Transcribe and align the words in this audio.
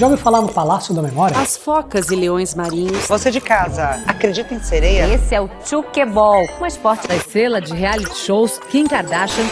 Já 0.00 0.06
ouviu 0.06 0.24
falar 0.24 0.40
no 0.40 0.48
Palácio 0.50 0.94
da 0.94 1.02
Memória? 1.02 1.36
As 1.38 1.58
focas 1.58 2.10
e 2.10 2.16
leões 2.16 2.54
marinhos. 2.54 3.06
Você 3.06 3.30
de 3.30 3.38
casa, 3.38 4.02
acredita 4.06 4.54
em 4.54 4.58
sereia? 4.58 5.06
Esse 5.06 5.34
é 5.34 5.40
o 5.42 5.50
Chukeball, 5.62 6.46
um 6.58 6.64
esporte 6.64 7.06
da 7.06 7.16
estrela 7.16 7.60
de 7.60 7.74
reality 7.74 8.16
shows 8.16 8.58
Kim 8.70 8.86
Kardashian. 8.86 9.44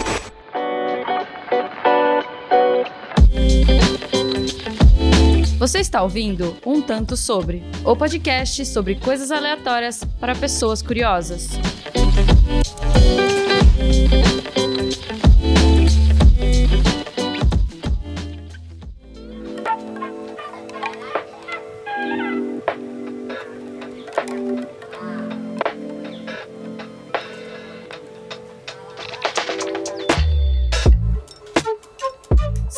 Você 5.58 5.80
está 5.80 6.02
ouvindo 6.02 6.56
Um 6.64 6.80
Tanto 6.80 7.14
Sobre, 7.14 7.62
o 7.84 7.94
podcast 7.94 8.64
sobre 8.64 8.94
coisas 8.94 9.30
aleatórias 9.30 10.02
para 10.18 10.34
pessoas 10.34 10.80
curiosas. 10.80 11.50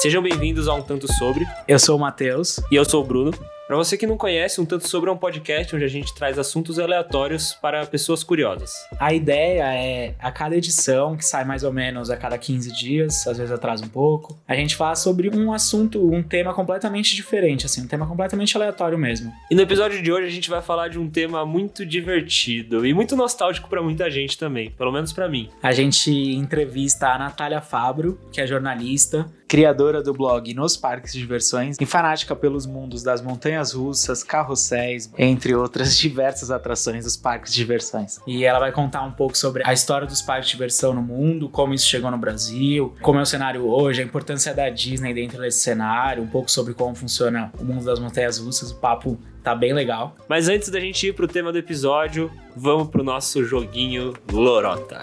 Sejam 0.01 0.23
bem-vindos 0.23 0.67
a 0.67 0.73
Um 0.73 0.81
Tanto 0.81 1.07
Sobre. 1.13 1.47
Eu 1.69 1.79
sou 1.79 1.99
o 1.99 2.01
Matheus. 2.01 2.59
E 2.73 2.75
eu 2.75 2.87
sou 2.87 3.05
o 3.05 3.07
Bruno. 3.07 3.33
Para 3.69 3.77
você 3.77 3.99
que 3.99 4.07
não 4.07 4.17
conhece, 4.17 4.59
Um 4.59 4.65
Tanto 4.65 4.89
Sobre 4.89 5.11
é 5.11 5.13
um 5.13 5.17
podcast 5.17 5.77
onde 5.77 5.85
a 5.85 5.89
gente 5.89 6.15
traz 6.15 6.39
assuntos 6.39 6.79
aleatórios 6.79 7.53
para 7.53 7.85
pessoas 7.85 8.25
curiosas. 8.25 8.73
A 8.99 9.13
ideia 9.13 9.63
é, 9.75 10.15
a 10.19 10.33
cada 10.33 10.57
edição, 10.57 11.19
que 11.19 11.25
sai 11.25 11.45
mais 11.45 11.65
ou 11.65 11.71
menos 11.71 12.09
a 12.09 12.17
cada 12.17 12.39
15 12.39 12.73
dias, 12.73 13.27
às 13.27 13.37
vezes 13.37 13.53
atrasa 13.53 13.85
um 13.85 13.89
pouco, 13.89 14.41
a 14.49 14.55
gente 14.55 14.75
fala 14.75 14.97
sobre 14.97 15.29
um 15.29 15.53
assunto, 15.53 16.03
um 16.11 16.23
tema 16.23 16.55
completamente 16.55 17.15
diferente, 17.15 17.67
assim, 17.67 17.83
um 17.83 17.87
tema 17.87 18.07
completamente 18.07 18.57
aleatório 18.57 18.97
mesmo. 18.97 19.31
E 19.51 19.55
no 19.55 19.61
episódio 19.61 20.03
de 20.03 20.11
hoje 20.11 20.29
a 20.29 20.33
gente 20.33 20.49
vai 20.49 20.63
falar 20.63 20.89
de 20.89 20.99
um 20.99 21.11
tema 21.11 21.45
muito 21.45 21.85
divertido 21.85 22.87
e 22.87 22.95
muito 22.95 23.15
nostálgico 23.15 23.69
para 23.69 23.83
muita 23.83 24.11
gente 24.11 24.39
também, 24.39 24.71
pelo 24.71 24.91
menos 24.91 25.13
para 25.13 25.29
mim. 25.29 25.51
A 25.63 25.73
gente 25.73 26.11
entrevista 26.11 27.09
a 27.09 27.19
Natália 27.19 27.61
Fabro, 27.61 28.19
que 28.33 28.41
é 28.41 28.47
jornalista, 28.47 29.31
criadora 29.51 30.01
do 30.01 30.15
blog 30.15 30.55
Nos 30.55 30.77
Parques 30.77 31.13
de 31.13 31.19
Diversões 31.19 31.77
e 31.81 31.85
fanática 31.85 32.37
pelos 32.37 32.67
mundos 32.67 33.03
das 33.03 33.21
montanhas 33.21 33.73
russas, 33.73 34.23
carrosséis, 34.23 35.11
entre 35.19 35.57
outras 35.57 35.99
diversas 35.99 36.53
atrações 36.53 37.03
dos 37.03 37.17
parques 37.17 37.53
de 37.53 37.59
diversões. 37.59 38.21
E 38.29 38.45
ela 38.45 38.61
vai 38.61 38.71
contar 38.71 39.03
um 39.03 39.11
pouco 39.11 39.37
sobre 39.37 39.65
a 39.67 39.73
história 39.73 40.07
dos 40.07 40.23
parques 40.23 40.47
de 40.47 40.53
diversão 40.53 40.95
no 40.95 41.03
mundo, 41.03 41.49
como 41.49 41.75
isso 41.75 41.89
chegou 41.89 42.13
no 42.13 42.17
Brasil, 42.17 42.95
como 43.03 43.19
é 43.19 43.23
o 43.23 43.27
cenário 43.27 43.67
hoje, 43.67 44.01
a 44.01 44.05
importância 44.05 44.55
da 44.55 44.71
Disney 44.71 45.13
dentro 45.13 45.41
desse 45.41 45.59
cenário, 45.59 46.23
um 46.23 46.29
pouco 46.29 46.49
sobre 46.49 46.73
como 46.73 46.95
funciona 46.95 47.53
o 47.59 47.65
mundo 47.65 47.85
das 47.85 47.99
montanhas 47.99 48.39
russas. 48.39 48.71
O 48.71 48.77
papo 48.77 49.19
tá 49.43 49.53
bem 49.53 49.73
legal. 49.73 50.15
Mas 50.29 50.49
antes 50.49 50.69
da 50.69 50.79
gente 50.79 51.09
ir 51.09 51.13
pro 51.13 51.27
tema 51.27 51.51
do 51.51 51.59
episódio, 51.59 52.31
vamos 52.57 52.89
pro 52.89 53.03
nosso 53.03 53.45
joguinho 53.45 54.15
Lorota. 54.31 55.01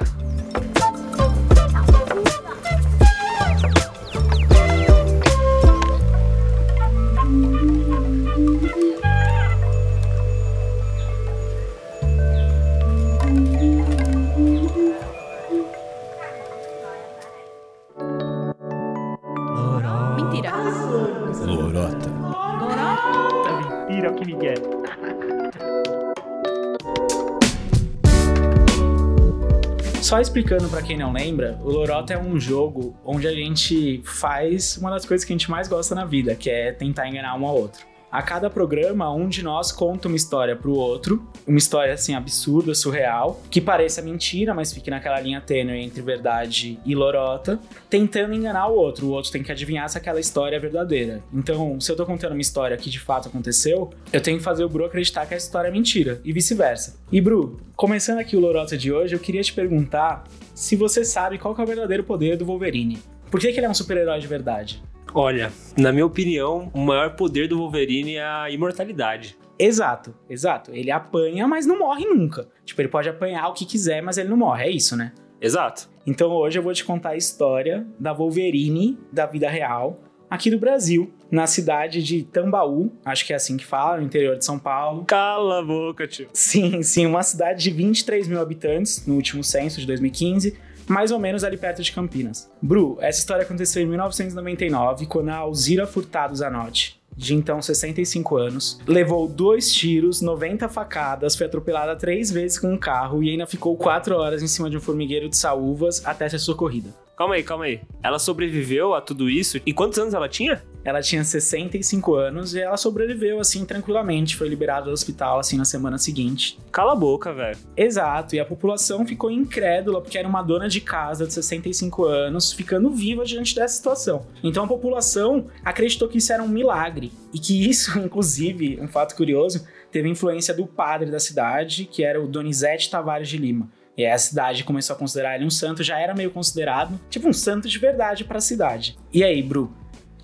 Explicando 30.37 30.69
pra 30.69 30.83
quem 30.83 30.95
não 30.95 31.11
lembra, 31.11 31.57
o 31.63 31.71
Lorota 31.71 32.13
é 32.13 32.17
um 32.17 32.39
jogo 32.39 32.95
onde 33.03 33.27
a 33.27 33.33
gente 33.33 34.03
faz 34.05 34.77
uma 34.77 34.91
das 34.91 35.03
coisas 35.03 35.25
que 35.25 35.33
a 35.33 35.35
gente 35.35 35.49
mais 35.49 35.67
gosta 35.67 35.95
na 35.95 36.05
vida, 36.05 36.35
que 36.35 36.47
é 36.47 36.71
tentar 36.71 37.07
enganar 37.07 37.35
um 37.35 37.43
ao 37.47 37.55
outro. 37.55 37.83
A 38.09 38.21
cada 38.21 38.49
programa, 38.49 39.13
um 39.13 39.27
de 39.27 39.43
nós 39.43 39.69
conta 39.69 40.07
uma 40.07 40.15
história 40.15 40.55
pro 40.55 40.73
outro, 40.73 41.27
uma 41.45 41.57
história 41.57 41.93
assim 41.93 42.15
absurda, 42.15 42.73
surreal, 42.73 43.41
que 43.51 43.59
pareça 43.59 44.01
mentira, 44.01 44.53
mas 44.53 44.71
fique 44.71 44.89
naquela 44.89 45.19
linha 45.19 45.41
tênue 45.41 45.81
entre 45.81 46.01
verdade 46.01 46.79
e 46.85 46.95
lorota, 46.95 47.59
tentando 47.89 48.33
enganar 48.33 48.67
o 48.67 48.75
outro. 48.75 49.07
O 49.07 49.11
outro 49.11 49.29
tem 49.29 49.43
que 49.43 49.51
adivinhar 49.51 49.89
se 49.89 49.97
aquela 49.97 50.21
história 50.21 50.55
é 50.55 50.59
verdadeira. 50.59 51.21
Então, 51.33 51.81
se 51.81 51.91
eu 51.91 51.97
tô 51.97 52.05
contando 52.05 52.31
uma 52.31 52.39
história 52.39 52.77
que 52.77 52.89
de 52.89 52.99
fato 52.99 53.27
aconteceu, 53.27 53.89
eu 54.13 54.21
tenho 54.21 54.37
que 54.37 54.43
fazer 54.43 54.63
o 54.63 54.69
Bru 54.69 54.85
acreditar 54.85 55.25
que 55.25 55.33
a 55.33 55.37
história 55.37 55.67
é 55.67 55.71
mentira 55.71 56.21
e 56.23 56.31
vice-versa. 56.31 56.97
E 57.11 57.19
Bru, 57.19 57.59
começando 57.75 58.19
aqui 58.19 58.37
o 58.37 58.39
lorota 58.39 58.77
de 58.77 58.89
hoje, 58.89 59.15
eu 59.15 59.19
queria 59.19 59.43
te 59.43 59.51
perguntar 59.51 60.23
se 60.55 60.77
você 60.77 61.03
sabe 61.03 61.37
qual 61.37 61.53
é 61.57 61.61
o 61.61 61.67
verdadeiro 61.67 62.05
poder 62.05 62.37
do 62.37 62.45
Wolverine. 62.45 62.99
Por 63.29 63.41
que, 63.41 63.51
que 63.51 63.59
ele 63.59 63.65
é 63.65 63.69
um 63.69 63.73
super-herói 63.73 64.19
de 64.19 64.27
verdade? 64.27 64.81
Olha, 65.13 65.51
na 65.77 65.91
minha 65.91 66.05
opinião, 66.05 66.69
o 66.73 66.79
maior 66.79 67.15
poder 67.15 67.47
do 67.47 67.57
Wolverine 67.57 68.15
é 68.15 68.25
a 68.25 68.49
imortalidade. 68.49 69.37
Exato, 69.59 70.13
exato. 70.29 70.71
Ele 70.71 70.91
apanha, 70.91 71.47
mas 71.47 71.65
não 71.65 71.79
morre 71.79 72.05
nunca. 72.05 72.47
Tipo, 72.63 72.81
ele 72.81 72.89
pode 72.89 73.09
apanhar 73.09 73.47
o 73.47 73.53
que 73.53 73.65
quiser, 73.65 74.01
mas 74.01 74.17
ele 74.17 74.29
não 74.29 74.37
morre. 74.37 74.65
É 74.65 74.69
isso, 74.69 74.95
né? 74.95 75.13
Exato. 75.41 75.89
Então 76.05 76.31
hoje 76.31 76.59
eu 76.59 76.63
vou 76.63 76.73
te 76.73 76.83
contar 76.83 77.09
a 77.09 77.17
história 77.17 77.85
da 77.99 78.13
Wolverine 78.13 78.97
da 79.11 79.25
vida 79.25 79.49
real 79.49 79.99
aqui 80.29 80.49
do 80.49 80.59
Brasil, 80.59 81.11
na 81.29 81.47
cidade 81.47 82.01
de 82.01 82.23
Tambaú, 82.23 82.91
acho 83.03 83.25
que 83.25 83.33
é 83.33 83.35
assim 83.35 83.57
que 83.57 83.65
fala, 83.65 83.97
no 83.97 84.03
interior 84.03 84.37
de 84.37 84.45
São 84.45 84.57
Paulo. 84.57 85.03
Cala 85.05 85.59
a 85.59 85.63
boca, 85.63 86.07
tio. 86.07 86.27
Sim, 86.33 86.81
sim, 86.83 87.05
uma 87.05 87.23
cidade 87.23 87.63
de 87.63 87.71
23 87.71 88.27
mil 88.27 88.39
habitantes 88.39 89.05
no 89.05 89.15
último 89.15 89.43
censo 89.43 89.79
de 89.79 89.87
2015 89.87 90.67
mais 90.87 91.11
ou 91.11 91.19
menos 91.19 91.43
ali 91.43 91.57
perto 91.57 91.83
de 91.83 91.91
Campinas. 91.91 92.49
Bru, 92.61 92.97
essa 93.01 93.19
história 93.19 93.43
aconteceu 93.43 93.83
em 93.83 93.85
1999, 93.85 95.05
quando 95.05 95.29
a 95.29 95.35
Alzira 95.35 95.85
Furtado 95.85 96.35
Zanotti, 96.35 96.97
de 97.15 97.35
então 97.35 97.61
65 97.61 98.37
anos, 98.37 98.79
levou 98.87 99.27
dois 99.27 99.73
tiros, 99.73 100.21
90 100.21 100.69
facadas, 100.69 101.35
foi 101.35 101.47
atropelada 101.47 101.95
três 101.95 102.31
vezes 102.31 102.59
com 102.59 102.71
um 102.71 102.77
carro 102.77 103.23
e 103.23 103.31
ainda 103.31 103.45
ficou 103.45 103.75
quatro 103.75 104.15
horas 104.15 104.41
em 104.41 104.47
cima 104.47 104.69
de 104.69 104.77
um 104.77 104.81
formigueiro 104.81 105.27
de 105.27 105.35
saúvas 105.35 106.05
até 106.05 106.29
ser 106.29 106.39
socorrida. 106.39 106.89
Calma 107.17 107.33
aí, 107.33 107.41
calma 107.41 107.65
aí. 107.65 107.81
Ela 108.03 108.19
sobreviveu 108.19 108.93
a 108.93 109.01
tudo 109.01 109.27
isso? 109.27 109.59
E 109.65 109.73
quantos 109.73 109.97
anos 109.97 110.13
ela 110.13 110.29
tinha? 110.29 110.63
Ela 110.87 111.01
tinha 111.01 111.21
65 111.21 112.15
anos 112.15 112.55
e 112.55 112.61
ela 112.61 112.77
sobreviveu 112.77 113.41
assim 113.41 113.65
tranquilamente, 113.65 114.37
foi 114.37 114.47
liberada 114.47 114.85
do 114.85 114.91
hospital 114.93 115.37
assim 115.37 115.57
na 115.57 115.65
semana 115.65 115.97
seguinte. 115.97 116.57
Cala 116.71 116.93
a 116.93 116.95
boca, 116.95 117.33
velho. 117.33 117.57
Exato, 117.75 118.37
e 118.37 118.39
a 118.39 118.45
população 118.45 119.05
ficou 119.05 119.29
incrédula 119.29 119.99
porque 119.99 120.17
era 120.17 120.25
uma 120.25 120.41
dona 120.41 120.69
de 120.69 120.79
casa 120.79 121.27
de 121.27 121.33
65 121.33 122.05
anos 122.05 122.53
ficando 122.53 122.89
viva 122.89 123.25
diante 123.25 123.53
dessa 123.53 123.75
situação. 123.75 124.25
Então 124.41 124.63
a 124.63 124.67
população 124.67 125.47
acreditou 125.61 126.07
que 126.07 126.19
isso 126.19 126.31
era 126.31 126.41
um 126.41 126.47
milagre 126.47 127.11
e 127.33 127.37
que 127.37 127.69
isso, 127.69 127.99
inclusive, 127.99 128.79
um 128.81 128.87
fato 128.87 129.13
curioso, 129.13 129.67
teve 129.91 130.07
influência 130.07 130.53
do 130.53 130.65
padre 130.65 131.11
da 131.11 131.19
cidade, 131.19 131.83
que 131.83 132.01
era 132.01 132.23
o 132.23 132.29
Donizete 132.29 132.89
Tavares 132.89 133.27
de 133.27 133.35
Lima. 133.35 133.69
E 133.97 134.05
aí 134.05 134.11
a 134.11 134.17
cidade 134.17 134.63
começou 134.63 134.95
a 134.95 134.99
considerar 134.99 135.35
ele 135.35 135.45
um 135.45 135.49
santo, 135.49 135.83
já 135.83 135.99
era 135.99 136.13
meio 136.13 136.31
considerado, 136.31 136.97
tipo 137.09 137.27
um 137.27 137.33
santo 137.33 137.67
de 137.67 137.77
verdade 137.77 138.23
para 138.23 138.37
a 138.37 138.41
cidade. 138.41 138.97
E 139.11 139.21
aí, 139.21 139.41
Bru? 139.41 139.73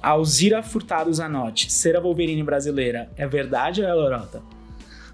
Alzira 0.03 0.61
Furtado 0.61 1.13
Zanotti, 1.13 1.71
ser 1.71 1.95
a 1.95 1.99
Wolverine 2.01 2.43
brasileira, 2.43 3.09
é 3.15 3.25
verdade 3.25 3.81
ou 3.81 3.87
é 3.87 3.93
lorota? 3.93 4.43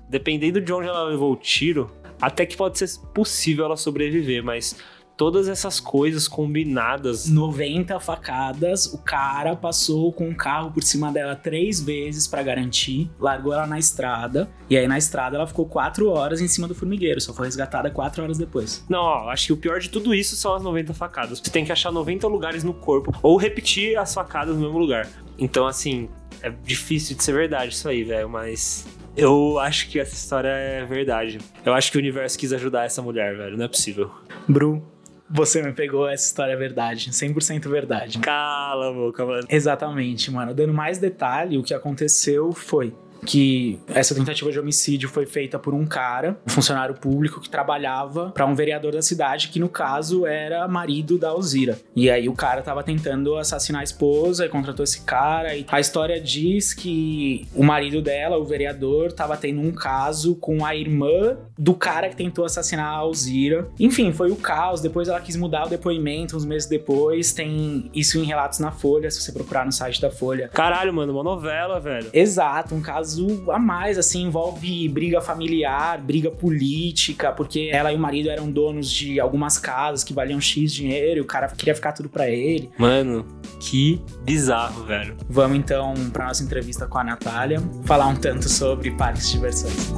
Dependendo 0.10 0.60
de 0.60 0.74
onde 0.74 0.88
ela 0.88 1.04
levou 1.04 1.32
o 1.32 1.36
tiro, 1.36 1.92
até 2.20 2.44
que 2.44 2.58
pode 2.58 2.80
ser 2.80 2.90
possível 3.14 3.66
ela 3.66 3.78
sobreviver, 3.78 4.44
mas 4.44 4.76
todas 5.20 5.50
essas 5.50 5.82
coisas 5.82 6.30
combinadas. 6.30 7.28
90 7.30 8.00
facadas, 8.00 8.86
o 8.86 9.00
cara 9.00 9.54
passou 9.54 10.14
com 10.14 10.30
um 10.30 10.34
carro 10.34 10.72
por 10.72 10.82
cima 10.82 11.12
dela 11.12 11.36
três 11.36 11.82
vezes 11.82 12.26
para 12.26 12.42
garantir, 12.42 13.12
largou 13.20 13.52
ela 13.52 13.68
na 13.68 13.78
estrada, 13.78 14.50
e 14.70 14.78
aí 14.78 14.88
na 14.88 14.98
estrada 14.98 15.36
ela 15.36 15.46
ficou 15.46 15.66
quatro 15.66 16.10
horas 16.10 16.40
em 16.40 16.48
cima 16.48 16.70
do 16.70 16.74
formigueiro, 16.74 17.20
só 17.20 17.34
foi 17.34 17.48
resgatada 17.48 17.92
quatro 17.92 18.24
horas 18.24 18.38
depois. 18.38 18.86
Não, 18.88 19.02
ó, 19.02 19.30
acho 19.30 19.48
que 19.48 19.54
o 19.54 19.58
pior 19.58 19.82
de 19.82 19.90
tudo 19.90 20.16
isso 20.16 20.38
são 20.38 20.56
as 20.56 20.64
90 20.64 20.94
facadas. 20.94 21.40
Você 21.40 21.52
tem 21.52 21.66
que 21.66 21.72
achar 21.74 21.92
90 21.92 22.26
lugares 22.26 22.64
no 22.64 22.74
corpo, 22.74 23.14
ou 23.22 23.36
repetir 23.36 23.98
as 23.98 24.14
facadas 24.14 24.56
no 24.56 24.62
mesmo 24.62 24.78
lugar. 24.80 25.06
Então, 25.38 25.68
assim, 25.68 26.08
é 26.42 26.50
difícil 26.50 27.18
de 27.18 27.24
ser 27.26 27.34
verdade 27.34 27.74
isso 27.74 27.90
aí, 27.90 28.06
velho, 28.06 28.30
mas 28.30 28.88
eu 29.18 29.60
acho 29.60 29.90
que 29.90 30.00
essa 30.00 30.14
história 30.14 30.48
é 30.48 30.86
verdade. 30.86 31.40
Eu 31.66 31.74
acho 31.74 31.92
que 31.92 31.98
o 31.98 32.00
universo 32.00 32.40
quis 32.40 32.54
ajudar 32.54 32.86
essa 32.86 33.02
mulher, 33.02 33.36
velho. 33.36 33.58
Não 33.58 33.66
é 33.66 33.68
possível. 33.68 34.10
Bru, 34.48 34.82
você 35.30 35.62
me 35.62 35.72
pegou 35.72 36.08
essa 36.08 36.26
história 36.26 36.54
é 36.54 36.56
verdade, 36.56 37.12
100% 37.12 37.68
verdade. 37.70 38.20
Cala 38.20 38.90
a 38.90 38.94
boca, 38.94 39.26
mano. 39.26 39.48
Exatamente, 39.50 40.32
mano. 40.32 40.54
Dando 40.54 40.74
mais 40.74 40.98
detalhe, 40.98 41.58
o 41.58 41.64
que 41.64 41.74
aconteceu 41.74 42.52
foi 42.52 42.94
que 43.26 43.80
essa 43.88 44.16
tentativa 44.16 44.52
de 44.52 44.60
homicídio 44.60 45.10
foi 45.10 45.26
feita 45.26 45.60
por 45.60 45.74
um 45.74 45.86
cara, 45.86 46.38
um 46.48 46.50
funcionário 46.50 46.96
público 46.96 47.40
que 47.40 47.50
trabalhava 47.50 48.32
para 48.32 48.46
um 48.46 48.56
vereador 48.56 48.94
da 48.94 49.02
cidade, 49.02 49.50
que 49.50 49.60
no 49.60 49.70
caso 49.70 50.26
era 50.26 50.68
marido 50.68 51.18
da 51.18 51.30
Alzira. 51.30 51.78
E 51.96 52.10
aí 52.10 52.28
o 52.30 52.34
cara 52.34 52.62
tava 52.62 52.84
tentando 52.84 53.36
assassinar 53.38 53.82
a 53.82 53.84
esposa 53.84 54.46
e 54.46 54.50
contratou 54.50 54.84
esse 54.84 55.02
cara. 55.02 55.56
E 55.56 55.66
a 55.68 55.80
história 55.80 56.20
diz 56.20 56.74
que 56.74 57.48
o 57.54 57.64
marido 57.64 58.02
dela, 58.02 58.38
o 58.38 58.46
vereador, 58.46 59.12
tava 59.12 59.38
tendo 59.38 59.62
um 59.62 59.72
caso 59.72 60.36
com 60.36 60.66
a 60.66 60.76
irmã 60.76 61.38
do 61.58 61.74
cara 61.74 62.10
que 62.10 62.16
tentou 62.16 62.46
assassinar 62.46 62.86
a 62.86 62.98
Alzira. 62.98 63.68
Enfim, 63.80 64.12
foi 64.12 64.32
o 64.32 64.36
caos. 64.36 64.82
Depois 64.82 65.08
ela 65.08 65.20
quis 65.20 65.36
mudar 65.36 65.66
o 65.66 65.70
depoimento 65.70 66.36
uns 66.36 66.46
meses 66.46 66.68
depois. 66.68 67.34
Tem 67.34 67.90
isso 67.94 68.18
em 68.20 68.24
relatos 68.24 68.60
na 68.60 68.72
Folha, 68.72 69.10
se 69.12 69.22
você 69.22 69.32
procurar 69.32 69.66
no 69.66 69.72
site 69.72 70.02
da 70.02 70.10
Folha. 70.10 70.50
Caralho, 70.50 70.94
mano, 70.94 71.14
uma 71.14 71.24
novela, 71.24 71.80
velho. 71.80 72.10
Exato, 72.14 72.76
um 72.76 72.82
caso 72.82 73.09
a 73.50 73.60
mais, 73.60 73.98
assim, 73.98 74.24
envolve 74.24 74.88
briga 74.90 75.22
familiar, 75.22 76.00
briga 76.02 76.30
política, 76.30 77.32
porque 77.32 77.70
ela 77.72 77.92
e 77.92 77.96
o 77.96 78.00
marido 78.00 78.30
eram 78.30 78.52
donos 78.52 78.92
de 78.92 79.20
algumas 79.20 79.58
casas 79.58 80.04
que 80.04 80.14
valiam 80.14 80.40
X 80.40 80.74
dinheiro 80.74 81.20
e 81.20 81.22
o 81.22 81.26
cara 81.26 81.48
queria 81.48 81.76
ficar 81.76 81.94
tudo 81.94 82.10
pra 82.10 82.30
ele. 82.30 82.70
Mano, 82.78 83.26
que 83.60 84.02
bizarro, 84.24 84.86
velho. 84.86 85.16
Vamos 85.30 85.58
então 85.58 85.94
pra 86.12 86.28
nossa 86.28 86.44
entrevista 86.44 86.88
com 86.88 86.98
a 86.98 87.04
Natália, 87.04 87.62
falar 87.86 88.08
um 88.08 88.16
tanto 88.16 88.50
sobre 88.50 88.92
parques 88.92 89.28
de 89.28 89.34
diversões. 89.34 89.94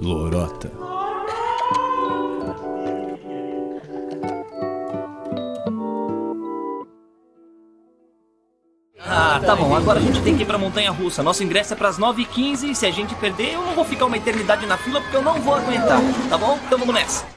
Lorota. 0.00 0.83
Ah, 9.34 9.40
tá 9.40 9.56
bom, 9.56 9.74
agora 9.74 9.98
a 9.98 10.02
gente 10.02 10.22
tem 10.22 10.36
que 10.36 10.44
ir 10.44 10.46
pra 10.46 10.56
Montanha 10.56 10.92
Russa. 10.92 11.20
Nosso 11.20 11.42
ingresso 11.42 11.72
é 11.72 11.76
pras 11.76 11.98
9h15 11.98 12.70
e 12.70 12.74
se 12.76 12.86
a 12.86 12.90
gente 12.92 13.16
perder, 13.16 13.54
eu 13.54 13.62
não 13.62 13.74
vou 13.74 13.84
ficar 13.84 14.06
uma 14.06 14.16
eternidade 14.16 14.64
na 14.64 14.76
fila 14.76 15.00
porque 15.00 15.16
eu 15.16 15.22
não 15.22 15.40
vou 15.40 15.56
aguentar, 15.56 16.00
tá 16.30 16.38
bom? 16.38 16.56
Então 16.64 16.78
vamos 16.78 16.94
nessa. 16.94 17.33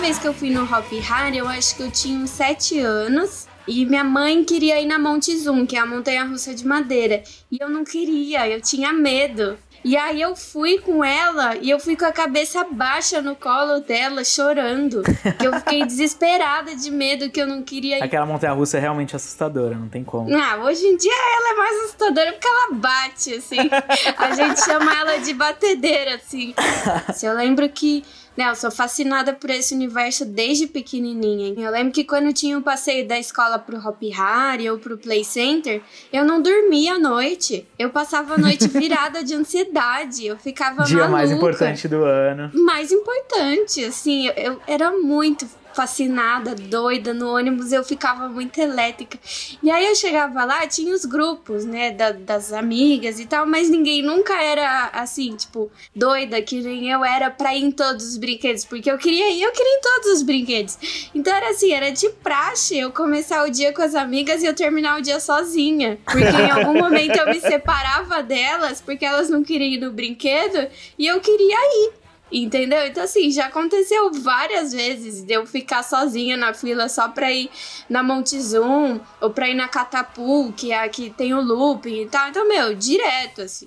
Vez 0.00 0.18
que 0.18 0.26
eu 0.26 0.32
fui 0.32 0.48
no 0.48 0.62
Hop 0.62 0.86
Hari, 1.10 1.36
eu 1.36 1.46
acho 1.46 1.76
que 1.76 1.82
eu 1.82 1.90
tinha 1.90 2.18
uns 2.18 2.30
7 2.30 2.80
anos. 2.80 3.46
E 3.68 3.84
minha 3.84 4.02
mãe 4.02 4.42
queria 4.42 4.80
ir 4.80 4.86
na 4.86 4.98
Monte 4.98 5.36
Zoom, 5.36 5.66
que 5.66 5.76
é 5.76 5.78
a 5.78 5.84
montanha 5.84 6.24
russa 6.24 6.54
de 6.54 6.66
madeira. 6.66 7.22
E 7.52 7.58
eu 7.60 7.68
não 7.68 7.84
queria, 7.84 8.48
eu 8.48 8.62
tinha 8.62 8.94
medo. 8.94 9.58
E 9.84 9.96
aí 9.96 10.20
eu 10.20 10.34
fui 10.34 10.78
com 10.78 11.02
ela 11.04 11.56
e 11.56 11.70
eu 11.70 11.78
fui 11.78 11.96
com 11.96 12.04
a 12.04 12.12
cabeça 12.12 12.64
baixa 12.70 13.22
no 13.22 13.34
colo 13.34 13.80
dela, 13.80 14.24
chorando. 14.24 15.02
Que 15.38 15.46
eu 15.46 15.54
fiquei 15.54 15.84
desesperada 15.86 16.74
de 16.74 16.90
medo 16.90 17.30
que 17.30 17.40
eu 17.40 17.46
não 17.46 17.62
queria 17.62 17.98
ir. 17.98 18.02
Aquela 18.02 18.26
montanha 18.26 18.52
russa 18.52 18.78
é 18.78 18.80
realmente 18.80 19.14
assustadora, 19.14 19.74
não 19.76 19.88
tem 19.88 20.02
como. 20.02 20.34
Ah, 20.34 20.64
hoje 20.64 20.84
em 20.84 20.96
dia 20.96 21.12
ela 21.12 21.52
é 21.52 21.56
mais 21.56 21.84
assustadora 21.84 22.32
porque 22.32 22.48
ela 22.48 22.72
bate, 22.72 23.34
assim. 23.34 23.70
A 24.16 24.34
gente 24.34 24.60
chama 24.64 24.94
ela 24.98 25.18
de 25.18 25.34
batedeira, 25.34 26.16
assim. 26.16 26.54
Se 27.14 27.26
eu 27.26 27.34
lembro 27.34 27.68
que 27.68 28.04
né, 28.36 28.48
eu 28.48 28.54
sou 28.54 28.70
fascinada 28.70 29.32
por 29.32 29.50
esse 29.50 29.74
universo 29.74 30.24
desde 30.24 30.66
pequenininha. 30.66 31.54
Eu 31.56 31.70
lembro 31.70 31.92
que 31.92 32.04
quando 32.04 32.32
tinha 32.32 32.56
o 32.56 32.60
um 32.60 32.62
passeio 32.62 33.06
da 33.06 33.18
escola 33.18 33.58
pro 33.58 33.78
Hop 33.78 34.00
Hari 34.16 34.70
ou 34.70 34.78
pro 34.78 34.96
Play 34.96 35.24
Center, 35.24 35.82
eu 36.12 36.24
não 36.24 36.40
dormia 36.40 36.94
à 36.94 36.98
noite. 36.98 37.66
Eu 37.78 37.90
passava 37.90 38.34
a 38.34 38.38
noite 38.38 38.66
virada 38.68 39.22
de 39.22 39.34
ansiedade. 39.34 40.26
Eu 40.26 40.36
ficava 40.36 40.84
Dia 40.84 40.98
maluca. 40.98 41.12
mais 41.12 41.30
importante 41.30 41.88
do 41.88 42.04
ano. 42.04 42.50
Mais 42.54 42.92
importante, 42.92 43.84
assim, 43.84 44.26
eu, 44.28 44.32
eu 44.34 44.60
era 44.66 44.90
muito 44.92 45.46
fascinada, 45.74 46.54
doida 46.54 47.12
no 47.14 47.34
ônibus, 47.34 47.72
eu 47.72 47.84
ficava 47.84 48.28
muito 48.28 48.58
elétrica. 48.60 49.18
E 49.62 49.70
aí 49.70 49.86
eu 49.86 49.94
chegava 49.94 50.44
lá, 50.44 50.66
tinha 50.66 50.94
os 50.94 51.04
grupos, 51.04 51.64
né, 51.64 51.90
da, 51.90 52.12
das 52.12 52.52
amigas 52.52 53.20
e 53.20 53.26
tal, 53.26 53.46
mas 53.46 53.68
ninguém 53.68 54.02
nunca 54.02 54.40
era 54.42 54.90
assim, 54.92 55.36
tipo, 55.36 55.70
doida, 55.94 56.40
que 56.42 56.60
nem 56.60 56.90
eu 56.90 57.04
era 57.04 57.30
pra 57.30 57.54
ir 57.54 57.64
em 57.64 57.70
todos 57.70 58.06
os 58.06 58.16
brinquedos, 58.16 58.64
porque 58.64 58.90
eu 58.90 58.98
queria 58.98 59.30
ir, 59.30 59.42
eu 59.42 59.52
queria 59.52 59.74
ir 59.74 59.78
em 59.78 59.80
todos 59.80 60.10
os 60.12 60.22
brinquedos. 60.22 60.78
Então 61.14 61.34
era 61.34 61.50
assim, 61.50 61.72
era 61.72 61.90
de 61.90 62.08
praxe 62.22 62.78
eu 62.78 62.90
começar 62.92 63.44
o 63.44 63.50
dia 63.50 63.72
com 63.72 63.82
as 63.82 63.94
amigas 63.94 64.42
e 64.42 64.46
eu 64.46 64.54
terminar 64.54 64.98
o 64.98 65.02
dia 65.02 65.20
sozinha. 65.20 65.98
Porque 66.04 66.24
em 66.24 66.50
algum 66.50 66.74
momento 66.74 67.16
eu 67.16 67.26
me 67.26 67.40
separava 67.40 68.22
delas, 68.22 68.80
porque 68.80 69.04
elas 69.04 69.28
não 69.28 69.42
queriam 69.42 69.70
ir 69.70 69.78
no 69.78 69.90
brinquedo 69.90 70.68
e 70.98 71.06
eu 71.06 71.20
queria 71.20 71.56
ir. 71.56 71.99
Entendeu? 72.32 72.86
Então, 72.86 73.02
assim, 73.02 73.30
já 73.30 73.46
aconteceu 73.46 74.12
várias 74.12 74.72
vezes 74.72 75.22
de 75.22 75.32
eu 75.32 75.46
ficar 75.46 75.82
sozinha 75.82 76.36
na 76.36 76.54
fila 76.54 76.88
só 76.88 77.08
pra 77.08 77.32
ir 77.32 77.50
na 77.88 78.02
Monte 78.02 78.40
Zoom 78.40 79.00
ou 79.20 79.30
pra 79.30 79.48
ir 79.48 79.54
na 79.54 79.66
Catapu, 79.66 80.52
que 80.56 80.72
é 80.72 80.84
aqui 80.84 81.12
tem 81.16 81.34
o 81.34 81.40
looping 81.40 82.02
e 82.02 82.06
tal. 82.06 82.28
Então, 82.28 82.46
meu, 82.46 82.74
direto, 82.74 83.42
assim. 83.42 83.66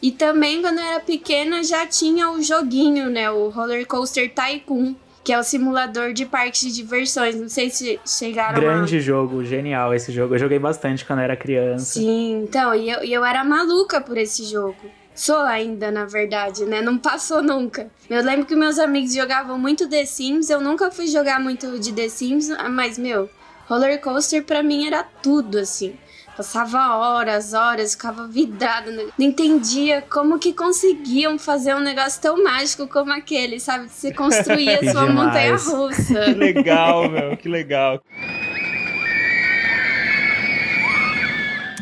E 0.00 0.10
também, 0.10 0.60
quando 0.60 0.78
eu 0.78 0.84
era 0.84 1.00
pequena, 1.00 1.62
já 1.62 1.86
tinha 1.86 2.30
o 2.30 2.42
joguinho, 2.42 3.08
né? 3.08 3.30
O 3.30 3.48
Roller 3.48 3.86
Coaster 3.86 4.32
Tycoon. 4.32 4.94
Que 5.24 5.32
é 5.32 5.38
o 5.38 5.44
simulador 5.44 6.12
de 6.12 6.26
parques 6.26 6.62
de 6.62 6.72
diversões. 6.72 7.36
Não 7.36 7.48
sei 7.48 7.70
se 7.70 8.00
chegaram 8.04 8.60
Grande 8.60 8.96
a... 8.96 9.00
jogo, 9.00 9.44
genial 9.44 9.94
esse 9.94 10.10
jogo. 10.10 10.34
Eu 10.34 10.38
joguei 10.40 10.58
bastante 10.58 11.04
quando 11.04 11.20
eu 11.20 11.24
era 11.26 11.36
criança. 11.36 12.00
Sim, 12.00 12.42
então, 12.42 12.74
e 12.74 12.90
eu, 12.90 13.04
e 13.04 13.12
eu 13.12 13.24
era 13.24 13.44
maluca 13.44 14.00
por 14.00 14.18
esse 14.18 14.44
jogo. 14.44 14.74
Sou 15.14 15.40
ainda, 15.40 15.90
na 15.90 16.04
verdade, 16.04 16.64
né? 16.64 16.80
Não 16.80 16.98
passou 16.98 17.42
nunca. 17.42 17.90
Eu 18.08 18.22
lembro 18.22 18.46
que 18.46 18.54
meus 18.54 18.78
amigos 18.78 19.14
jogavam 19.14 19.58
muito 19.58 19.88
The 19.88 20.04
Sims. 20.06 20.48
Eu 20.48 20.60
nunca 20.60 20.90
fui 20.90 21.06
jogar 21.06 21.38
muito 21.38 21.78
de 21.78 21.92
The 21.92 22.08
Sims, 22.08 22.48
mas, 22.70 22.96
meu, 22.98 23.28
roller 23.66 24.00
coaster 24.00 24.42
pra 24.42 24.62
mim 24.62 24.86
era 24.86 25.02
tudo, 25.02 25.58
assim. 25.58 25.94
Passava 26.34 26.96
horas, 26.96 27.52
horas, 27.52 27.92
ficava 27.92 28.26
vidrada. 28.26 28.90
Não 28.90 29.26
entendia 29.26 30.00
como 30.00 30.38
que 30.38 30.54
conseguiam 30.54 31.38
fazer 31.38 31.74
um 31.74 31.80
negócio 31.80 32.22
tão 32.22 32.42
mágico 32.42 32.88
como 32.88 33.12
aquele, 33.12 33.60
sabe? 33.60 33.90
Você 33.90 34.14
construía 34.14 34.80
a 34.80 34.92
sua 34.92 35.06
montanha 35.06 35.56
russa. 35.56 36.24
Que 36.24 36.34
legal, 36.34 37.10
meu, 37.10 37.36
que 37.36 37.50
legal. 37.50 38.02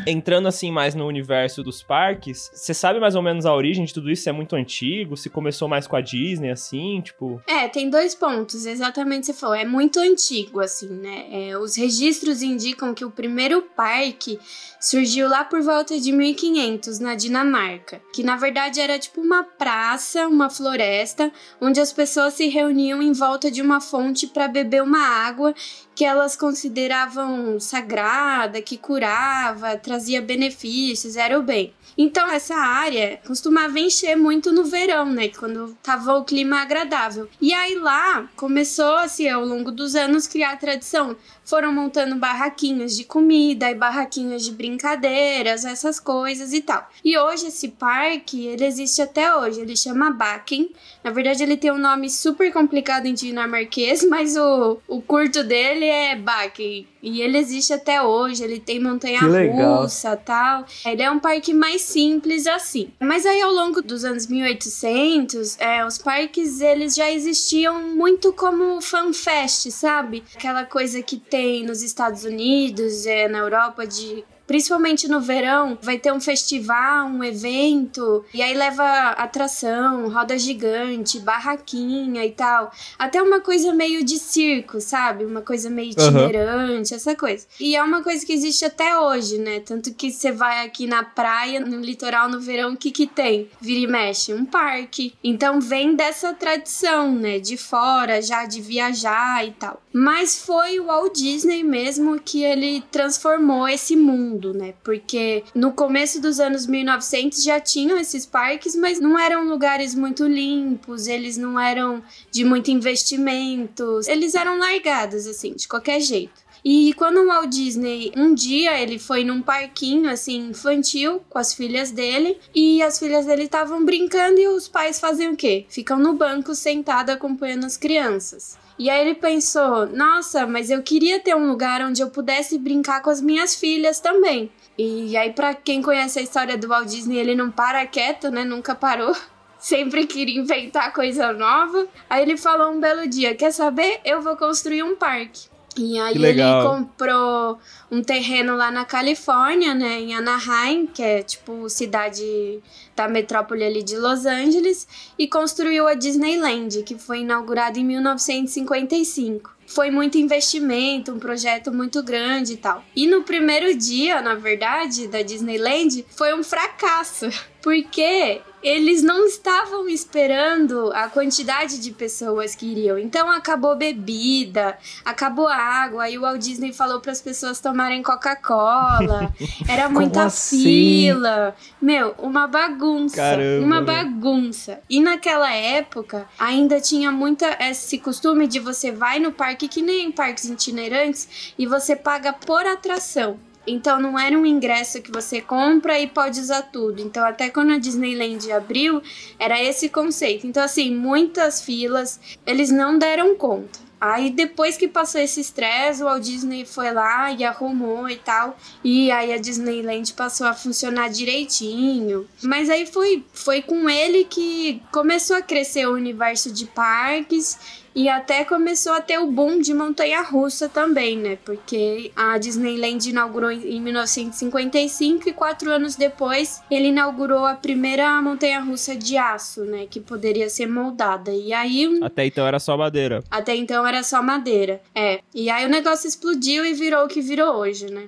Entrando 0.05 0.47
assim 0.47 0.71
mais 0.71 0.95
no 0.95 1.05
universo 1.05 1.63
dos 1.63 1.81
parques, 1.81 2.49
você 2.53 2.73
sabe 2.73 2.99
mais 2.99 3.15
ou 3.15 3.21
menos 3.21 3.45
a 3.45 3.53
origem 3.53 3.85
de 3.85 3.93
tudo 3.93 4.09
isso? 4.09 4.23
Se 4.23 4.29
é 4.29 4.31
muito 4.31 4.55
antigo? 4.55 5.17
Se 5.17 5.29
começou 5.29 5.67
mais 5.67 5.87
com 5.87 5.95
a 5.95 6.01
Disney, 6.01 6.49
assim, 6.49 7.01
tipo. 7.01 7.41
É, 7.47 7.67
tem 7.67 7.89
dois 7.89 8.15
pontos, 8.15 8.65
exatamente 8.65 9.25
você 9.25 9.33
falou. 9.33 9.55
É 9.55 9.65
muito 9.65 9.99
antigo, 9.99 10.59
assim, 10.59 10.89
né? 10.89 11.25
É, 11.31 11.57
os 11.57 11.75
registros 11.75 12.41
indicam 12.41 12.93
que 12.93 13.05
o 13.05 13.11
primeiro 13.11 13.61
parque 13.75 14.39
surgiu 14.79 15.29
lá 15.29 15.43
por 15.43 15.61
volta 15.61 15.99
de 15.99 16.11
1500, 16.11 16.99
na 16.99 17.15
Dinamarca. 17.15 18.01
Que 18.13 18.23
na 18.23 18.35
verdade 18.35 18.79
era 18.79 18.97
tipo 18.97 19.21
uma 19.21 19.43
praça, 19.43 20.27
uma 20.27 20.49
floresta, 20.49 21.31
onde 21.59 21.79
as 21.79 21.93
pessoas 21.93 22.33
se 22.33 22.47
reuniam 22.47 23.01
em 23.01 23.13
volta 23.13 23.51
de 23.51 23.61
uma 23.61 23.79
fonte 23.79 24.27
para 24.27 24.47
beber 24.47 24.81
uma 24.81 24.99
água 24.99 25.53
que 26.01 26.05
elas 26.05 26.35
consideravam 26.35 27.59
sagrada, 27.59 28.59
que 28.59 28.75
curava, 28.75 29.77
trazia 29.77 30.19
benefícios, 30.19 31.15
era 31.15 31.37
o 31.37 31.43
bem. 31.43 31.75
Então 31.95 32.27
essa 32.27 32.55
área 32.55 33.19
costumava 33.23 33.79
encher 33.79 34.15
muito 34.15 34.51
no 34.51 34.63
verão, 34.63 35.05
né, 35.05 35.27
quando 35.27 35.77
tava 35.83 36.15
o 36.15 36.23
clima 36.23 36.59
agradável. 36.59 37.29
E 37.39 37.53
aí 37.53 37.75
lá 37.75 38.27
começou 38.35 38.95
assim 38.95 39.29
ao 39.29 39.45
longo 39.45 39.71
dos 39.71 39.93
anos 39.93 40.25
criar 40.25 40.53
a 40.53 40.57
tradição. 40.57 41.15
Foram 41.43 41.73
montando 41.73 42.15
barraquinhos 42.15 42.95
de 42.95 43.03
comida 43.03 43.69
e 43.69 43.75
barraquinhos 43.75 44.43
de 44.45 44.51
brincadeiras, 44.51 45.65
essas 45.65 45.99
coisas 45.99 46.53
e 46.53 46.61
tal. 46.61 46.87
E 47.03 47.17
hoje 47.17 47.47
esse 47.47 47.69
parque, 47.69 48.45
ele 48.45 48.65
existe 48.65 49.01
até 49.01 49.35
hoje, 49.35 49.61
ele 49.61 49.75
chama 49.75 50.11
Bakken. 50.11 50.71
Na 51.03 51.11
verdade 51.11 51.43
ele 51.43 51.57
tem 51.57 51.71
um 51.71 51.77
nome 51.77 52.09
super 52.09 52.51
complicado 52.53 53.05
em 53.05 53.13
dinamarquês, 53.13 54.03
mas 54.07 54.37
o, 54.37 54.77
o 54.87 55.01
curto 55.01 55.43
dele 55.43 55.85
é 55.85 56.15
Baque. 56.15 56.87
E 57.01 57.21
ele 57.21 57.37
existe 57.39 57.73
até 57.73 58.01
hoje, 58.01 58.43
ele 58.43 58.59
tem 58.59 58.77
Que 58.77 58.83
legal. 58.83 58.93
montanha-russa 58.93 60.15
tal. 60.17 60.65
Ele 60.85 61.01
é 61.01 61.09
um 61.09 61.19
parque 61.19 61.51
mais 61.51 61.81
simples 61.81 62.45
assim. 62.45 62.91
Mas 62.99 63.25
aí 63.25 63.41
ao 63.41 63.51
longo 63.51 63.81
dos 63.81 64.05
anos 64.05 64.27
1800, 64.27 65.59
é, 65.59 65.83
os 65.85 65.97
parques 65.97 66.61
eles 66.61 66.93
já 66.95 67.11
existiam 67.11 67.81
muito 67.95 68.31
como 68.33 68.79
fanfest, 68.81 69.71
sabe? 69.71 70.23
Aquela 70.35 70.63
coisa 70.63 71.01
que 71.01 71.17
tem 71.31 71.63
nos 71.65 71.81
Estados 71.81 72.25
Unidos, 72.25 73.05
é, 73.05 73.29
na 73.29 73.39
Europa 73.39 73.87
de 73.87 74.25
Principalmente 74.51 75.07
no 75.07 75.21
verão, 75.21 75.77
vai 75.81 75.97
ter 75.97 76.11
um 76.11 76.19
festival, 76.19 77.07
um 77.07 77.23
evento, 77.23 78.25
e 78.33 78.41
aí 78.41 78.53
leva 78.53 78.83
atração, 79.11 80.09
roda 80.09 80.37
gigante, 80.37 81.21
barraquinha 81.21 82.25
e 82.25 82.31
tal. 82.31 82.69
Até 82.99 83.21
uma 83.21 83.39
coisa 83.39 83.73
meio 83.73 84.03
de 84.03 84.19
circo, 84.19 84.81
sabe? 84.81 85.23
Uma 85.23 85.41
coisa 85.41 85.69
meio 85.69 85.91
itinerante, 85.91 86.93
essa 86.93 87.15
coisa. 87.15 87.47
E 87.61 87.77
é 87.77 87.81
uma 87.81 88.03
coisa 88.03 88.25
que 88.25 88.33
existe 88.33 88.65
até 88.65 88.99
hoje, 88.99 89.37
né? 89.37 89.61
Tanto 89.61 89.93
que 89.93 90.11
você 90.11 90.33
vai 90.33 90.65
aqui 90.65 90.85
na 90.85 91.01
praia, 91.01 91.61
no 91.61 91.79
litoral, 91.79 92.27
no 92.27 92.41
verão, 92.41 92.73
o 92.73 92.77
que 92.77 92.91
que 92.91 93.07
tem? 93.07 93.49
Vira 93.61 93.79
e 93.79 93.87
mexe, 93.87 94.33
um 94.33 94.43
parque. 94.43 95.13
Então 95.23 95.61
vem 95.61 95.95
dessa 95.95 96.33
tradição, 96.33 97.15
né? 97.15 97.39
De 97.39 97.55
fora, 97.55 98.21
já 98.21 98.45
de 98.45 98.59
viajar 98.59 99.47
e 99.47 99.51
tal. 99.51 99.81
Mas 99.93 100.43
foi 100.45 100.77
o 100.77 100.87
Walt 100.87 101.15
Disney 101.15 101.63
mesmo 101.63 102.19
que 102.19 102.43
ele 102.43 102.83
transformou 102.91 103.67
esse 103.67 103.95
mundo, 103.95 104.40
né? 104.49 104.73
Porque 104.83 105.43
no 105.53 105.71
começo 105.71 106.19
dos 106.19 106.39
anos 106.39 106.65
1900 106.65 107.43
já 107.43 107.59
tinham 107.59 107.97
esses 107.97 108.25
parques, 108.25 108.75
mas 108.75 108.99
não 108.99 109.17
eram 109.17 109.47
lugares 109.47 109.93
muito 109.93 110.25
limpos, 110.25 111.07
eles 111.07 111.37
não 111.37 111.59
eram 111.59 112.01
de 112.31 112.43
muito 112.43 112.71
investimento, 112.71 114.01
eles 114.07 114.33
eram 114.35 114.57
largados 114.57 115.27
assim, 115.27 115.53
de 115.53 115.67
qualquer 115.67 115.99
jeito. 116.01 116.40
E 116.63 116.93
quando 116.93 117.21
o 117.21 117.27
Walt 117.27 117.49
Disney, 117.49 118.11
um 118.15 118.35
dia 118.35 118.79
ele 118.79 118.99
foi 118.99 119.23
num 119.23 119.41
parquinho 119.41 120.09
assim 120.09 120.49
infantil 120.49 121.23
com 121.27 121.39
as 121.39 121.53
filhas 121.53 121.89
dele 121.89 122.37
e 122.53 122.83
as 122.83 122.99
filhas 122.99 123.25
dele 123.25 123.43
estavam 123.43 123.83
brincando 123.83 124.39
e 124.39 124.47
os 124.47 124.67
pais 124.67 124.99
fazem 124.99 125.29
o 125.29 125.35
quê? 125.35 125.65
Ficam 125.69 125.97
no 125.97 126.13
banco 126.13 126.53
sentado 126.53 127.09
acompanhando 127.09 127.65
as 127.65 127.77
crianças. 127.77 128.59
E 128.77 128.89
aí 128.89 129.01
ele 129.01 129.15
pensou: 129.15 129.87
"Nossa, 129.87 130.45
mas 130.45 130.69
eu 130.69 130.83
queria 130.83 131.19
ter 131.19 131.35
um 131.35 131.47
lugar 131.47 131.81
onde 131.81 132.01
eu 132.01 132.09
pudesse 132.11 132.59
brincar 132.59 133.01
com 133.01 133.09
as 133.09 133.21
minhas 133.21 133.55
filhas 133.55 133.99
também". 133.99 134.51
E 134.77 135.17
aí 135.17 135.33
para 135.33 135.55
quem 135.55 135.81
conhece 135.81 136.19
a 136.19 136.21
história 136.21 136.57
do 136.57 136.67
Walt 136.67 136.87
Disney, 136.87 137.17
ele 137.17 137.35
não 137.35 137.49
para 137.49 137.85
quieto, 137.87 138.29
né? 138.29 138.43
Nunca 138.43 138.75
parou. 138.75 139.15
Sempre 139.57 140.07
queria 140.07 140.39
inventar 140.39 140.93
coisa 140.93 141.33
nova. 141.33 141.87
Aí 142.09 142.23
ele 142.23 142.37
falou 142.37 142.71
um 142.71 142.79
belo 142.79 143.07
dia: 143.07 143.35
Quer 143.35 143.51
saber? 143.51 143.99
Eu 144.05 144.21
vou 144.21 144.35
construir 144.37 144.83
um 144.83 144.95
parque. 144.95 145.50
E 145.77 145.97
aí 145.97 146.15
ele 146.15 146.41
comprou 146.63 147.57
um 147.89 148.01
terreno 148.01 148.55
lá 148.55 148.69
na 148.69 148.83
Califórnia, 148.83 149.73
né, 149.73 150.01
em 150.01 150.13
Anaheim, 150.13 150.85
que 150.85 151.01
é 151.01 151.23
tipo 151.23 151.69
cidade 151.69 152.59
da 152.95 153.07
metrópole 153.07 153.63
ali 153.63 153.81
de 153.81 153.97
Los 153.97 154.25
Angeles, 154.25 154.87
e 155.17 155.27
construiu 155.27 155.87
a 155.87 155.93
Disneyland, 155.93 156.83
que 156.83 156.97
foi 156.97 157.19
inaugurada 157.19 157.79
em 157.79 157.85
1955. 157.85 159.55
Foi 159.65 159.89
muito 159.89 160.17
investimento, 160.17 161.13
um 161.13 161.19
projeto 161.19 161.71
muito 161.71 162.03
grande 162.03 162.53
e 162.53 162.57
tal. 162.57 162.83
E 162.93 163.07
no 163.07 163.23
primeiro 163.23 163.73
dia, 163.73 164.21
na 164.21 164.35
verdade, 164.35 165.07
da 165.07 165.21
Disneyland, 165.21 166.05
foi 166.09 166.33
um 166.33 166.43
fracasso, 166.43 167.29
porque 167.63 168.41
eles 168.61 169.01
não 169.01 169.25
estavam 169.25 169.87
esperando 169.87 170.91
a 170.93 171.07
quantidade 171.09 171.79
de 171.79 171.91
pessoas 171.91 172.55
que 172.55 172.65
iriam. 172.65 172.97
Então 172.97 173.29
acabou 173.29 173.75
bebida, 173.75 174.77
acabou 175.03 175.47
água, 175.47 176.09
e 176.09 176.17
o 176.17 176.21
Walt 176.21 176.39
Disney 176.39 176.73
falou 176.73 176.99
para 176.99 177.11
as 177.11 177.21
pessoas 177.21 177.59
tomarem 177.59 178.03
Coca-Cola. 178.03 179.33
Era 179.67 179.89
muita 179.89 180.25
assim? 180.25 180.63
fila. 180.63 181.55
Meu, 181.81 182.13
uma 182.19 182.47
bagunça, 182.47 183.15
Caramba, 183.15 183.65
uma 183.65 183.81
bagunça. 183.81 184.79
E 184.89 184.99
naquela 184.99 185.51
época 185.53 186.27
ainda 186.37 186.79
tinha 186.79 187.11
muita 187.11 187.57
esse 187.59 187.97
costume 187.97 188.47
de 188.47 188.59
você 188.59 188.91
vai 188.91 189.19
no 189.19 189.31
parque 189.31 189.67
que 189.67 189.81
nem 189.81 190.05
em 190.05 190.11
parques 190.11 190.45
itinerantes 190.45 191.53
e 191.57 191.65
você 191.65 191.95
paga 191.95 192.33
por 192.33 192.65
atração. 192.65 193.39
Então 193.65 193.99
não 193.99 194.17
era 194.17 194.37
um 194.37 194.45
ingresso 194.45 195.01
que 195.01 195.11
você 195.11 195.41
compra 195.41 195.99
e 195.99 196.07
pode 196.07 196.39
usar 196.39 196.63
tudo. 196.63 197.01
Então 197.01 197.23
até 197.23 197.49
quando 197.49 197.73
a 197.73 197.77
Disneyland 197.77 198.51
abriu, 198.51 199.01
era 199.37 199.61
esse 199.61 199.89
conceito. 199.89 200.47
Então 200.47 200.63
assim, 200.63 200.93
muitas 200.95 201.61
filas, 201.61 202.19
eles 202.45 202.71
não 202.71 202.97
deram 202.97 203.35
conta. 203.35 203.91
Aí 204.01 204.31
depois 204.31 204.77
que 204.77 204.87
passou 204.87 205.21
esse 205.21 205.39
estresse, 205.39 206.01
o 206.01 206.05
Walt 206.05 206.23
Disney 206.23 206.65
foi 206.65 206.91
lá 206.91 207.31
e 207.31 207.43
arrumou 207.43 208.09
e 208.09 208.15
tal. 208.15 208.57
E 208.83 209.11
aí 209.11 209.31
a 209.31 209.37
Disneyland 209.37 210.11
passou 210.13 210.47
a 210.47 210.55
funcionar 210.55 211.07
direitinho. 211.09 212.27
Mas 212.41 212.67
aí 212.67 212.87
foi, 212.87 213.23
foi 213.31 213.61
com 213.61 213.87
ele 213.87 214.23
que 214.23 214.81
começou 214.91 215.35
a 215.35 215.41
crescer 215.43 215.85
o 215.85 215.93
universo 215.93 216.51
de 216.51 216.65
parques 216.65 217.80
e 217.93 218.07
até 218.07 218.43
começou 218.45 218.93
a 218.93 219.01
ter 219.01 219.17
o 219.19 219.27
boom 219.27 219.59
de 219.59 219.73
montanha-russa 219.73 220.69
também, 220.69 221.17
né? 221.17 221.37
Porque 221.43 222.11
a 222.15 222.37
Disneyland 222.37 223.09
inaugurou 223.09 223.51
em 223.51 223.81
1955 223.81 225.29
e 225.29 225.33
quatro 225.33 225.71
anos 225.71 225.95
depois 225.95 226.61
ele 226.71 226.87
inaugurou 226.87 227.45
a 227.45 227.55
primeira 227.55 228.21
montanha-russa 228.21 228.95
de 228.95 229.17
aço, 229.17 229.63
né? 229.65 229.85
Que 229.89 229.99
poderia 229.99 230.49
ser 230.49 230.67
moldada. 230.67 231.31
E 231.31 231.51
aí 231.53 231.99
Até 232.01 232.25
então 232.25 232.45
era 232.47 232.59
só 232.59 232.77
madeira. 232.77 233.23
até 233.29 233.55
então 233.55 233.85
era 233.85 234.03
só 234.03 234.21
madeira. 234.21 234.81
É. 234.95 235.19
E 235.33 235.49
aí 235.49 235.65
o 235.65 235.69
negócio 235.69 236.07
explodiu 236.07 236.65
e 236.65 236.73
virou 236.73 237.05
o 237.05 237.07
que 237.07 237.21
virou 237.21 237.55
hoje, 237.55 237.91
né? 237.91 238.03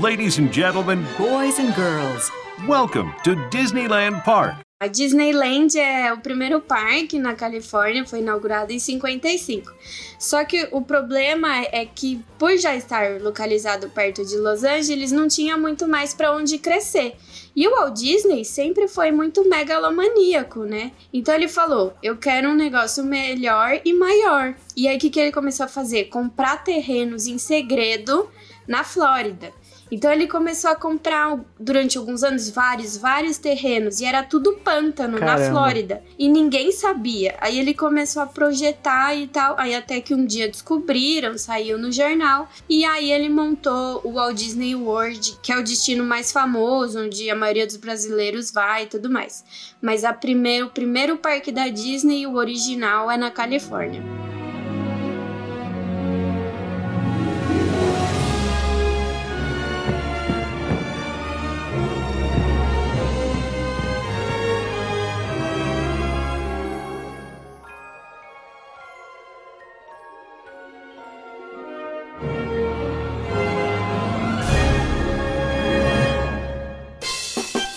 Ladies 0.00 0.38
and 0.38 0.52
gentlemen, 0.52 0.98
Boys 1.16 1.58
and 1.58 1.72
girls. 1.74 2.30
welcome 2.68 3.12
to 3.24 3.34
Disneyland 3.50 4.22
Park. 4.24 4.56
A 4.84 4.86
Disneyland 4.86 5.78
é 5.78 6.12
o 6.12 6.20
primeiro 6.20 6.60
parque 6.60 7.18
na 7.18 7.34
Califórnia, 7.34 8.04
foi 8.04 8.18
inaugurado 8.18 8.70
em 8.70 8.78
55. 8.78 9.72
Só 10.18 10.44
que 10.44 10.68
o 10.72 10.82
problema 10.82 11.62
é 11.72 11.86
que, 11.86 12.22
por 12.38 12.54
já 12.58 12.76
estar 12.76 13.18
localizado 13.18 13.88
perto 13.88 14.22
de 14.26 14.36
Los 14.36 14.62
Angeles, 14.62 15.10
não 15.10 15.26
tinha 15.26 15.56
muito 15.56 15.88
mais 15.88 16.12
para 16.12 16.36
onde 16.36 16.58
crescer. 16.58 17.16
E 17.56 17.66
o 17.66 17.70
Walt 17.70 17.94
Disney 17.94 18.44
sempre 18.44 18.86
foi 18.86 19.10
muito 19.10 19.48
megalomaníaco, 19.48 20.64
né? 20.64 20.92
Então 21.10 21.34
ele 21.34 21.48
falou: 21.48 21.94
eu 22.02 22.18
quero 22.18 22.50
um 22.50 22.54
negócio 22.54 23.02
melhor 23.02 23.80
e 23.86 23.94
maior. 23.94 24.54
E 24.76 24.86
aí 24.86 24.98
o 24.98 25.00
que, 25.00 25.08
que 25.08 25.18
ele 25.18 25.32
começou 25.32 25.64
a 25.64 25.68
fazer? 25.68 26.10
Comprar 26.10 26.62
terrenos 26.62 27.26
em 27.26 27.38
segredo 27.38 28.28
na 28.68 28.84
Flórida. 28.84 29.50
Então 29.90 30.10
ele 30.10 30.26
começou 30.26 30.70
a 30.70 30.76
comprar 30.76 31.38
durante 31.58 31.98
alguns 31.98 32.22
anos 32.22 32.48
vários, 32.48 32.96
vários 32.96 33.38
terrenos 33.38 34.00
e 34.00 34.04
era 34.04 34.22
tudo 34.22 34.54
pântano 34.54 35.18
na 35.18 35.26
Caramba. 35.26 35.50
Flórida 35.50 36.02
e 36.18 36.28
ninguém 36.28 36.72
sabia. 36.72 37.36
Aí 37.40 37.58
ele 37.58 37.74
começou 37.74 38.22
a 38.22 38.26
projetar 38.26 39.14
e 39.14 39.26
tal, 39.26 39.54
aí 39.58 39.74
até 39.74 40.00
que 40.00 40.14
um 40.14 40.24
dia 40.24 40.48
descobriram, 40.48 41.36
saiu 41.38 41.78
no 41.78 41.92
jornal 41.92 42.48
e 42.68 42.84
aí 42.84 43.12
ele 43.12 43.28
montou 43.28 44.00
o 44.04 44.12
Walt 44.12 44.36
Disney 44.36 44.74
World, 44.74 45.38
que 45.42 45.52
é 45.52 45.58
o 45.58 45.62
destino 45.62 46.04
mais 46.04 46.32
famoso, 46.32 47.00
onde 47.00 47.30
a 47.30 47.36
maioria 47.36 47.66
dos 47.66 47.76
brasileiros 47.76 48.50
vai 48.50 48.84
e 48.84 48.86
tudo 48.86 49.10
mais. 49.10 49.44
Mas 49.80 50.04
a 50.04 50.12
primeiro, 50.12 50.66
o 50.66 50.70
primeiro 50.70 51.16
parque 51.16 51.52
da 51.52 51.68
Disney, 51.68 52.26
o 52.26 52.34
original, 52.34 53.10
é 53.10 53.16
na 53.16 53.30
Califórnia. 53.30 54.02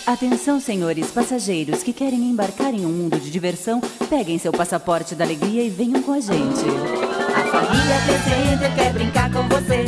Atenção, 0.08 0.58
senhores 0.58 1.10
passageiros 1.10 1.82
que 1.82 1.92
querem 1.92 2.30
embarcar 2.30 2.72
em 2.72 2.86
um 2.86 2.88
mundo 2.88 3.20
de 3.20 3.30
diversão, 3.30 3.78
peguem 4.08 4.38
seu 4.38 4.50
passaporte 4.50 5.14
da 5.14 5.22
alegria 5.22 5.62
e 5.62 5.68
venham 5.68 6.02
com 6.02 6.14
a 6.14 6.18
gente. 6.18 6.64
A 7.36 7.44
família 7.44 7.96
presente 8.06 8.74
quer 8.74 8.92
brincar 8.94 9.30
com 9.30 9.46
você. 9.50 9.84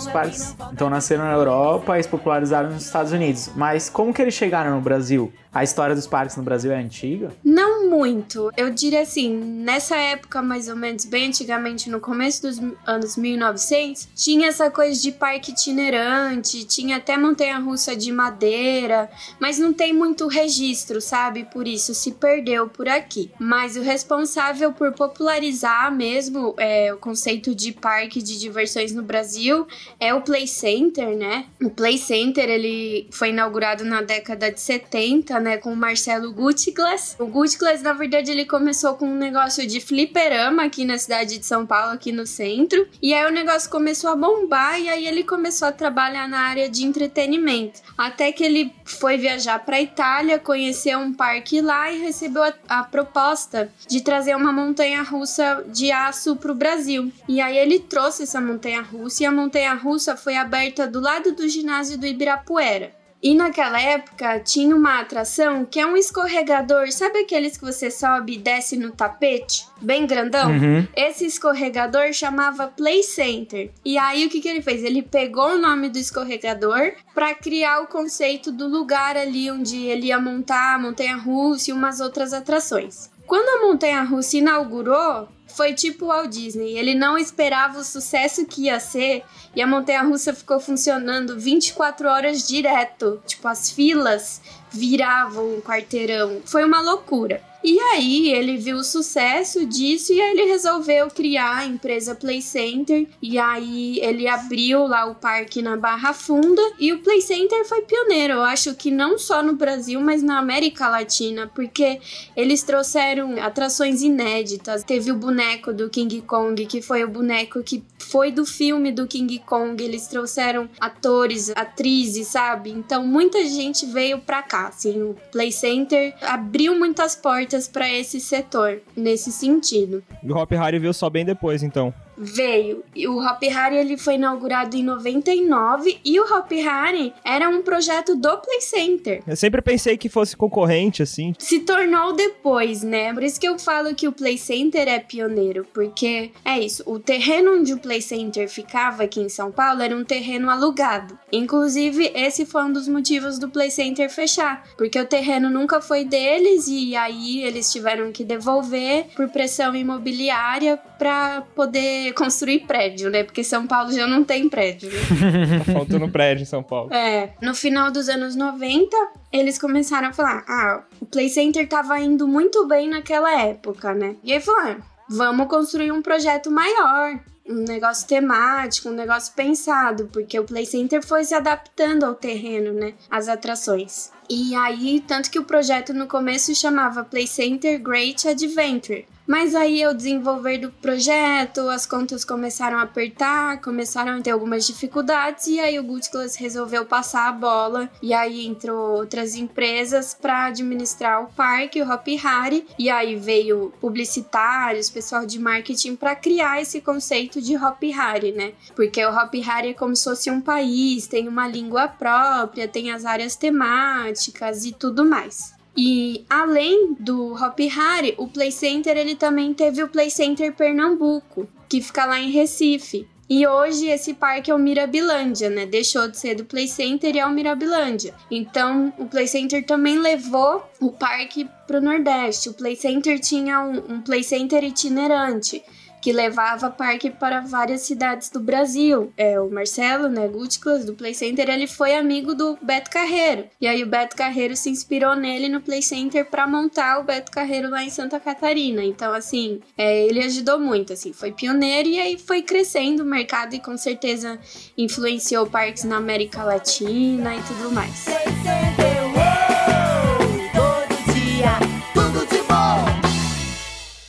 Os 0.00 0.12
parques 0.12 0.56
então 0.72 0.88
nasceram 0.88 1.24
na 1.24 1.32
Europa 1.32 1.98
e 1.98 2.02
se 2.02 2.08
popularizaram 2.08 2.70
nos 2.70 2.84
Estados 2.84 3.12
Unidos. 3.12 3.50
Mas 3.54 3.88
como 3.88 4.12
que 4.12 4.22
eles 4.22 4.34
chegaram 4.34 4.74
no 4.74 4.80
Brasil? 4.80 5.32
A 5.52 5.64
história 5.64 5.96
dos 5.96 6.06
parques 6.06 6.36
no 6.36 6.44
Brasil 6.44 6.70
é 6.70 6.76
antiga? 6.76 7.32
Não 7.42 7.90
muito. 7.90 8.52
Eu 8.56 8.70
diria 8.70 9.02
assim, 9.02 9.36
nessa 9.36 9.96
época, 9.96 10.40
mais 10.40 10.68
ou 10.68 10.76
menos, 10.76 11.04
bem 11.04 11.26
antigamente, 11.26 11.90
no 11.90 11.98
começo 11.98 12.42
dos 12.42 12.60
anos 12.86 13.16
1900, 13.16 14.08
tinha 14.14 14.46
essa 14.46 14.70
coisa 14.70 15.00
de 15.00 15.10
parque 15.10 15.50
itinerante, 15.50 16.64
tinha 16.64 16.98
até 16.98 17.16
montanha-russa 17.16 17.96
de 17.96 18.12
madeira, 18.12 19.10
mas 19.40 19.58
não 19.58 19.72
tem 19.72 19.92
muito 19.92 20.28
registro, 20.28 21.00
sabe? 21.00 21.44
Por 21.52 21.66
isso 21.66 21.94
se 21.94 22.12
perdeu 22.12 22.68
por 22.68 22.88
aqui. 22.88 23.32
Mas 23.38 23.76
o 23.76 23.82
responsável 23.82 24.72
por 24.72 24.92
popularizar 24.92 25.92
mesmo 25.92 26.54
é, 26.58 26.94
o 26.94 26.96
conceito 26.98 27.56
de 27.56 27.72
parque 27.72 28.22
de 28.22 28.38
diversões 28.38 28.92
no 28.92 29.02
Brasil 29.02 29.66
é 29.98 30.14
o 30.14 30.20
Play 30.20 30.46
Center, 30.46 31.16
né? 31.16 31.46
O 31.62 31.70
Play 31.70 31.98
Center, 31.98 32.48
ele 32.48 33.08
foi 33.10 33.30
inaugurado 33.30 33.84
na 33.84 34.02
década 34.02 34.50
de 34.50 34.60
70, 34.60 35.40
né, 35.40 35.56
com 35.56 35.72
o 35.72 35.76
Marcelo 35.76 36.32
Gutglas. 36.32 37.16
O 37.18 37.26
Gutglas, 37.26 37.82
na 37.82 37.92
verdade, 37.92 38.30
ele 38.30 38.44
começou 38.44 38.94
com 38.94 39.06
um 39.06 39.16
negócio 39.16 39.66
de 39.66 39.80
fliperama 39.80 40.64
aqui 40.64 40.84
na 40.84 40.98
cidade 40.98 41.38
de 41.38 41.46
São 41.46 41.66
Paulo, 41.66 41.92
aqui 41.92 42.12
no 42.12 42.26
centro. 42.26 42.86
E 43.02 43.14
aí 43.14 43.26
o 43.26 43.34
negócio 43.34 43.70
começou 43.70 44.10
a 44.10 44.16
bombar 44.16 44.80
e 44.80 44.88
aí 44.88 45.06
ele 45.06 45.24
começou 45.24 45.68
a 45.68 45.72
trabalhar 45.72 46.28
na 46.28 46.40
área 46.40 46.68
de 46.68 46.84
entretenimento. 46.84 47.80
Até 47.96 48.32
que 48.32 48.44
ele 48.44 48.72
foi 48.84 49.16
viajar 49.16 49.58
para 49.60 49.80
Itália, 49.80 50.38
conheceu 50.38 50.98
um 50.98 51.12
parque 51.12 51.60
lá 51.60 51.90
e 51.92 52.00
recebeu 52.00 52.42
a, 52.42 52.52
a 52.68 52.84
proposta 52.84 53.72
de 53.88 54.00
trazer 54.00 54.36
uma 54.36 54.52
montanha 54.52 55.02
russa 55.02 55.64
de 55.68 55.90
aço 55.90 56.36
para 56.36 56.52
o 56.52 56.54
Brasil. 56.54 57.12
E 57.28 57.40
aí 57.40 57.56
ele 57.56 57.78
trouxe 57.78 58.22
essa 58.22 58.40
montanha 58.40 58.82
russa 58.82 59.22
e 59.22 59.26
a 59.26 59.32
montanha 59.32 59.74
russa 59.80 60.16
foi 60.16 60.36
aberta 60.36 60.86
do 60.86 61.00
lado 61.00 61.32
do 61.32 61.48
ginásio 61.48 61.98
do 61.98 62.06
Ibirapuera. 62.06 63.00
E 63.22 63.34
naquela 63.34 63.78
época 63.78 64.40
tinha 64.40 64.74
uma 64.74 64.98
atração 64.98 65.66
que 65.66 65.78
é 65.78 65.86
um 65.86 65.94
escorregador, 65.94 66.90
sabe 66.90 67.18
aqueles 67.18 67.54
que 67.56 67.64
você 67.64 67.90
sobe 67.90 68.34
e 68.34 68.38
desce 68.38 68.78
no 68.78 68.92
tapete? 68.92 69.66
Bem 69.78 70.06
grandão? 70.06 70.50
Uhum. 70.50 70.88
Esse 70.96 71.26
escorregador 71.26 72.14
chamava 72.14 72.68
Play 72.68 73.02
Center. 73.02 73.70
E 73.84 73.98
aí 73.98 74.24
o 74.24 74.30
que, 74.30 74.40
que 74.40 74.48
ele 74.48 74.62
fez? 74.62 74.82
Ele 74.82 75.02
pegou 75.02 75.50
o 75.50 75.58
nome 75.58 75.90
do 75.90 75.98
escorregador 75.98 76.92
para 77.14 77.34
criar 77.34 77.80
o 77.80 77.88
conceito 77.88 78.50
do 78.50 78.66
lugar 78.66 79.18
ali 79.18 79.50
onde 79.50 79.84
ele 79.84 80.06
ia 80.06 80.18
montar 80.18 80.76
a 80.76 80.78
montanha 80.78 81.16
russa 81.16 81.70
e 81.70 81.74
umas 81.74 82.00
outras 82.00 82.32
atrações. 82.32 83.10
Quando 83.26 83.48
a 83.48 83.66
montanha 83.66 84.02
russa 84.02 84.38
inaugurou, 84.38 85.28
foi 85.54 85.74
tipo 85.74 86.06
o 86.06 86.08
Walt 86.08 86.30
Disney. 86.30 86.76
Ele 86.78 86.94
não 86.94 87.18
esperava 87.18 87.78
o 87.78 87.84
sucesso 87.84 88.46
que 88.46 88.62
ia 88.62 88.80
ser 88.80 89.22
e 89.54 89.60
a 89.60 89.66
montanha 89.66 90.02
russa 90.02 90.32
ficou 90.34 90.60
funcionando 90.60 91.38
24 91.38 92.08
horas 92.08 92.46
direto. 92.46 93.20
Tipo, 93.26 93.48
as 93.48 93.70
filas 93.70 94.40
viravam 94.70 95.56
um 95.56 95.60
quarteirão. 95.60 96.40
Foi 96.44 96.64
uma 96.64 96.80
loucura. 96.80 97.49
E 97.62 97.78
aí 97.78 98.30
ele 98.32 98.56
viu 98.56 98.76
o 98.76 98.84
sucesso 98.84 99.66
disso 99.66 100.12
e 100.12 100.20
aí 100.20 100.30
ele 100.30 100.44
resolveu 100.44 101.08
criar 101.08 101.58
a 101.58 101.66
empresa 101.66 102.14
Play 102.14 102.40
Center 102.40 103.06
e 103.20 103.38
aí 103.38 103.98
ele 104.00 104.26
abriu 104.26 104.86
lá 104.86 105.04
o 105.06 105.14
parque 105.14 105.60
na 105.60 105.76
Barra 105.76 106.14
Funda 106.14 106.62
e 106.78 106.92
o 106.92 107.00
Play 107.00 107.20
Center 107.20 107.64
foi 107.66 107.82
pioneiro, 107.82 108.34
eu 108.34 108.42
acho 108.42 108.74
que 108.74 108.90
não 108.90 109.18
só 109.18 109.42
no 109.42 109.54
Brasil, 109.54 110.00
mas 110.00 110.22
na 110.22 110.38
América 110.38 110.88
Latina, 110.88 111.50
porque 111.54 112.00
eles 112.34 112.62
trouxeram 112.62 113.40
atrações 113.42 114.02
inéditas. 114.02 114.82
Teve 114.82 115.12
o 115.12 115.16
boneco 115.16 115.72
do 115.72 115.90
King 115.90 116.22
Kong, 116.22 116.64
que 116.66 116.80
foi 116.80 117.04
o 117.04 117.08
boneco 117.08 117.62
que 117.62 117.84
foi 117.98 118.32
do 118.32 118.46
filme 118.46 118.90
do 118.90 119.06
King 119.06 119.38
Kong, 119.40 119.82
eles 119.82 120.06
trouxeram 120.06 120.68
atores, 120.80 121.50
atrizes, 121.50 122.28
sabe? 122.28 122.70
Então 122.70 123.06
muita 123.06 123.44
gente 123.44 123.86
veio 123.86 124.18
pra 124.18 124.42
cá, 124.42 124.68
assim, 124.68 125.02
o 125.02 125.14
Play 125.30 125.52
Center 125.52 126.14
abriu 126.22 126.74
muitas 126.74 127.14
portas 127.14 127.49
para 127.68 127.88
esse 127.88 128.20
setor, 128.20 128.80
nesse 128.96 129.32
sentido. 129.32 130.02
E 130.22 130.30
o 130.30 130.36
Hop 130.36 130.50
Harry 130.52 130.78
veio 130.78 130.94
só 130.94 131.08
bem 131.08 131.24
depois, 131.24 131.62
então 131.62 131.92
veio. 132.20 132.84
O 133.08 133.24
Hop 133.24 133.42
Harry 133.42 133.76
ele 133.76 133.96
foi 133.96 134.14
inaugurado 134.14 134.76
em 134.76 134.82
99 134.82 135.98
e 136.04 136.20
o 136.20 136.24
Hop 136.24 136.52
Harry 136.52 137.12
era 137.24 137.48
um 137.48 137.62
projeto 137.62 138.14
do 138.14 138.36
Play 138.38 138.60
Center. 138.60 139.22
Eu 139.26 139.36
sempre 139.36 139.62
pensei 139.62 139.96
que 139.96 140.08
fosse 140.08 140.36
concorrente, 140.36 141.02
assim. 141.02 141.34
Se 141.38 141.60
tornou 141.60 142.12
depois, 142.12 142.82
né? 142.82 143.12
Por 143.12 143.22
isso 143.22 143.40
que 143.40 143.48
eu 143.48 143.58
falo 143.58 143.94
que 143.94 144.06
o 144.06 144.12
Play 144.12 144.36
Center 144.36 144.86
é 144.86 144.98
pioneiro, 144.98 145.66
porque 145.72 146.30
é 146.44 146.58
isso. 146.58 146.82
O 146.86 146.98
terreno 146.98 147.54
onde 147.54 147.72
o 147.72 147.78
Play 147.78 148.02
Center 148.02 148.48
ficava 148.48 149.04
aqui 149.04 149.20
em 149.20 149.28
São 149.28 149.50
Paulo 149.50 149.82
era 149.82 149.96
um 149.96 150.04
terreno 150.04 150.50
alugado. 150.50 151.18
Inclusive, 151.32 152.12
esse 152.14 152.44
foi 152.44 152.64
um 152.64 152.72
dos 152.72 152.88
motivos 152.88 153.38
do 153.38 153.48
Play 153.48 153.70
Center 153.70 154.10
fechar, 154.10 154.64
porque 154.76 155.00
o 155.00 155.06
terreno 155.06 155.48
nunca 155.48 155.80
foi 155.80 156.04
deles 156.04 156.66
e 156.68 156.94
aí 156.96 157.42
eles 157.42 157.72
tiveram 157.72 158.12
que 158.12 158.24
devolver 158.24 159.06
por 159.14 159.28
pressão 159.28 159.74
imobiliária 159.74 160.76
para 160.98 161.42
poder 161.54 162.09
construir 162.12 162.60
prédio, 162.60 163.10
né? 163.10 163.24
Porque 163.24 163.42
São 163.44 163.66
Paulo 163.66 163.92
já 163.92 164.06
não 164.06 164.24
tem 164.24 164.48
prédio. 164.48 164.90
Né? 164.90 165.58
tá 165.64 165.72
faltando 165.72 166.08
prédio 166.08 166.42
em 166.42 166.46
São 166.46 166.62
Paulo. 166.62 166.92
É. 166.92 167.34
No 167.40 167.54
final 167.54 167.90
dos 167.90 168.08
anos 168.08 168.36
90, 168.36 168.96
eles 169.32 169.58
começaram 169.58 170.08
a 170.08 170.12
falar: 170.12 170.44
ah, 170.48 170.82
o 171.00 171.06
Play 171.06 171.28
Center 171.28 171.68
tava 171.68 171.98
indo 172.00 172.26
muito 172.26 172.66
bem 172.66 172.88
naquela 172.88 173.42
época, 173.42 173.94
né? 173.94 174.16
E 174.22 174.32
aí 174.32 174.40
falaram: 174.40 174.80
vamos 175.08 175.48
construir 175.48 175.92
um 175.92 176.02
projeto 176.02 176.50
maior. 176.50 177.18
Um 177.48 177.64
negócio 177.64 178.06
temático, 178.06 178.90
um 178.90 178.92
negócio 178.92 179.34
pensado, 179.34 180.08
porque 180.12 180.38
o 180.38 180.44
Play 180.44 180.64
Center 180.64 181.04
foi 181.04 181.24
se 181.24 181.34
adaptando 181.34 182.04
ao 182.04 182.14
terreno, 182.14 182.72
né? 182.72 182.94
As 183.10 183.26
atrações. 183.26 184.12
E 184.28 184.54
aí, 184.54 185.02
tanto 185.04 185.28
que 185.28 185.38
o 185.38 185.44
projeto 185.44 185.92
no 185.92 186.06
começo 186.06 186.54
chamava 186.54 187.02
Play 187.02 187.26
Center 187.26 187.82
Great 187.82 188.28
Adventure. 188.28 189.04
Mas 189.30 189.54
aí, 189.54 189.80
ao 189.84 189.94
desenvolver 189.94 190.58
do 190.58 190.72
projeto, 190.72 191.68
as 191.68 191.86
contas 191.86 192.24
começaram 192.24 192.78
a 192.78 192.82
apertar, 192.82 193.60
começaram 193.60 194.18
a 194.18 194.20
ter 194.20 194.32
algumas 194.32 194.66
dificuldades, 194.66 195.46
e 195.46 195.60
aí 195.60 195.78
o 195.78 195.84
Gutglas 195.84 196.34
resolveu 196.34 196.84
passar 196.84 197.28
a 197.28 197.32
bola. 197.32 197.88
E 198.02 198.12
aí 198.12 198.44
entrou 198.44 198.96
outras 198.96 199.36
empresas 199.36 200.12
para 200.12 200.46
administrar 200.46 201.22
o 201.22 201.28
parque, 201.28 201.80
o 201.80 201.88
Hop 201.88 202.08
Hari, 202.24 202.66
e 202.76 202.90
aí 202.90 203.14
veio 203.14 203.72
publicitários, 203.80 204.90
pessoal 204.90 205.24
de 205.24 205.38
marketing 205.38 205.94
para 205.94 206.16
criar 206.16 206.60
esse 206.60 206.80
conceito 206.80 207.40
de 207.40 207.56
Hop 207.56 207.84
Hari, 207.96 208.32
né? 208.32 208.52
Porque 208.74 209.04
o 209.04 209.16
Hop 209.16 209.32
Hari 209.46 209.68
é 209.68 209.74
como 209.74 209.94
se 209.94 210.02
fosse 210.02 210.28
um 210.28 210.40
país, 210.40 211.06
tem 211.06 211.28
uma 211.28 211.46
língua 211.46 211.86
própria, 211.86 212.66
tem 212.66 212.90
as 212.90 213.04
áreas 213.04 213.36
temáticas 213.36 214.64
e 214.64 214.72
tudo 214.72 215.04
mais. 215.04 215.59
E 215.76 216.24
além 216.28 216.94
do 216.98 217.32
Hop 217.34 217.58
Hari, 217.60 218.14
o 218.18 218.26
Play 218.26 218.50
Center 218.50 218.96
ele 218.96 219.14
também 219.14 219.54
teve 219.54 219.82
o 219.82 219.88
Play 219.88 220.10
Center 220.10 220.54
Pernambuco, 220.54 221.48
que 221.68 221.80
fica 221.80 222.04
lá 222.04 222.20
em 222.20 222.30
Recife. 222.30 223.06
E 223.28 223.46
hoje 223.46 223.86
esse 223.86 224.14
parque 224.14 224.50
é 224.50 224.54
o 224.54 224.58
Mirabilândia, 224.58 225.48
né? 225.48 225.64
Deixou 225.64 226.08
de 226.08 226.18
ser 226.18 226.34
do 226.34 226.44
Play 226.44 226.66
Center 226.66 227.14
e 227.14 227.20
é 227.20 227.24
o 227.24 227.30
Mirabilândia. 227.30 228.12
Então 228.28 228.92
o 228.98 229.06
Play 229.06 229.28
Center 229.28 229.64
também 229.64 230.00
levou 230.00 230.64
o 230.80 230.90
parque 230.90 231.48
para 231.64 231.78
o 231.78 231.80
Nordeste. 231.80 232.48
O 232.48 232.54
Play 232.54 232.74
Center 232.74 233.20
tinha 233.20 233.60
um, 233.60 233.94
um 233.94 234.00
Play 234.00 234.24
Center 234.24 234.64
itinerante 234.64 235.62
que 236.00 236.12
levava 236.12 236.70
parque 236.70 237.10
para 237.10 237.40
várias 237.40 237.82
cidades 237.82 238.30
do 238.30 238.40
Brasil. 238.40 239.12
É, 239.16 239.40
o 239.40 239.50
Marcelo, 239.50 240.08
né, 240.08 240.28
Gutglas, 240.28 240.84
do 240.84 240.94
Play 240.94 241.14
Center, 241.14 241.48
ele 241.48 241.66
foi 241.66 241.94
amigo 241.94 242.34
do 242.34 242.58
Beto 242.62 242.90
Carreiro. 242.90 243.44
E 243.60 243.66
aí 243.66 243.82
o 243.82 243.86
Beto 243.86 244.16
Carreiro 244.16 244.56
se 244.56 244.70
inspirou 244.70 245.14
nele 245.14 245.48
no 245.48 245.60
Play 245.60 245.82
Center 245.82 246.24
para 246.24 246.46
montar 246.46 246.98
o 246.98 247.04
Beto 247.04 247.30
Carreiro 247.30 247.70
lá 247.70 247.84
em 247.84 247.90
Santa 247.90 248.18
Catarina. 248.18 248.82
Então, 248.84 249.12
assim, 249.12 249.60
é, 249.76 250.06
ele 250.06 250.22
ajudou 250.22 250.58
muito, 250.58 250.92
assim, 250.92 251.12
foi 251.12 251.32
pioneiro 251.32 251.88
e 251.88 251.98
aí 251.98 252.18
foi 252.18 252.42
crescendo 252.42 253.02
o 253.02 253.06
mercado 253.06 253.54
e 253.54 253.60
com 253.60 253.76
certeza 253.76 254.38
influenciou 254.76 255.46
parques 255.46 255.84
na 255.84 255.96
América 255.96 256.42
Latina 256.44 257.34
e 257.34 257.42
tudo 257.42 257.70
mais. 257.72 258.06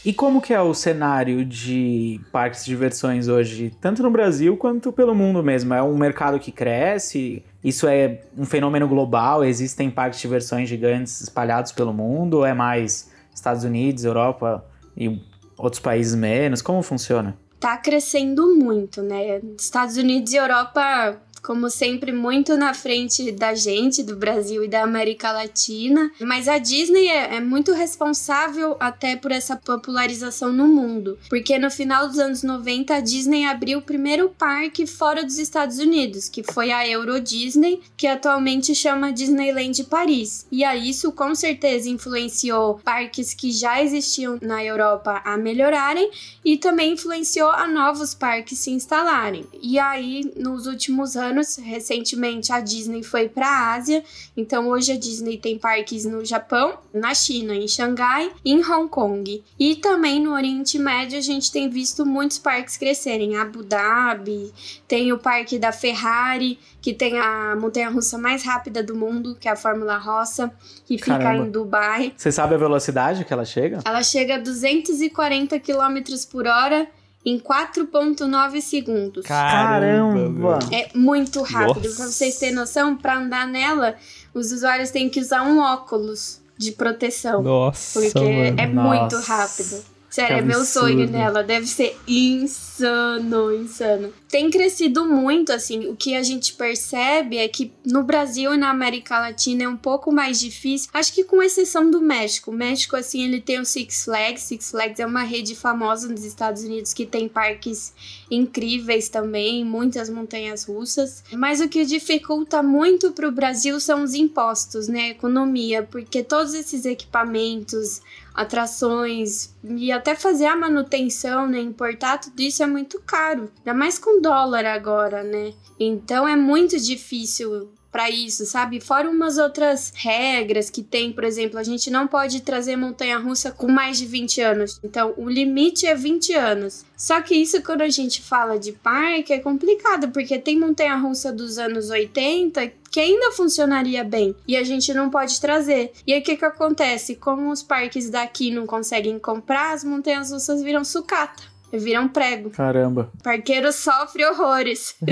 E 0.04 0.12
como 0.12 0.42
que 0.42 0.52
é 0.52 0.60
o 0.60 0.74
cenário 0.74 1.46
de 1.46 2.20
parques 2.32 2.66
de 2.66 2.72
diversões 2.72 3.28
hoje, 3.28 3.72
tanto 3.80 4.02
no 4.02 4.10
Brasil 4.10 4.58
quanto 4.58 4.92
pelo 4.92 5.14
mundo 5.14 5.44
mesmo? 5.44 5.76
É 5.76 5.84
um 5.84 5.96
mercado 5.96 6.40
que 6.40 6.52
cresce? 6.52 7.44
Isso 7.64 7.88
é 7.88 8.22
um 8.36 8.44
fenômeno 8.44 8.88
global? 8.88 9.46
Existem 9.46 9.92
parques 9.92 10.20
de 10.20 10.24
diversões 10.24 10.68
gigantes 10.68 11.22
espalhados 11.22 11.72
pelo 11.72 11.94
mundo? 11.94 12.38
Ou 12.38 12.46
é 12.46 12.54
mais 12.54 13.12
Estados 13.32 13.64
Unidos, 13.64 14.04
Europa 14.04 14.66
e 14.98 15.22
outros 15.56 15.80
países 15.80 16.16
menos? 16.16 16.64
Como 16.64 16.82
funciona? 16.82 17.38
Tá 17.60 17.78
crescendo 17.78 18.56
muito, 18.56 19.04
né? 19.04 19.40
Estados 19.56 19.98
Unidos 19.98 20.34
e 20.34 20.38
Europa 20.38 21.22
como 21.42 21.70
sempre, 21.70 22.12
muito 22.12 22.56
na 22.56 22.74
frente 22.74 23.32
da 23.32 23.54
gente, 23.54 24.04
do 24.04 24.16
Brasil 24.16 24.64
e 24.64 24.68
da 24.68 24.84
América 24.84 25.32
Latina. 25.32 26.12
Mas 26.20 26.48
a 26.48 26.58
Disney 26.58 27.08
é, 27.08 27.36
é 27.36 27.40
muito 27.40 27.74
responsável 27.74 28.78
até 28.80 29.16
por 29.16 29.32
essa 29.32 29.56
popularização 29.56 30.54
no 30.54 30.68
mundo, 30.68 31.18
porque 31.30 31.58
no 31.58 31.72
final 31.72 32.08
dos 32.08 32.20
anos 32.20 32.44
90 32.44 32.94
a 32.96 33.00
Disney 33.00 33.46
abriu 33.46 33.80
o 33.80 33.82
primeiro 33.82 34.30
parque 34.30 34.86
fora 34.86 35.24
dos 35.24 35.38
Estados 35.38 35.80
Unidos, 35.80 36.30
que 36.30 36.44
foi 36.44 36.72
a 36.72 36.88
Euro 36.88 37.20
Disney, 37.20 37.82
que 37.98 38.08
atualmente 38.08 38.76
chama 38.76 39.12
Disneyland 39.12 39.84
Paris. 39.86 40.46
E 40.52 40.64
aí 40.64 40.90
isso 40.90 41.12
com 41.12 41.34
certeza 41.34 41.90
influenciou 41.90 42.80
parques 42.84 43.34
que 43.34 43.52
já 43.52 43.82
existiam 43.82 44.38
na 44.42 44.64
Europa 44.64 45.22
a 45.26 45.38
melhorarem 45.38 46.10
e 46.44 46.58
também 46.58 46.94
influenciou 46.94 47.50
a 47.50 47.68
novos 47.68 48.14
parques 48.14 48.60
se 48.60 48.72
instalarem. 48.72 49.46
E 49.62 49.80
aí 49.80 50.32
nos 50.36 50.68
últimos 50.68 51.16
anos, 51.16 51.31
recentemente 51.62 52.52
a 52.52 52.60
Disney 52.60 53.04
foi 53.04 53.30
para 53.30 53.48
a 53.48 53.74
Ásia, 53.74 54.04
então 54.36 54.68
hoje 54.68 54.92
a 54.92 54.98
Disney 54.98 55.38
tem 55.38 55.58
parques 55.58 56.06
no 56.06 56.24
Japão, 56.26 56.78
na 56.94 57.14
China, 57.14 57.56
em 57.56 57.68
Xangai 57.68 58.32
e 58.44 58.52
em 58.52 58.64
Hong 58.64 58.90
Kong. 58.90 59.44
E 59.60 59.76
também 59.76 60.22
no 60.22 60.34
Oriente 60.34 60.78
Médio 60.78 61.18
a 61.18 61.22
gente 61.22 61.52
tem 61.52 61.70
visto 61.70 62.06
muitos 62.06 62.38
parques 62.38 62.78
crescerem, 62.78 63.38
Abu 63.38 63.64
Dhabi, 63.64 64.52
tem 64.88 65.12
o 65.14 65.18
parque 65.18 65.58
da 65.58 65.72
Ferrari, 65.72 66.60
que 66.82 66.94
tem 66.94 67.18
a 67.20 67.56
montanha-russa 67.56 68.18
mais 68.18 68.44
rápida 68.44 68.82
do 68.82 68.96
mundo, 68.96 69.38
que 69.40 69.48
é 69.48 69.52
a 69.52 69.56
Fórmula 69.56 69.98
Rossa, 69.98 70.52
que 70.86 70.98
fica 70.98 71.18
Caramba. 71.18 71.46
em 71.46 71.52
Dubai. 71.52 72.14
Você 72.18 72.32
sabe 72.32 72.56
a 72.56 72.58
velocidade 72.58 73.24
que 73.24 73.32
ela 73.32 73.46
chega? 73.46 73.80
Ela 73.86 74.04
chega 74.04 74.36
a 74.36 74.40
240 74.40 75.60
km 75.60 75.98
por 76.32 76.48
hora 76.48 76.88
em 77.26 77.40
4.9 77.40 78.62
segundos. 78.62 79.26
Caramba! 79.26 80.60
É 80.72 80.90
muito 80.96 81.42
rápido. 81.42 81.84
Nossa. 81.86 81.96
Pra 81.98 82.06
vocês 82.08 82.38
terem 82.38 82.56
noção, 82.56 82.96
pra 82.96 83.18
andar 83.18 83.48
nela, 83.48 83.96
os 84.34 84.52
usuários 84.52 84.90
têm 84.92 85.10
que 85.10 85.20
usar 85.20 85.44
um 85.44 85.60
óculos 85.60 86.42
de 86.58 86.72
proteção. 86.72 87.42
Nossa, 87.42 88.00
Porque 88.00 88.20
mano. 88.20 88.60
é 88.60 88.68
muito 88.68 89.16
Nossa. 89.16 89.34
rápido. 89.34 89.84
Sério, 90.12 90.38
é 90.40 90.42
meu 90.42 90.66
sonho 90.66 91.10
nela. 91.10 91.42
Deve 91.42 91.66
ser 91.66 91.98
insano, 92.06 93.56
insano. 93.56 94.14
Tem 94.28 94.50
crescido 94.50 95.06
muito, 95.06 95.54
assim. 95.54 95.88
O 95.88 95.96
que 95.96 96.16
a 96.16 96.22
gente 96.22 96.54
percebe 96.54 97.38
é 97.38 97.48
que 97.48 97.72
no 97.86 98.04
Brasil 98.04 98.54
e 98.54 98.58
na 98.58 98.70
América 98.70 99.18
Latina 99.18 99.64
é 99.64 99.70
um 99.70 99.78
pouco 99.78 100.12
mais 100.12 100.38
difícil. 100.38 100.90
Acho 100.94 101.14
que 101.14 101.24
com 101.24 101.42
exceção 101.42 101.90
do 101.90 102.02
México. 102.02 102.52
O 102.52 102.54
México, 102.54 102.98
assim, 102.98 103.24
ele 103.24 103.40
tem 103.40 103.62
o 103.62 103.66
Six 103.66 104.04
Flags. 104.04 104.44
Six 104.44 104.72
Flags 104.72 105.00
é 105.00 105.06
uma 105.06 105.24
rede 105.24 105.56
famosa 105.56 106.10
nos 106.10 106.26
Estados 106.26 106.62
Unidos 106.64 106.94
que 106.94 107.06
tem 107.06 107.30
parques 107.30 107.94
incríveis 108.30 109.08
também, 109.08 109.64
muitas 109.64 110.10
montanhas 110.10 110.66
russas. 110.66 111.24
Mas 111.32 111.62
o 111.62 111.70
que 111.70 111.86
dificulta 111.86 112.62
muito 112.62 113.12
para 113.12 113.30
o 113.30 113.32
Brasil 113.32 113.80
são 113.80 114.04
os 114.04 114.14
impostos, 114.14 114.90
né? 114.90 115.04
A 115.04 115.10
economia, 115.12 115.84
porque 115.90 116.22
todos 116.22 116.54
esses 116.54 116.84
equipamentos, 116.84 118.02
atrações 118.36 119.51
e 119.64 119.92
até 119.92 120.16
fazer 120.16 120.46
a 120.46 120.56
manutenção, 120.56 121.48
né? 121.48 121.60
Importar 121.60 122.18
tudo 122.18 122.40
isso 122.42 122.64
é 122.64 122.68
muito 122.68 123.00
caro. 123.02 123.52
Ainda 123.60 123.74
mais 123.74 124.00
com 124.00 124.22
dólar 124.22 124.66
agora, 124.66 125.24
né? 125.24 125.54
Então 125.80 126.28
é 126.28 126.36
muito 126.36 126.80
difícil 126.80 127.70
para 127.92 128.10
isso, 128.10 128.46
sabe? 128.46 128.80
Fora 128.80 129.10
umas 129.10 129.38
outras 129.38 129.92
regras 129.94 130.70
que 130.70 130.82
tem, 130.82 131.12
por 131.12 131.26
exemplo, 131.26 131.60
a 131.60 131.64
gente 131.64 131.92
não 131.92 132.08
pode 132.08 132.42
trazer 132.42 132.78
montanha-russa 132.78 133.52
com 133.52 133.68
mais 133.68 133.98
de 133.98 134.06
20 134.06 134.42
anos. 134.42 134.80
Então, 134.82 135.14
o 135.18 135.30
limite 135.30 135.86
é 135.86 135.94
20 135.94 136.34
anos. 136.34 136.86
Só 136.96 137.20
que 137.22 137.36
isso 137.36 137.62
quando 137.62 137.82
a 137.82 137.90
gente 137.90 138.22
fala 138.22 138.58
de 138.58 138.72
parque 138.72 139.34
é 139.34 139.40
complicado, 139.40 140.10
porque 140.10 140.40
tem 140.40 140.58
montanha-russa 140.58 141.34
dos 141.34 141.58
anos 141.58 141.90
80 141.90 142.72
que 142.92 143.00
ainda 143.00 143.32
funcionaria 143.32 144.04
bem 144.04 144.36
e 144.46 144.58
a 144.58 144.64
gente 144.64 144.94
não 144.94 145.10
pode 145.10 145.40
trazer. 145.40 145.94
E 146.06 146.14
aí 146.14 146.20
o 146.20 146.24
que 146.24 146.36
que 146.36 146.46
acontece? 146.46 147.16
Como 147.16 147.50
os 147.50 147.64
parques 147.64 148.10
daqui 148.10 148.52
não 148.52 148.68
conseguem 148.68 149.18
comprar, 149.18 149.51
as 149.56 149.84
montanhas 149.84 150.32
russas 150.32 150.62
viram 150.62 150.84
sucata, 150.84 151.44
viram 151.72 152.08
prego. 152.08 152.50
Caramba. 152.52 153.12
O 153.20 153.24
parqueiro 153.24 153.72
sofre 153.72 154.26
horrores. 154.26 154.96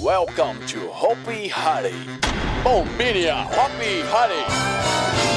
Welcome 0.00 0.58
to 0.66 0.80
Hopi 0.88 1.48
Hari. 1.48 1.94
Bombinia 2.62 3.36
Hopi 3.44 4.02
Hari. 4.10 5.33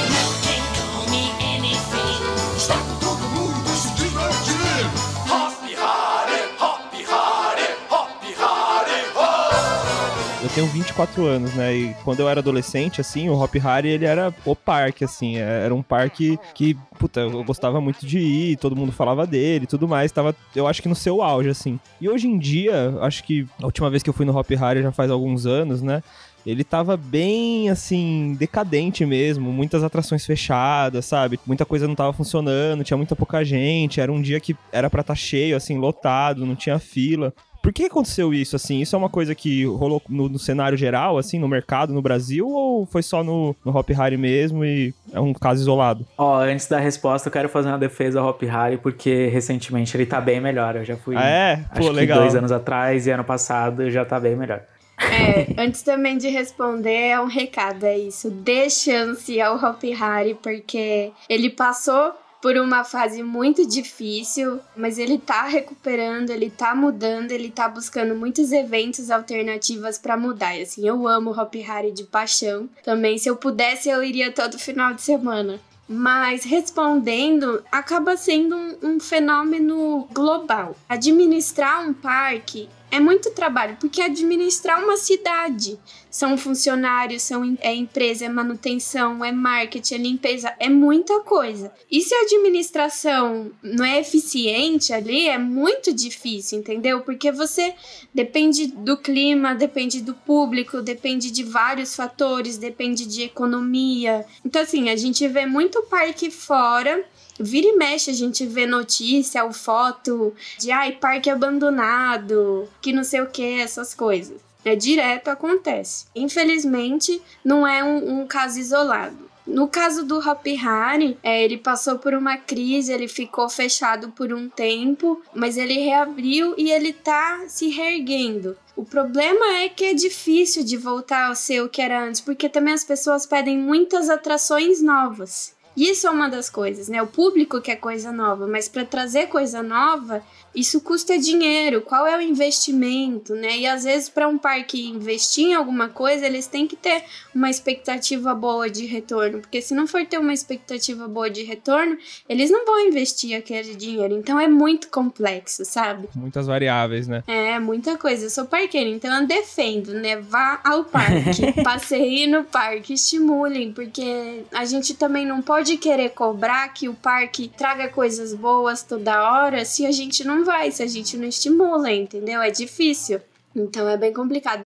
Tenho 10.58 10.66
24 10.70 11.24
anos, 11.24 11.54
né? 11.54 11.72
E 11.72 11.94
quando 12.02 12.18
eu 12.18 12.28
era 12.28 12.40
adolescente, 12.40 13.00
assim, 13.00 13.28
o 13.28 13.40
Hop 13.40 13.54
Harry, 13.54 13.90
ele 13.90 14.04
era 14.04 14.34
o 14.44 14.56
parque, 14.56 15.04
assim. 15.04 15.36
Era 15.36 15.72
um 15.72 15.82
parque 15.82 16.36
que, 16.52 16.76
puta, 16.98 17.20
eu 17.20 17.44
gostava 17.44 17.80
muito 17.80 18.04
de 18.04 18.18
ir, 18.18 18.56
todo 18.56 18.74
mundo 18.74 18.90
falava 18.90 19.24
dele 19.24 19.64
e 19.64 19.68
tudo 19.68 19.86
mais. 19.86 20.10
Tava, 20.10 20.34
eu 20.56 20.66
acho 20.66 20.82
que 20.82 20.88
no 20.88 20.96
seu 20.96 21.22
auge, 21.22 21.48
assim. 21.48 21.78
E 22.00 22.08
hoje 22.08 22.26
em 22.26 22.36
dia, 22.36 22.92
acho 23.02 23.22
que 23.22 23.46
a 23.62 23.66
última 23.66 23.88
vez 23.88 24.02
que 24.02 24.10
eu 24.10 24.14
fui 24.14 24.26
no 24.26 24.36
Hop 24.36 24.50
Harry 24.50 24.82
já 24.82 24.90
faz 24.90 25.12
alguns 25.12 25.46
anos, 25.46 25.80
né? 25.80 26.02
Ele 26.44 26.64
tava 26.64 26.96
bem, 26.96 27.68
assim, 27.68 28.34
decadente 28.36 29.06
mesmo. 29.06 29.52
Muitas 29.52 29.84
atrações 29.84 30.26
fechadas, 30.26 31.04
sabe? 31.04 31.38
Muita 31.46 31.64
coisa 31.64 31.86
não 31.86 31.94
tava 31.94 32.12
funcionando, 32.12 32.82
tinha 32.82 32.96
muita 32.96 33.14
pouca 33.14 33.44
gente. 33.44 34.00
Era 34.00 34.10
um 34.10 34.20
dia 34.20 34.40
que 34.40 34.56
era 34.72 34.90
pra 34.90 35.02
estar 35.02 35.14
cheio, 35.14 35.56
assim, 35.56 35.78
lotado, 35.78 36.44
não 36.44 36.56
tinha 36.56 36.80
fila. 36.80 37.32
Por 37.62 37.72
que 37.72 37.84
aconteceu 37.84 38.32
isso, 38.32 38.56
assim? 38.56 38.80
Isso 38.80 38.94
é 38.94 38.98
uma 38.98 39.08
coisa 39.08 39.34
que 39.34 39.64
rolou 39.64 40.02
no, 40.08 40.28
no 40.28 40.38
cenário 40.38 40.76
geral, 40.76 41.18
assim, 41.18 41.38
no 41.38 41.48
mercado, 41.48 41.92
no 41.92 42.00
Brasil? 42.00 42.48
Ou 42.48 42.86
foi 42.86 43.02
só 43.02 43.22
no, 43.22 43.54
no 43.64 43.76
Hop 43.76 43.88
Harry 43.90 44.16
mesmo 44.16 44.64
e 44.64 44.94
é 45.12 45.20
um 45.20 45.32
caso 45.34 45.60
isolado? 45.60 46.06
Ó, 46.16 46.38
antes 46.40 46.66
da 46.66 46.78
resposta, 46.78 47.28
eu 47.28 47.32
quero 47.32 47.48
fazer 47.48 47.68
uma 47.68 47.78
defesa 47.78 48.20
ao 48.20 48.28
Hop 48.28 48.42
Harry, 48.42 48.78
porque 48.78 49.26
recentemente 49.26 49.96
ele 49.96 50.06
tá 50.06 50.20
bem 50.20 50.40
melhor. 50.40 50.76
Eu 50.76 50.84
já 50.84 50.96
fui. 50.96 51.16
Ah, 51.16 51.28
é? 51.28 51.52
Acho 51.70 51.80
Pô, 51.80 51.88
que 51.88 51.90
legal. 51.90 52.20
dois 52.20 52.34
anos 52.34 52.52
atrás 52.52 53.06
e 53.06 53.10
ano 53.10 53.24
passado 53.24 53.90
já 53.90 54.04
tá 54.04 54.18
bem 54.18 54.36
melhor. 54.36 54.62
É, 55.00 55.62
antes 55.62 55.82
também 55.82 56.18
de 56.18 56.28
responder, 56.28 57.10
é 57.10 57.20
um 57.20 57.26
recado, 57.26 57.84
é 57.84 57.96
isso. 57.96 58.30
Dê 58.30 58.68
chance 58.68 59.40
ao 59.40 59.56
Hop 59.56 59.82
Harry, 59.84 60.34
porque 60.34 61.12
ele 61.28 61.50
passou 61.50 62.12
por 62.40 62.56
uma 62.56 62.84
fase 62.84 63.22
muito 63.22 63.66
difícil, 63.66 64.60
mas 64.76 64.98
ele 64.98 65.18
tá 65.18 65.44
recuperando, 65.44 66.30
ele 66.30 66.50
tá 66.50 66.74
mudando, 66.74 67.32
ele 67.32 67.50
tá 67.50 67.68
buscando 67.68 68.14
muitos 68.14 68.52
eventos 68.52 69.10
alternativas 69.10 69.98
pra 69.98 70.16
mudar. 70.16 70.56
E 70.56 70.62
assim, 70.62 70.86
eu 70.86 71.06
amo 71.08 71.30
Hop 71.30 71.54
Harry 71.56 71.90
de 71.90 72.04
paixão. 72.04 72.68
Também, 72.84 73.18
se 73.18 73.28
eu 73.28 73.36
pudesse, 73.36 73.88
eu 73.88 74.02
iria 74.02 74.32
todo 74.32 74.58
final 74.58 74.94
de 74.94 75.02
semana. 75.02 75.60
Mas 75.88 76.44
respondendo, 76.44 77.64
acaba 77.72 78.16
sendo 78.16 78.54
um, 78.54 78.76
um 78.82 79.00
fenômeno 79.00 80.06
global. 80.12 80.76
Administrar 80.86 81.88
um 81.88 81.94
parque 81.94 82.68
é 82.90 82.98
muito 83.00 83.30
trabalho, 83.30 83.76
porque 83.80 84.00
administrar 84.00 84.82
uma 84.82 84.96
cidade 84.96 85.78
são 86.10 86.38
funcionários, 86.38 87.22
são 87.22 87.56
é 87.60 87.74
empresa, 87.74 88.24
é 88.24 88.28
manutenção, 88.28 89.24
é 89.24 89.30
marketing, 89.30 89.94
é 89.94 89.98
limpeza, 89.98 90.54
é 90.58 90.68
muita 90.68 91.20
coisa. 91.20 91.72
E 91.90 92.00
se 92.00 92.14
a 92.14 92.22
administração 92.22 93.50
não 93.62 93.84
é 93.84 94.00
eficiente 94.00 94.92
ali, 94.92 95.28
é 95.28 95.38
muito 95.38 95.92
difícil, 95.92 96.58
entendeu? 96.58 97.02
Porque 97.02 97.30
você 97.30 97.74
depende 98.14 98.68
do 98.68 98.96
clima, 98.96 99.54
depende 99.54 100.00
do 100.00 100.14
público, 100.14 100.80
depende 100.80 101.30
de 101.30 101.44
vários 101.44 101.94
fatores, 101.94 102.56
depende 102.56 103.06
de 103.06 103.22
economia. 103.22 104.24
Então, 104.44 104.62
assim, 104.62 104.88
a 104.88 104.96
gente 104.96 105.26
vê 105.28 105.46
muito 105.46 105.82
parque 105.82 106.30
fora. 106.30 107.04
Vira 107.38 107.68
e 107.68 107.76
mexe, 107.76 108.10
a 108.10 108.14
gente 108.14 108.44
vê 108.46 108.66
notícia 108.66 109.44
ou 109.44 109.52
foto 109.52 110.34
de 110.58 110.70
ai, 110.70 110.92
parque 110.92 111.30
abandonado, 111.30 112.68
que 112.80 112.92
não 112.92 113.04
sei 113.04 113.20
o 113.20 113.30
que, 113.30 113.60
essas 113.60 113.94
coisas. 113.94 114.40
É 114.64 114.74
direto 114.74 115.28
acontece. 115.28 116.06
Infelizmente, 116.14 117.22
não 117.44 117.66
é 117.66 117.82
um, 117.82 118.20
um 118.20 118.26
caso 118.26 118.58
isolado. 118.58 119.28
No 119.48 119.66
caso 119.66 120.04
do 120.04 120.18
Hopi 120.18 120.58
Hari, 120.58 121.16
é, 121.22 121.42
ele 121.42 121.56
passou 121.56 121.98
por 121.98 122.12
uma 122.12 122.36
crise, 122.36 122.92
ele 122.92 123.08
ficou 123.08 123.48
fechado 123.48 124.10
por 124.10 124.30
um 124.30 124.46
tempo, 124.46 125.22
mas 125.34 125.56
ele 125.56 125.78
reabriu 125.78 126.54
e 126.58 126.70
ele 126.70 126.92
tá 126.92 127.44
se 127.48 127.70
reerguendo. 127.70 128.54
O 128.76 128.84
problema 128.84 129.56
é 129.56 129.68
que 129.70 129.86
é 129.86 129.94
difícil 129.94 130.62
de 130.62 130.76
voltar 130.76 131.28
ao 131.28 131.34
ser 131.34 131.62
o 131.62 131.68
que 131.68 131.80
era 131.80 132.04
antes, 132.04 132.20
porque 132.20 132.46
também 132.46 132.74
as 132.74 132.84
pessoas 132.84 133.24
pedem 133.24 133.56
muitas 133.56 134.10
atrações 134.10 134.82
novas. 134.82 135.56
Isso 135.78 136.08
é 136.08 136.10
uma 136.10 136.28
das 136.28 136.50
coisas, 136.50 136.88
né? 136.88 137.00
O 137.00 137.06
público 137.06 137.60
quer 137.60 137.76
coisa 137.76 138.10
nova, 138.10 138.48
mas 138.48 138.68
para 138.68 138.84
trazer 138.84 139.28
coisa 139.28 139.62
nova, 139.62 140.24
isso 140.58 140.80
custa 140.80 141.16
dinheiro. 141.18 141.82
Qual 141.82 142.06
é 142.06 142.16
o 142.16 142.20
investimento, 142.20 143.34
né? 143.34 143.58
E 143.58 143.66
às 143.66 143.84
vezes 143.84 144.08
para 144.08 144.26
um 144.26 144.36
parque 144.36 144.88
investir 144.88 145.46
em 145.46 145.54
alguma 145.54 145.88
coisa, 145.88 146.26
eles 146.26 146.46
têm 146.46 146.66
que 146.66 146.76
ter 146.76 147.04
uma 147.34 147.48
expectativa 147.48 148.34
boa 148.34 148.68
de 148.68 148.84
retorno, 148.84 149.40
porque 149.40 149.62
se 149.62 149.74
não 149.74 149.86
for 149.86 150.04
ter 150.04 150.18
uma 150.18 150.32
expectativa 150.32 151.06
boa 151.06 151.30
de 151.30 151.42
retorno, 151.44 151.96
eles 152.28 152.50
não 152.50 152.66
vão 152.66 152.80
investir 152.80 153.36
aquele 153.36 153.76
dinheiro. 153.76 154.14
Então 154.14 154.40
é 154.40 154.48
muito 154.48 154.88
complexo, 154.88 155.64
sabe? 155.64 156.08
Muitas 156.14 156.46
variáveis, 156.46 157.06
né? 157.06 157.22
É, 157.26 157.58
muita 157.60 157.96
coisa. 157.96 158.26
Eu 158.26 158.30
sou 158.30 158.46
parqueira, 158.46 158.90
então 158.90 159.14
eu 159.14 159.26
defendo, 159.26 159.94
né? 159.94 160.16
Vá 160.16 160.60
ao 160.64 160.84
parque, 160.84 161.52
passeie 161.62 162.26
no 162.26 162.42
parque, 162.44 162.94
estimulem, 162.94 163.72
porque 163.72 164.42
a 164.52 164.64
gente 164.64 164.94
também 164.94 165.24
não 165.24 165.40
pode 165.40 165.76
querer 165.76 166.10
cobrar 166.10 166.68
que 166.68 166.88
o 166.88 166.94
parque 166.94 167.48
traga 167.56 167.88
coisas 167.88 168.34
boas 168.34 168.82
toda 168.82 169.30
hora 169.30 169.64
se 169.64 169.86
a 169.86 169.92
gente 169.92 170.24
não 170.24 170.44
vai, 170.48 170.70
se 170.70 170.82
a 170.82 170.86
gente 170.86 171.14
não 171.18 171.28
estimula, 171.28 171.92
entendeu? 171.92 172.40
É 172.40 172.50
difícil. 172.50 173.20
Então 173.54 173.86
é 173.86 173.98
bem 173.98 174.14
complicado. 174.14 174.64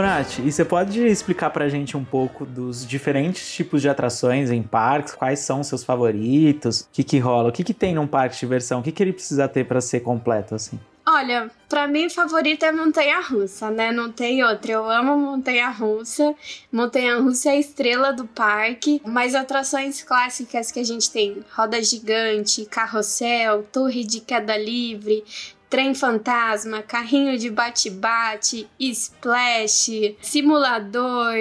Nath, 0.00 0.38
e 0.38 0.50
você 0.52 0.64
pode 0.64 1.04
explicar 1.06 1.50
pra 1.50 1.68
gente 1.68 1.96
um 1.96 2.04
pouco 2.04 2.44
dos 2.44 2.86
diferentes 2.86 3.52
tipos 3.52 3.82
de 3.82 3.88
atrações 3.88 4.50
em 4.50 4.62
parques? 4.62 5.14
Quais 5.14 5.40
são 5.40 5.60
os 5.60 5.66
seus 5.66 5.84
favoritos? 5.84 6.82
O 6.82 6.88
que 6.92 7.04
que 7.04 7.18
rola? 7.18 7.48
O 7.48 7.52
que 7.52 7.64
que 7.64 7.74
tem 7.74 7.94
num 7.94 8.06
parque 8.06 8.34
de 8.34 8.40
diversão? 8.40 8.80
O 8.80 8.82
que 8.82 8.92
que 8.92 9.02
ele 9.02 9.12
precisa 9.12 9.48
ter 9.48 9.64
pra 9.64 9.80
ser 9.80 10.00
completo, 10.00 10.54
assim? 10.54 10.78
Olha, 11.10 11.50
pra 11.70 11.88
mim, 11.88 12.10
favorita 12.10 12.66
é 12.66 12.72
montanha 12.72 13.18
russa, 13.20 13.70
né? 13.70 13.90
Não 13.90 14.12
tem 14.12 14.44
outra. 14.44 14.72
Eu 14.72 14.90
amo 14.90 15.16
montanha 15.16 15.70
russa. 15.70 16.34
Montanha 16.70 17.18
russa 17.18 17.48
é 17.48 17.52
a 17.52 17.56
estrela 17.56 18.12
do 18.12 18.26
parque. 18.26 19.00
Mas 19.06 19.34
atrações 19.34 20.02
clássicas 20.02 20.70
que 20.70 20.78
a 20.78 20.84
gente 20.84 21.10
tem: 21.10 21.42
roda 21.56 21.82
gigante, 21.82 22.66
carrossel, 22.66 23.62
torre 23.72 24.04
de 24.04 24.20
queda 24.20 24.54
livre, 24.58 25.24
trem 25.68 25.94
fantasma, 25.94 26.82
carrinho 26.82 27.38
de 27.38 27.50
bate-bate, 27.50 28.68
splash, 28.80 30.16
simulador, 30.20 31.36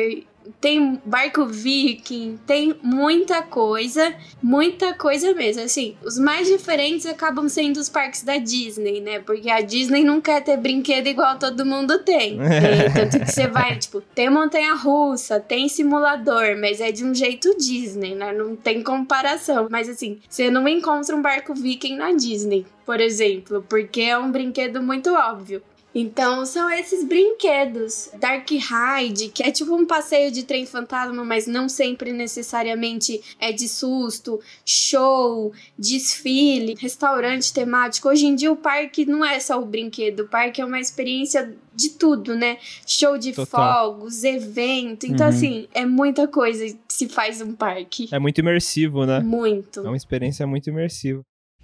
tem 0.60 1.02
barco 1.06 1.46
viking, 1.46 2.40
tem 2.46 2.76
muita 2.82 3.42
coisa, 3.42 4.14
muita 4.42 4.94
coisa 4.94 5.34
mesmo. 5.34 5.64
Assim, 5.64 5.96
os 6.04 6.18
mais 6.18 6.48
diferentes 6.48 7.06
acabam 7.06 7.48
sendo 7.48 7.78
os 7.78 7.90
parques 7.90 8.24
da 8.24 8.38
Disney, 8.38 9.02
né? 9.02 9.20
Porque 9.20 9.50
a 9.50 9.62
Disney 9.62 10.04
não 10.04 10.20
quer 10.22 10.44
ter 10.44 10.58
brinquedo 10.58 11.08
igual 11.08 11.38
todo 11.38 11.66
mundo 11.66 12.00
tem. 12.00 12.38
É, 12.68 12.90
tanto 12.90 13.20
que 13.20 13.32
você 13.32 13.48
vai, 13.48 13.78
tipo, 13.78 14.02
tem 14.02 14.30
montanha 14.30 14.74
russa, 14.74 15.40
tem 15.40 15.70
simulador, 15.70 16.58
mas 16.60 16.82
é 16.82 16.92
de 16.92 17.06
um 17.06 17.14
jeito 17.14 17.56
Disney, 17.58 18.16
né? 18.16 18.34
Não 18.34 18.56
tem 18.56 18.82
comparação. 18.82 19.68
Mas 19.70 19.88
assim, 19.88 20.20
você 20.28 20.50
não 20.50 20.68
encontra 20.68 21.16
um 21.16 21.22
barco 21.22 21.54
viking 21.54 21.96
na 21.96 22.12
Disney, 22.12 22.66
por 22.86 23.00
exemplo, 23.00 23.64
porque 23.70 24.02
é 24.02 24.18
um 24.18 24.32
brinquedo 24.32 24.82
muito 24.82 25.14
óbvio. 25.14 25.62
Então, 26.00 26.46
são 26.46 26.70
esses 26.70 27.04
brinquedos. 27.04 28.12
Dark 28.20 28.48
Ride, 28.52 29.30
que 29.30 29.42
é 29.42 29.52
tipo 29.52 29.76
um 29.76 29.84
passeio 29.84 30.32
de 30.32 30.44
trem 30.44 30.64
fantasma, 30.64 31.26
mas 31.26 31.48
não 31.48 31.68
sempre 31.68 32.14
necessariamente 32.14 33.20
é 33.40 33.52
de 33.52 33.68
susto. 33.68 34.40
Show, 34.64 35.52
desfile, 35.76 36.76
restaurante 36.80 37.52
temático. 37.52 38.08
Hoje 38.10 38.28
em 38.28 38.36
dia, 38.36 38.52
o 38.52 38.56
parque 38.56 39.08
não 39.08 39.26
é 39.26 39.40
só 39.40 39.60
o 39.60 39.66
brinquedo, 39.66 40.20
o 40.20 40.28
parque 40.28 40.62
é 40.62 40.66
uma 40.66 40.80
experiência 40.80 41.58
de 41.74 41.90
tudo, 41.90 42.36
né? 42.36 42.60
Show 42.86 43.18
de 43.18 43.34
Total. 43.34 43.96
fogos, 43.96 44.24
evento. 44.24 45.06
Então, 45.08 45.26
Uhum. 45.26 45.34
assim, 45.34 45.68
é 45.74 45.84
muita 45.84 46.28
coisa 46.28 46.64
que 46.68 46.94
se 46.94 47.10
faz 47.10 47.42
um 47.42 47.54
parque. 47.56 48.08
É 48.12 48.20
muito 48.20 48.38
imersivo, 48.38 49.04
né? 49.04 49.20
Muito. 49.20 49.80
É 49.80 49.84
uma 49.88 49.98
experiência 49.98 50.46
muito 50.46 50.70
imersiva. 50.70 51.22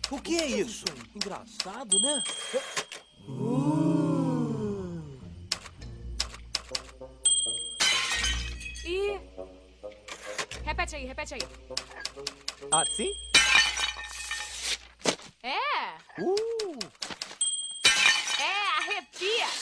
O 0.10 0.20
que 0.20 0.36
é 0.38 0.48
isso? 0.48 0.86
Engraçado, 1.16 2.00
né? 2.02 2.24
E. 8.86 9.18
Repete 10.66 10.96
aí, 10.96 11.06
repete 11.06 11.34
aí. 11.36 11.42
Assim? 12.72 13.12
É! 15.42 15.94
Uh! 16.22 16.36
É, 18.40 18.78
arrepia! 18.80 19.48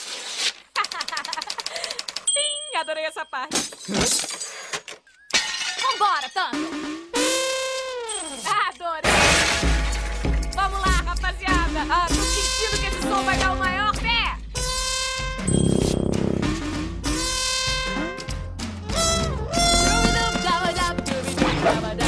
Sim, 2.32 2.76
adorei 2.76 3.04
essa 3.04 3.24
parte. 3.24 3.56
Vambora, 5.82 6.28
Tanto! 6.30 6.91
Ah, 11.90 12.06
tô 12.06 12.14
sentindo 12.14 12.80
que 12.80 12.86
esse 12.86 13.02
som 13.02 13.22
vai 13.24 13.36
dar 13.38 13.52
o 13.52 13.58
maior 13.58 13.92
pé! 13.96 14.36
Que, 21.96 22.01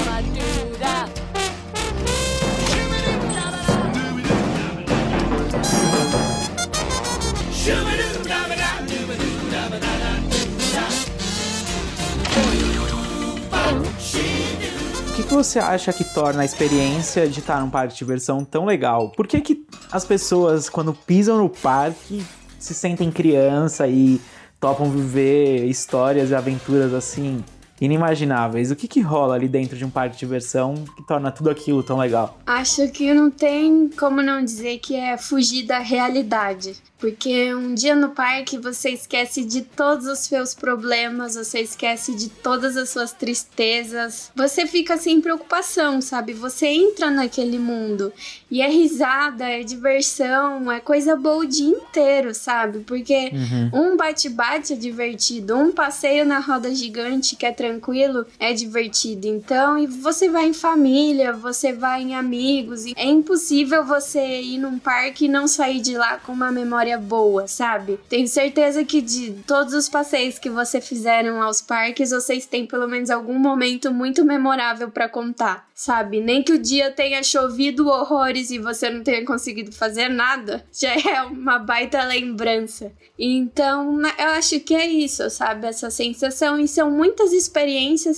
que 15.35 15.43
você 15.43 15.59
acha 15.59 15.93
que 15.93 16.05
torna 16.05 16.43
a 16.43 16.45
experiência 16.45 17.27
de 17.27 17.41
estar 17.41 17.61
num 17.61 17.69
parque 17.69 17.95
de 17.95 17.99
diversão 17.99 18.45
tão 18.45 18.65
legal? 18.65 19.11
Por 19.11 19.27
que, 19.27 19.41
que 19.41 19.67
as 19.91 20.05
pessoas, 20.05 20.69
quando 20.69 20.95
pisam 20.95 21.39
no 21.39 21.49
parque, 21.49 22.25
se 22.57 22.73
sentem 22.73 23.11
criança 23.11 23.89
e 23.89 24.21
topam 24.61 24.89
viver 24.93 25.65
histórias 25.65 26.31
e 26.31 26.37
aventuras 26.37 26.95
assim 26.95 27.45
inimagináveis? 27.81 28.71
O 28.71 28.77
que, 28.77 28.89
que 28.89 29.01
rola 29.01 29.35
ali 29.35 29.49
dentro 29.49 29.77
de 29.77 29.85
um 29.85 29.91
parque 29.91 30.15
de 30.15 30.21
diversão 30.21 30.75
que 30.97 31.07
torna 31.07 31.31
tudo 31.31 31.51
aquilo 31.51 31.83
tão 31.83 31.99
legal? 31.99 32.39
Acho 32.47 32.89
que 32.91 33.13
não 33.13 33.31
tem 33.31 33.89
como 33.99 34.23
não 34.23 34.45
dizer 34.45 34.79
que 34.79 34.97
é 34.97 35.17
fugir 35.17 35.65
da 35.65 35.79
realidade. 35.79 36.77
Porque 37.05 37.55
um 37.55 37.75
dia 37.75 37.95
no 37.95 38.11
parque 38.11 38.57
você 38.57 38.89
esquece 38.89 39.45
de 39.45 39.61
todos 39.61 40.07
os 40.07 40.21
seus 40.21 40.55
problemas, 40.55 41.35
você 41.35 41.61
esquece 41.61 42.15
de 42.15 42.31
todas 42.31 42.79
as 42.79 42.89
suas 42.89 43.13
tristezas. 43.13 44.31
Você 44.35 44.67
fica 44.67 44.97
sem 44.97 45.21
preocupação, 45.21 46.01
sabe? 46.01 46.33
Você 46.33 46.67
entra 46.67 47.11
naquele 47.11 47.59
mundo 47.59 48.11
e 48.51 48.63
é 48.63 48.71
risada, 48.71 49.45
é 49.45 49.63
diversão, 49.63 50.73
é 50.73 50.81
coisa 50.81 51.15
boa 51.15 51.45
o 51.45 51.47
dia 51.47 51.69
inteiro, 51.69 52.35
sabe? 52.35 52.79
Porque 52.79 53.33
um 53.71 53.99
bate-bate 53.99 54.73
é 54.73 54.77
divertido, 54.77 55.57
um 55.57 55.73
passeio 55.73 56.25
na 56.25 56.39
roda 56.39 56.75
gigante 56.75 57.37
que 57.37 57.45
é 57.45 57.53
tranquilo 57.65 58.27
é 58.39 58.53
divertido. 58.53 59.27
Então, 59.27 59.79
e 59.79 59.87
você 59.87 60.29
vai 60.29 60.47
em 60.47 60.53
família, 60.53 61.33
você 61.33 61.73
vai 61.73 62.03
em 62.03 62.15
amigos, 62.15 62.85
é 62.95 63.05
impossível 63.05 63.85
você 63.85 64.43
ir 64.43 64.59
num 64.59 64.79
parque 64.79 65.25
e 65.25 65.29
não 65.29 65.49
sair 65.49 65.81
de 65.81 65.97
lá 65.97 66.19
com 66.19 66.33
uma 66.33 66.53
memória 66.53 66.99
boa, 66.99 67.49
sabe? 67.49 67.99
Tenho 68.09 68.29
certeza 68.29 68.85
que 68.85 69.01
de 69.01 69.31
todos 69.47 69.73
os 69.73 69.89
passeios 69.89 70.39
que 70.39 70.51
você 70.51 70.81
fizeram 70.81 71.43
aos 71.43 71.63
parques, 71.63 72.11
vocês 72.11 72.45
têm 72.45 72.67
pelo 72.67 72.87
menos 72.87 73.11
algum 73.11 73.39
momento 73.39 73.91
muito 73.93 74.25
memorável 74.25 74.91
pra 74.91 75.09
contar, 75.09 75.67
sabe? 75.75 76.21
Nem 76.21 76.43
que 76.43 76.53
o 76.53 76.59
dia 76.59 76.91
tenha 76.91 77.23
chovido 77.23 77.89
horrores 77.89 78.51
e 78.51 78.59
você 78.59 78.91
não 78.91 79.03
tenha 79.03 79.25
conseguido 79.25 79.73
fazer 79.73 80.09
nada, 80.09 80.65
já 80.73 80.93
é 81.11 81.23
uma 81.23 81.59
baita 81.59 82.05
lembrança. 82.05 82.93
Então, 83.19 84.01
eu 84.19 84.29
acho 84.31 84.61
que 84.61 84.75
é 84.75 84.87
isso, 84.87 85.31
sabe? 85.31 85.67
Essa 85.67 85.89
sensação. 85.89 86.59
E 86.59 86.67
são 86.67 86.91
muitas 86.91 87.33
experiências 87.33 87.54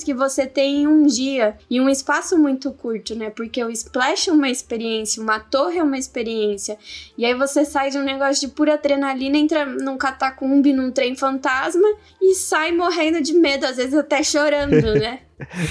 que 0.03 0.15
você 0.15 0.47
tem 0.47 0.83
em 0.83 0.87
um 0.87 1.07
dia 1.07 1.57
e 1.69 1.81
um 1.81 1.89
espaço 1.89 2.39
muito 2.39 2.73
curto, 2.73 3.15
né? 3.15 3.31
Porque 3.31 3.63
o 3.63 3.71
splash 3.71 4.29
é 4.29 4.33
uma 4.33 4.49
experiência, 4.49 5.23
uma 5.23 5.39
torre 5.39 5.79
é 5.79 5.83
uma 5.83 5.99
experiência. 5.99 6.79
E 7.17 7.25
aí 7.25 7.35
você 7.35 7.65
sai 7.65 7.91
de 7.91 7.99
um 7.99 8.03
negócio 8.03 8.49
de 8.49 8.55
pura 8.55 8.75
adrenalina, 8.75 9.37
entra 9.37 9.67
num 9.67 9.99
catacumbi, 9.99 10.73
num 10.73 10.91
trem 10.91 11.15
fantasma 11.15 11.89
e 12.21 12.35
sai 12.35 12.73
morrendo 12.73 13.21
de 13.21 13.35
medo, 13.35 13.67
às 13.67 13.77
vezes 13.77 13.95
até 13.95 14.23
chorando, 14.23 14.73
né? 14.99 15.21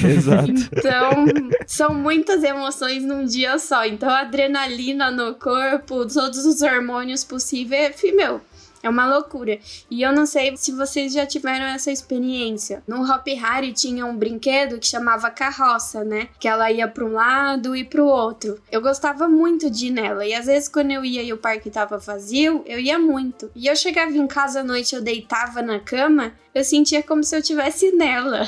Exato. 0.04 0.52
Então, 0.52 1.26
são 1.66 1.94
muitas 1.94 2.44
emoções 2.44 3.04
num 3.04 3.26
dia 3.26 3.58
só. 3.58 3.86
Então, 3.86 4.10
adrenalina 4.10 5.10
no 5.10 5.36
corpo, 5.36 6.06
todos 6.06 6.46
os 6.46 6.62
hormônios 6.62 7.24
possíveis, 7.24 8.00
fi, 8.00 8.12
meu, 8.12 8.42
É 8.86 8.90
uma 8.90 9.08
loucura. 9.08 9.58
E 9.90 10.04
eu 10.04 10.14
não 10.14 10.28
sei 10.28 10.56
se 10.56 10.72
vocês 10.72 11.12
já 11.12 11.26
tiveram 11.26 11.66
essa 11.66 11.92
experiência. 11.92 12.84
No 12.88 13.02
Hop 13.12 13.26
Harry 13.28 13.74
tinha 13.74 14.06
um 14.06 14.16
brinquedo 14.16 14.78
que 14.78 14.86
chamava 14.86 15.32
carroça, 15.32 16.04
né? 16.04 16.28
Que 16.40 16.48
ela 16.48 16.72
ia 16.72 16.88
para 16.88 17.04
um 17.04 17.14
lado 17.14 17.76
e 17.76 17.84
para 17.84 18.04
o 18.04 18.06
outro. 18.06 18.60
Eu 18.72 18.82
gostava 18.82 19.28
muito 19.28 19.72
de 19.72 19.88
ir 19.88 19.90
nela. 19.92 20.24
E 20.24 20.36
às 20.36 20.46
vezes 20.46 20.70
quando 20.70 20.92
eu 20.92 21.04
ia 21.04 21.24
e 21.24 21.34
o 21.34 21.38
parque 21.38 21.72
tava 21.72 21.98
vazio, 21.98 22.64
eu 22.68 22.80
ia 22.80 23.00
muito. 23.00 23.50
E 23.56 23.66
eu 23.66 23.76
chegava 23.76 24.12
em 24.12 24.28
casa 24.28 24.60
à 24.60 24.64
noite, 24.64 24.94
eu 24.94 25.02
deitava 25.02 25.64
na 25.64 25.80
cama, 25.80 26.34
eu 26.54 26.64
sentia 26.64 27.02
como 27.02 27.24
se 27.24 27.36
eu 27.36 27.42
tivesse 27.42 27.92
nela. 27.92 28.44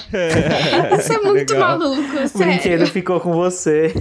Isso 0.99 1.13
é 1.13 1.19
muito 1.19 1.53
Legal. 1.53 1.79
maluco, 1.79 1.99
O 2.23 2.27
sério. 2.27 2.53
brinquedo 2.53 2.85
ficou 2.85 3.19
com 3.19 3.33
você. 3.33 3.91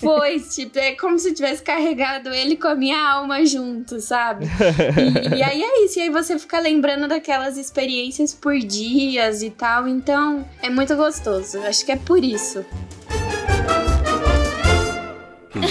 Foi, 0.00 0.40
tipo, 0.40 0.78
é 0.80 0.92
como 0.96 1.16
se 1.18 1.28
eu 1.30 1.34
tivesse 1.34 1.62
carregado 1.62 2.28
ele 2.30 2.56
com 2.56 2.66
a 2.68 2.74
minha 2.74 2.98
alma 3.08 3.44
junto, 3.46 4.00
sabe? 4.00 4.46
E, 4.96 5.38
e 5.38 5.42
aí 5.42 5.62
é 5.62 5.75
isso, 5.84 5.98
e 5.98 6.02
aí 6.02 6.10
você 6.10 6.38
fica 6.38 6.58
lembrando 6.58 7.08
daquelas 7.08 7.56
experiências 7.56 8.32
por 8.32 8.58
dias 8.58 9.42
e 9.42 9.50
tal, 9.50 9.86
então 9.86 10.48
é 10.62 10.70
muito 10.70 10.96
gostoso. 10.96 11.58
Acho 11.60 11.84
que 11.84 11.92
é 11.92 11.96
por 11.96 12.22
isso. 12.22 12.64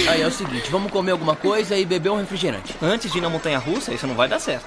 Aí 0.09 0.21
é 0.21 0.27
o 0.27 0.31
seguinte, 0.31 0.69
vamos 0.71 0.91
comer 0.91 1.11
alguma 1.11 1.35
coisa 1.35 1.77
e 1.77 1.85
beber 1.85 2.09
um 2.09 2.17
refrigerante. 2.17 2.75
Antes 2.81 3.11
de 3.11 3.19
ir 3.19 3.21
na 3.21 3.29
montanha 3.29 3.59
russa, 3.59 3.93
isso 3.93 4.07
não 4.07 4.15
vai 4.15 4.27
dar 4.27 4.39
certo. 4.39 4.65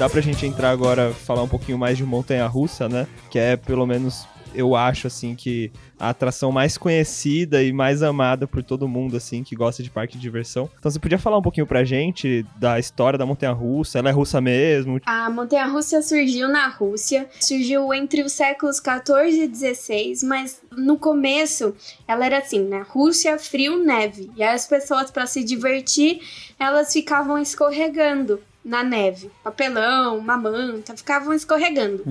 Dá 0.00 0.08
pra 0.08 0.22
gente 0.22 0.46
entrar 0.46 0.70
agora, 0.70 1.12
falar 1.12 1.42
um 1.42 1.48
pouquinho 1.48 1.76
mais 1.76 1.98
de 1.98 2.06
Montanha 2.06 2.46
Russa, 2.46 2.88
né? 2.88 3.06
Que 3.30 3.38
é 3.38 3.54
pelo 3.54 3.86
menos. 3.86 4.26
Eu 4.54 4.74
acho, 4.74 5.06
assim, 5.06 5.34
que 5.36 5.70
a 5.98 6.08
atração 6.08 6.50
mais 6.50 6.78
conhecida 6.78 7.62
e 7.62 7.70
mais 7.70 8.02
amada 8.02 8.46
por 8.46 8.64
todo 8.64 8.88
mundo, 8.88 9.14
assim, 9.14 9.44
que 9.44 9.54
gosta 9.54 9.82
de 9.82 9.90
parque 9.90 10.14
de 10.14 10.20
diversão. 10.22 10.70
Então, 10.78 10.90
você 10.90 10.98
podia 10.98 11.18
falar 11.18 11.36
um 11.36 11.42
pouquinho 11.42 11.66
pra 11.66 11.84
gente 11.84 12.46
da 12.56 12.78
história 12.78 13.18
da 13.18 13.26
Montanha 13.26 13.52
Russa? 13.52 13.98
Ela 13.98 14.08
é 14.08 14.12
russa 14.12 14.40
mesmo? 14.40 14.98
A 15.04 15.28
montanha 15.28 15.66
russa 15.66 16.00
surgiu 16.00 16.48
na 16.48 16.66
Rússia, 16.68 17.28
surgiu 17.38 17.92
entre 17.92 18.22
os 18.22 18.32
séculos 18.32 18.80
14 18.80 19.38
e 19.38 19.46
16, 19.46 20.22
mas 20.24 20.62
no 20.74 20.96
começo 20.96 21.74
ela 22.08 22.24
era 22.24 22.38
assim, 22.38 22.64
né? 22.64 22.86
Rússia, 22.88 23.38
frio, 23.38 23.84
neve. 23.84 24.30
E 24.34 24.42
as 24.42 24.66
pessoas, 24.66 25.10
para 25.10 25.26
se 25.26 25.44
divertir, 25.44 26.22
elas 26.58 26.90
ficavam 26.90 27.38
escorregando 27.38 28.40
na 28.64 28.82
neve. 28.82 29.30
Papelão, 29.42 30.18
uma 30.18 30.36
manta, 30.36 30.96
ficavam 30.96 31.32
escorregando. 31.32 32.02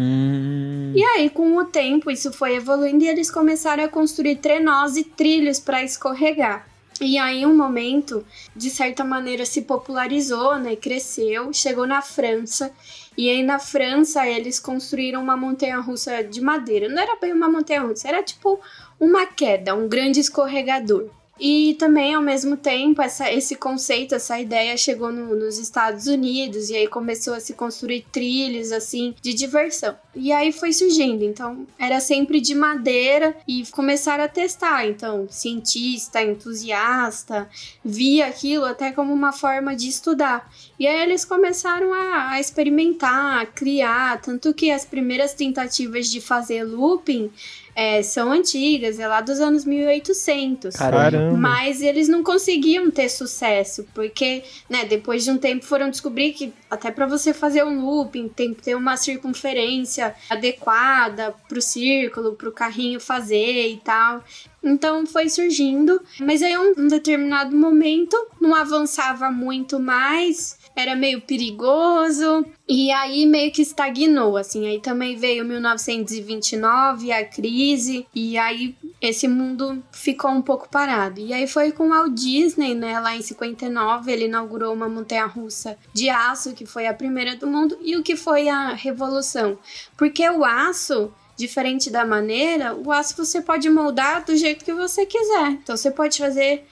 E 0.96 1.04
aí, 1.04 1.30
com 1.30 1.58
o 1.58 1.66
tempo, 1.66 2.10
isso 2.10 2.32
foi 2.34 2.56
evoluindo 2.56 3.04
e 3.04 3.08
eles 3.08 3.30
começaram 3.30 3.84
a 3.84 3.90
construir 3.90 4.38
trenós 4.38 4.98
e 4.98 5.04
trilhos 5.04 5.60
para 5.60 5.84
escorregar. 5.84 6.68
E 7.02 7.18
aí, 7.18 7.46
um 7.46 7.56
momento, 7.56 8.26
de 8.54 8.70
certa 8.70 9.06
maneira, 9.06 9.46
se 9.46 9.62
popularizou, 9.62 10.58
né? 10.58 10.76
Cresceu, 10.76 11.54
chegou 11.54 11.88
na 11.88 12.02
França. 12.02 12.74
E 13.18 13.30
aí, 13.30 13.42
na 13.42 13.58
França, 13.58 14.28
eles 14.28 14.60
construíram 14.60 15.22
uma 15.22 15.38
montanha-russa 15.38 16.24
de 16.24 16.42
madeira. 16.42 16.90
Não 16.90 17.02
era 17.02 17.16
bem 17.16 17.32
uma 17.32 17.50
montanha-russa, 17.50 18.08
era 18.08 18.22
tipo 18.22 18.60
uma 19.00 19.26
queda, 19.26 19.74
um 19.76 19.88
grande 19.88 20.20
escorregador. 20.20 21.10
E 21.40 21.76
também, 21.80 22.14
ao 22.16 22.22
mesmo 22.22 22.58
tempo, 22.58 23.02
essa, 23.02 23.32
esse 23.32 23.56
conceito, 23.56 24.14
essa 24.14 24.40
ideia 24.40 24.76
chegou 24.76 25.12
no- 25.12 25.36
nos 25.36 25.58
Estados 25.58 26.06
Unidos 26.08 26.70
e 26.70 26.76
aí 26.76 26.88
começou 26.88 27.34
a 27.34 27.40
se 27.40 27.54
construir 27.54 28.06
trilhos, 28.12 28.72
assim, 28.72 29.16
de 29.22 29.34
diversão. 29.34 29.96
E 30.14 30.32
aí 30.34 30.52
foi 30.52 30.74
surgindo. 30.74 31.24
Então, 31.24 31.66
era 31.80 32.00
sempre 32.02 32.42
de 32.42 32.54
madeira 32.54 33.36
e 33.48 33.64
começaram 33.72 34.24
a 34.24 34.28
testar. 34.28 34.86
Então, 34.86 35.28
cientista, 35.30 36.22
entusiasta, 36.22 37.50
via 37.84 38.28
aquilo 38.28 38.66
até 38.66 38.92
como 38.92 39.14
uma 39.14 39.32
forma 39.32 39.76
de 39.76 39.88
estudar. 39.88 40.52
E 40.78 40.86
aí 40.88 41.02
eles 41.04 41.24
começaram 41.24 41.94
a, 41.94 42.32
a 42.32 42.40
experimentar, 42.40 43.42
a 43.42 43.46
criar. 43.46 44.22
Tanto 44.22 44.54
que 44.54 44.72
as 44.72 44.86
primeiras 44.86 45.34
tentativas 45.34 46.10
de 46.10 46.20
fazer 46.20 46.64
looping 46.64 47.32
é, 47.80 48.04
são 48.04 48.30
antigas, 48.34 49.00
é 49.00 49.08
lá 49.08 49.22
dos 49.22 49.40
anos 49.40 49.64
1800. 49.64 50.76
Caramba. 50.76 51.38
Mas 51.38 51.82
eles 51.82 52.10
não 52.10 52.22
conseguiam 52.22 52.92
ter 52.92 53.08
sucesso, 53.08 53.88
porque, 53.94 54.44
né, 54.70 54.84
depois 54.84 55.24
de 55.24 55.32
um 55.32 55.38
tempo 55.38 55.64
foram 55.64 55.90
descobrir 55.90 56.34
que 56.34 56.54
até 56.70 56.92
para 56.92 57.06
você 57.06 57.34
fazer 57.34 57.64
um 57.64 57.86
looping 57.86 58.28
tem 58.28 58.54
que 58.54 58.64
ter 58.64 58.76
uma 58.76 58.98
circunferência 58.98 60.14
adequada 60.30 61.34
pro 61.48 61.62
círculo, 61.62 62.34
pro 62.34 62.52
carrinho 62.52 63.00
fazer 63.00 63.70
e 63.70 63.78
tal. 63.78 64.26
Então 64.62 65.06
foi 65.06 65.30
surgindo, 65.30 66.02
mas 66.20 66.44
aí 66.44 66.58
um, 66.58 66.74
um 66.78 66.88
determinado 66.90 67.56
momento 67.56 68.18
não 68.42 68.54
avançava 68.54 69.32
muito 69.32 69.80
mais, 69.80 70.59
era 70.80 70.96
meio 70.96 71.22
perigoso 71.22 72.46
e 72.68 72.92
aí 72.92 73.26
meio 73.26 73.52
que 73.52 73.62
estagnou, 73.62 74.38
assim. 74.38 74.68
Aí 74.68 74.80
também 74.80 75.16
veio 75.16 75.44
1929, 75.46 77.12
a 77.12 77.26
crise, 77.26 78.08
e 78.14 78.38
aí 78.38 78.76
esse 79.02 79.28
mundo 79.28 79.84
ficou 79.92 80.32
um 80.32 80.42
pouco 80.42 80.70
parado. 80.70 81.20
E 81.20 81.34
aí 81.34 81.48
foi 81.48 81.72
com 81.72 81.90
Walt 81.90 82.14
Disney, 82.14 82.74
né, 82.74 83.00
lá 83.00 83.16
em 83.16 83.22
59, 83.22 84.12
ele 84.12 84.26
inaugurou 84.26 84.74
uma 84.74 84.88
montanha-russa 84.88 85.78
de 85.94 86.10
aço, 86.10 86.54
que 86.54 86.66
foi 86.66 86.88
a 86.88 86.94
primeira 86.94 87.36
do 87.36 87.48
mundo, 87.48 87.78
e 87.82 87.96
o 87.98 88.04
que 88.04 88.16
foi 88.16 88.50
a 88.50 88.74
revolução? 88.74 89.58
Porque 89.98 90.28
o 90.30 90.44
aço 90.44 91.12
diferente 91.40 91.90
da 91.90 92.06
maneira, 92.06 92.76
o 92.76 92.92
aço 92.92 93.16
você 93.16 93.42
pode 93.42 93.70
moldar 93.70 94.26
do 94.26 94.36
jeito 94.36 94.66
que 94.66 94.74
você 94.74 95.06
quiser. 95.06 95.52
Então 95.52 95.78
você 95.78 95.90
pode 95.90 96.18
fazer 96.18 96.66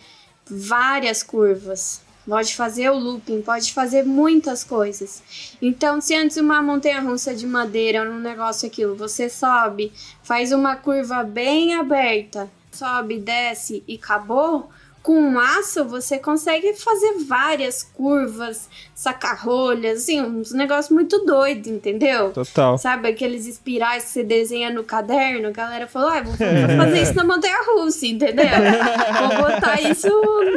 várias 0.46 1.24
curvas, 1.24 2.02
pode 2.28 2.56
fazer 2.56 2.90
o 2.90 2.98
looping, 2.98 3.42
pode 3.42 3.74
fazer 3.74 4.04
muitas 4.04 4.63
coisas. 4.63 5.56
Então, 5.62 6.02
se 6.02 6.13
antes 6.13 6.38
uma 6.38 6.62
montanha 6.62 7.00
russa 7.00 7.34
de 7.34 7.48
madeira 7.48 8.00
era 8.00 8.12
um 8.12 8.20
negócio 8.20 8.68
aquilo, 8.68 8.96
você 8.96 9.30
sobe, 9.30 9.92
faz 10.22 10.52
uma 10.52 10.76
curva 10.76 11.24
bem 11.24 11.76
aberta, 11.76 12.50
sobe, 12.72 13.18
desce 13.18 13.84
e 13.88 13.96
acabou. 13.96 14.70
Com 15.08 15.22
um 15.22 15.39
aço, 15.39 15.86
você 15.86 16.20
consegue 16.20 16.74
fazer 16.74 17.13
várias 17.26 17.82
curvas, 17.82 18.67
saca-rolhas, 18.93 20.00
assim, 20.00 20.22
uns 20.22 20.52
negócios 20.52 20.93
muito 20.93 21.24
doidos, 21.24 21.72
entendeu? 21.72 22.32
Total. 22.32 22.78
Sabe 22.78 23.08
aqueles 23.08 23.48
espirais 23.48 24.04
que 24.04 24.10
você 24.10 24.24
desenha 24.26 24.70
no 24.70 24.84
caderno? 24.84 25.48
A 25.48 25.52
galera 25.52 25.88
falou, 25.88 26.10
ah, 26.10 26.22
vou 26.22 26.34
vou 26.36 26.78
fazer 26.78 27.04
isso 27.04 27.15
na 27.15 27.24
montanha 27.24 27.56
russa, 27.65 28.06
entendeu? 28.06 28.43
vou 29.30 29.50
botar 29.50 29.80
isso 29.80 30.10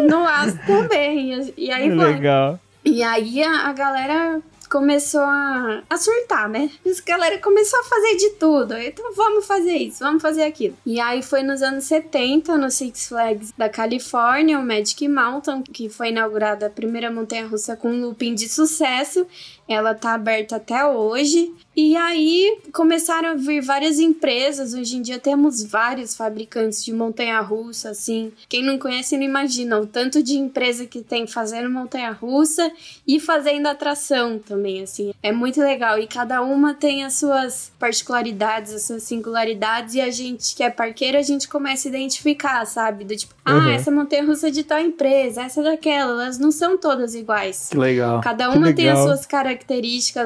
no 0.09 0.27
aço 0.27 0.59
também. 0.67 1.55
E 1.57 1.71
aí 1.71 1.89
vai. 1.95 2.15
Legal. 2.15 2.59
E 2.85 3.05
aí 3.05 3.45
a, 3.45 3.69
a 3.69 3.73
galera 3.73 4.41
começou 4.71 5.21
a, 5.21 5.83
a 5.91 5.99
surtar, 5.99 6.49
né? 6.49 6.71
A 6.87 7.05
galera 7.05 7.39
começou 7.39 7.81
a 7.81 7.85
fazer 7.85 8.17
de 8.17 8.31
tudo. 8.31 8.79
Então 8.79 9.13
vamos 9.15 9.45
fazer 9.45 9.77
isso, 9.77 9.99
vamos 9.99 10.23
fazer 10.23 10.45
aquilo. 10.45 10.77
E 10.87 11.01
aí 11.01 11.23
foi 11.23 11.43
nos 11.43 11.61
anos 11.61 11.85
70, 11.85 12.57
no 12.57 12.71
Six 12.71 13.09
Flags 13.09 13.53
da 13.59 13.69
Califórnia, 13.69 14.59
o 14.59 14.65
Magic 14.65 15.07
Mountain, 15.09 15.63
que 15.63 15.89
foi 15.89 16.11
inaugurada 16.11 16.67
a 16.67 16.71
primeira 16.71 17.11
montanha-russa 17.11 17.77
com 17.77 17.91
um 17.91 18.01
looping 18.01 18.35
de 18.35 18.49
sucesso. 18.49 19.27
Ela 19.71 19.95
tá 19.95 20.15
aberta 20.15 20.57
até 20.57 20.85
hoje. 20.85 21.55
E 21.77 21.97
aí 21.97 22.59
começaram 22.73 23.31
a 23.31 23.35
vir 23.35 23.61
várias 23.63 23.99
empresas. 23.99 24.75
Hoje 24.75 24.97
em 24.97 25.03
dia 25.03 25.19
temos 25.19 25.63
vários 25.63 26.15
fabricantes 26.17 26.85
de 26.85 26.93
montanha-russa, 26.93 27.91
assim. 27.91 28.33
Quem 28.49 28.63
não 28.65 28.79
conhece 28.79 29.17
não 29.17 29.23
imagina 29.25 29.79
o 29.79 29.87
tanto 29.87 30.23
de 30.23 30.37
empresa 30.37 30.85
que 30.85 31.01
tem 31.01 31.27
fazendo 31.27 31.71
montanha-russa 31.71 32.71
e 33.07 33.21
fazendo 33.21 33.67
atração 33.69 34.39
também, 34.39 34.83
assim. 34.83 35.15
É 35.23 35.31
muito 35.33 35.61
legal 35.61 35.99
e 35.99 36.07
cada 36.07 36.43
uma 36.43 36.75
tem 36.75 37.05
as 37.05 37.15
suas 37.15 37.71
particularidades, 37.79 38.75
as 38.75 38.83
suas 38.83 39.05
singularidades 39.05 39.95
e 39.95 40.01
a 40.01 40.11
gente 40.11 40.55
que 40.55 40.63
é 40.63 40.71
parqueiro, 40.71 41.17
a 41.17 41.23
gente 41.23 41.49
começa 41.49 41.89
a 41.89 41.91
identificar, 41.91 42.65
sabe? 42.67 43.05
Do 43.05 43.17
tipo, 43.17 43.35
ah, 43.45 43.55
Uhum. 43.55 43.69
essa 43.71 43.91
montanha-russa 43.91 44.49
é 44.49 44.51
de 44.51 44.65
tal 44.65 44.81
empresa, 44.81 45.43
essa 45.43 45.61
é 45.61 45.65
daquela. 45.65 46.11
Elas 46.25 46.39
não 46.39 46.51
são 46.51 46.77
todas 46.77 47.15
iguais. 47.15 47.69
Que 47.71 47.79
legal. 47.79 48.21
Cada 48.21 48.51
uma 48.51 48.73
tem 48.73 48.89
as 48.89 48.99
legal. 48.99 49.07
suas 49.17 49.27
características, 49.27 49.60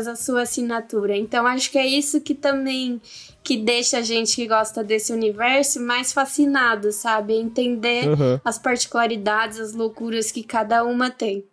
a 0.06 0.16
sua 0.16 0.42
assinatura. 0.42 1.16
Então 1.16 1.46
acho 1.46 1.70
que 1.70 1.78
é 1.78 1.86
isso 1.86 2.20
que 2.20 2.34
também 2.34 3.00
que 3.42 3.56
deixa 3.58 3.98
a 3.98 4.02
gente 4.02 4.34
que 4.36 4.46
gosta 4.46 4.82
desse 4.82 5.12
universo 5.12 5.78
mais 5.80 6.12
fascinado, 6.12 6.90
sabe? 6.92 7.34
Entender 7.34 8.08
Uhum. 8.08 8.40
as 8.44 8.58
particularidades, 8.58 9.60
as 9.60 9.74
loucuras 9.74 10.32
que 10.32 10.42
cada 10.42 10.82
uma 10.84 11.10
tem. 11.10 11.44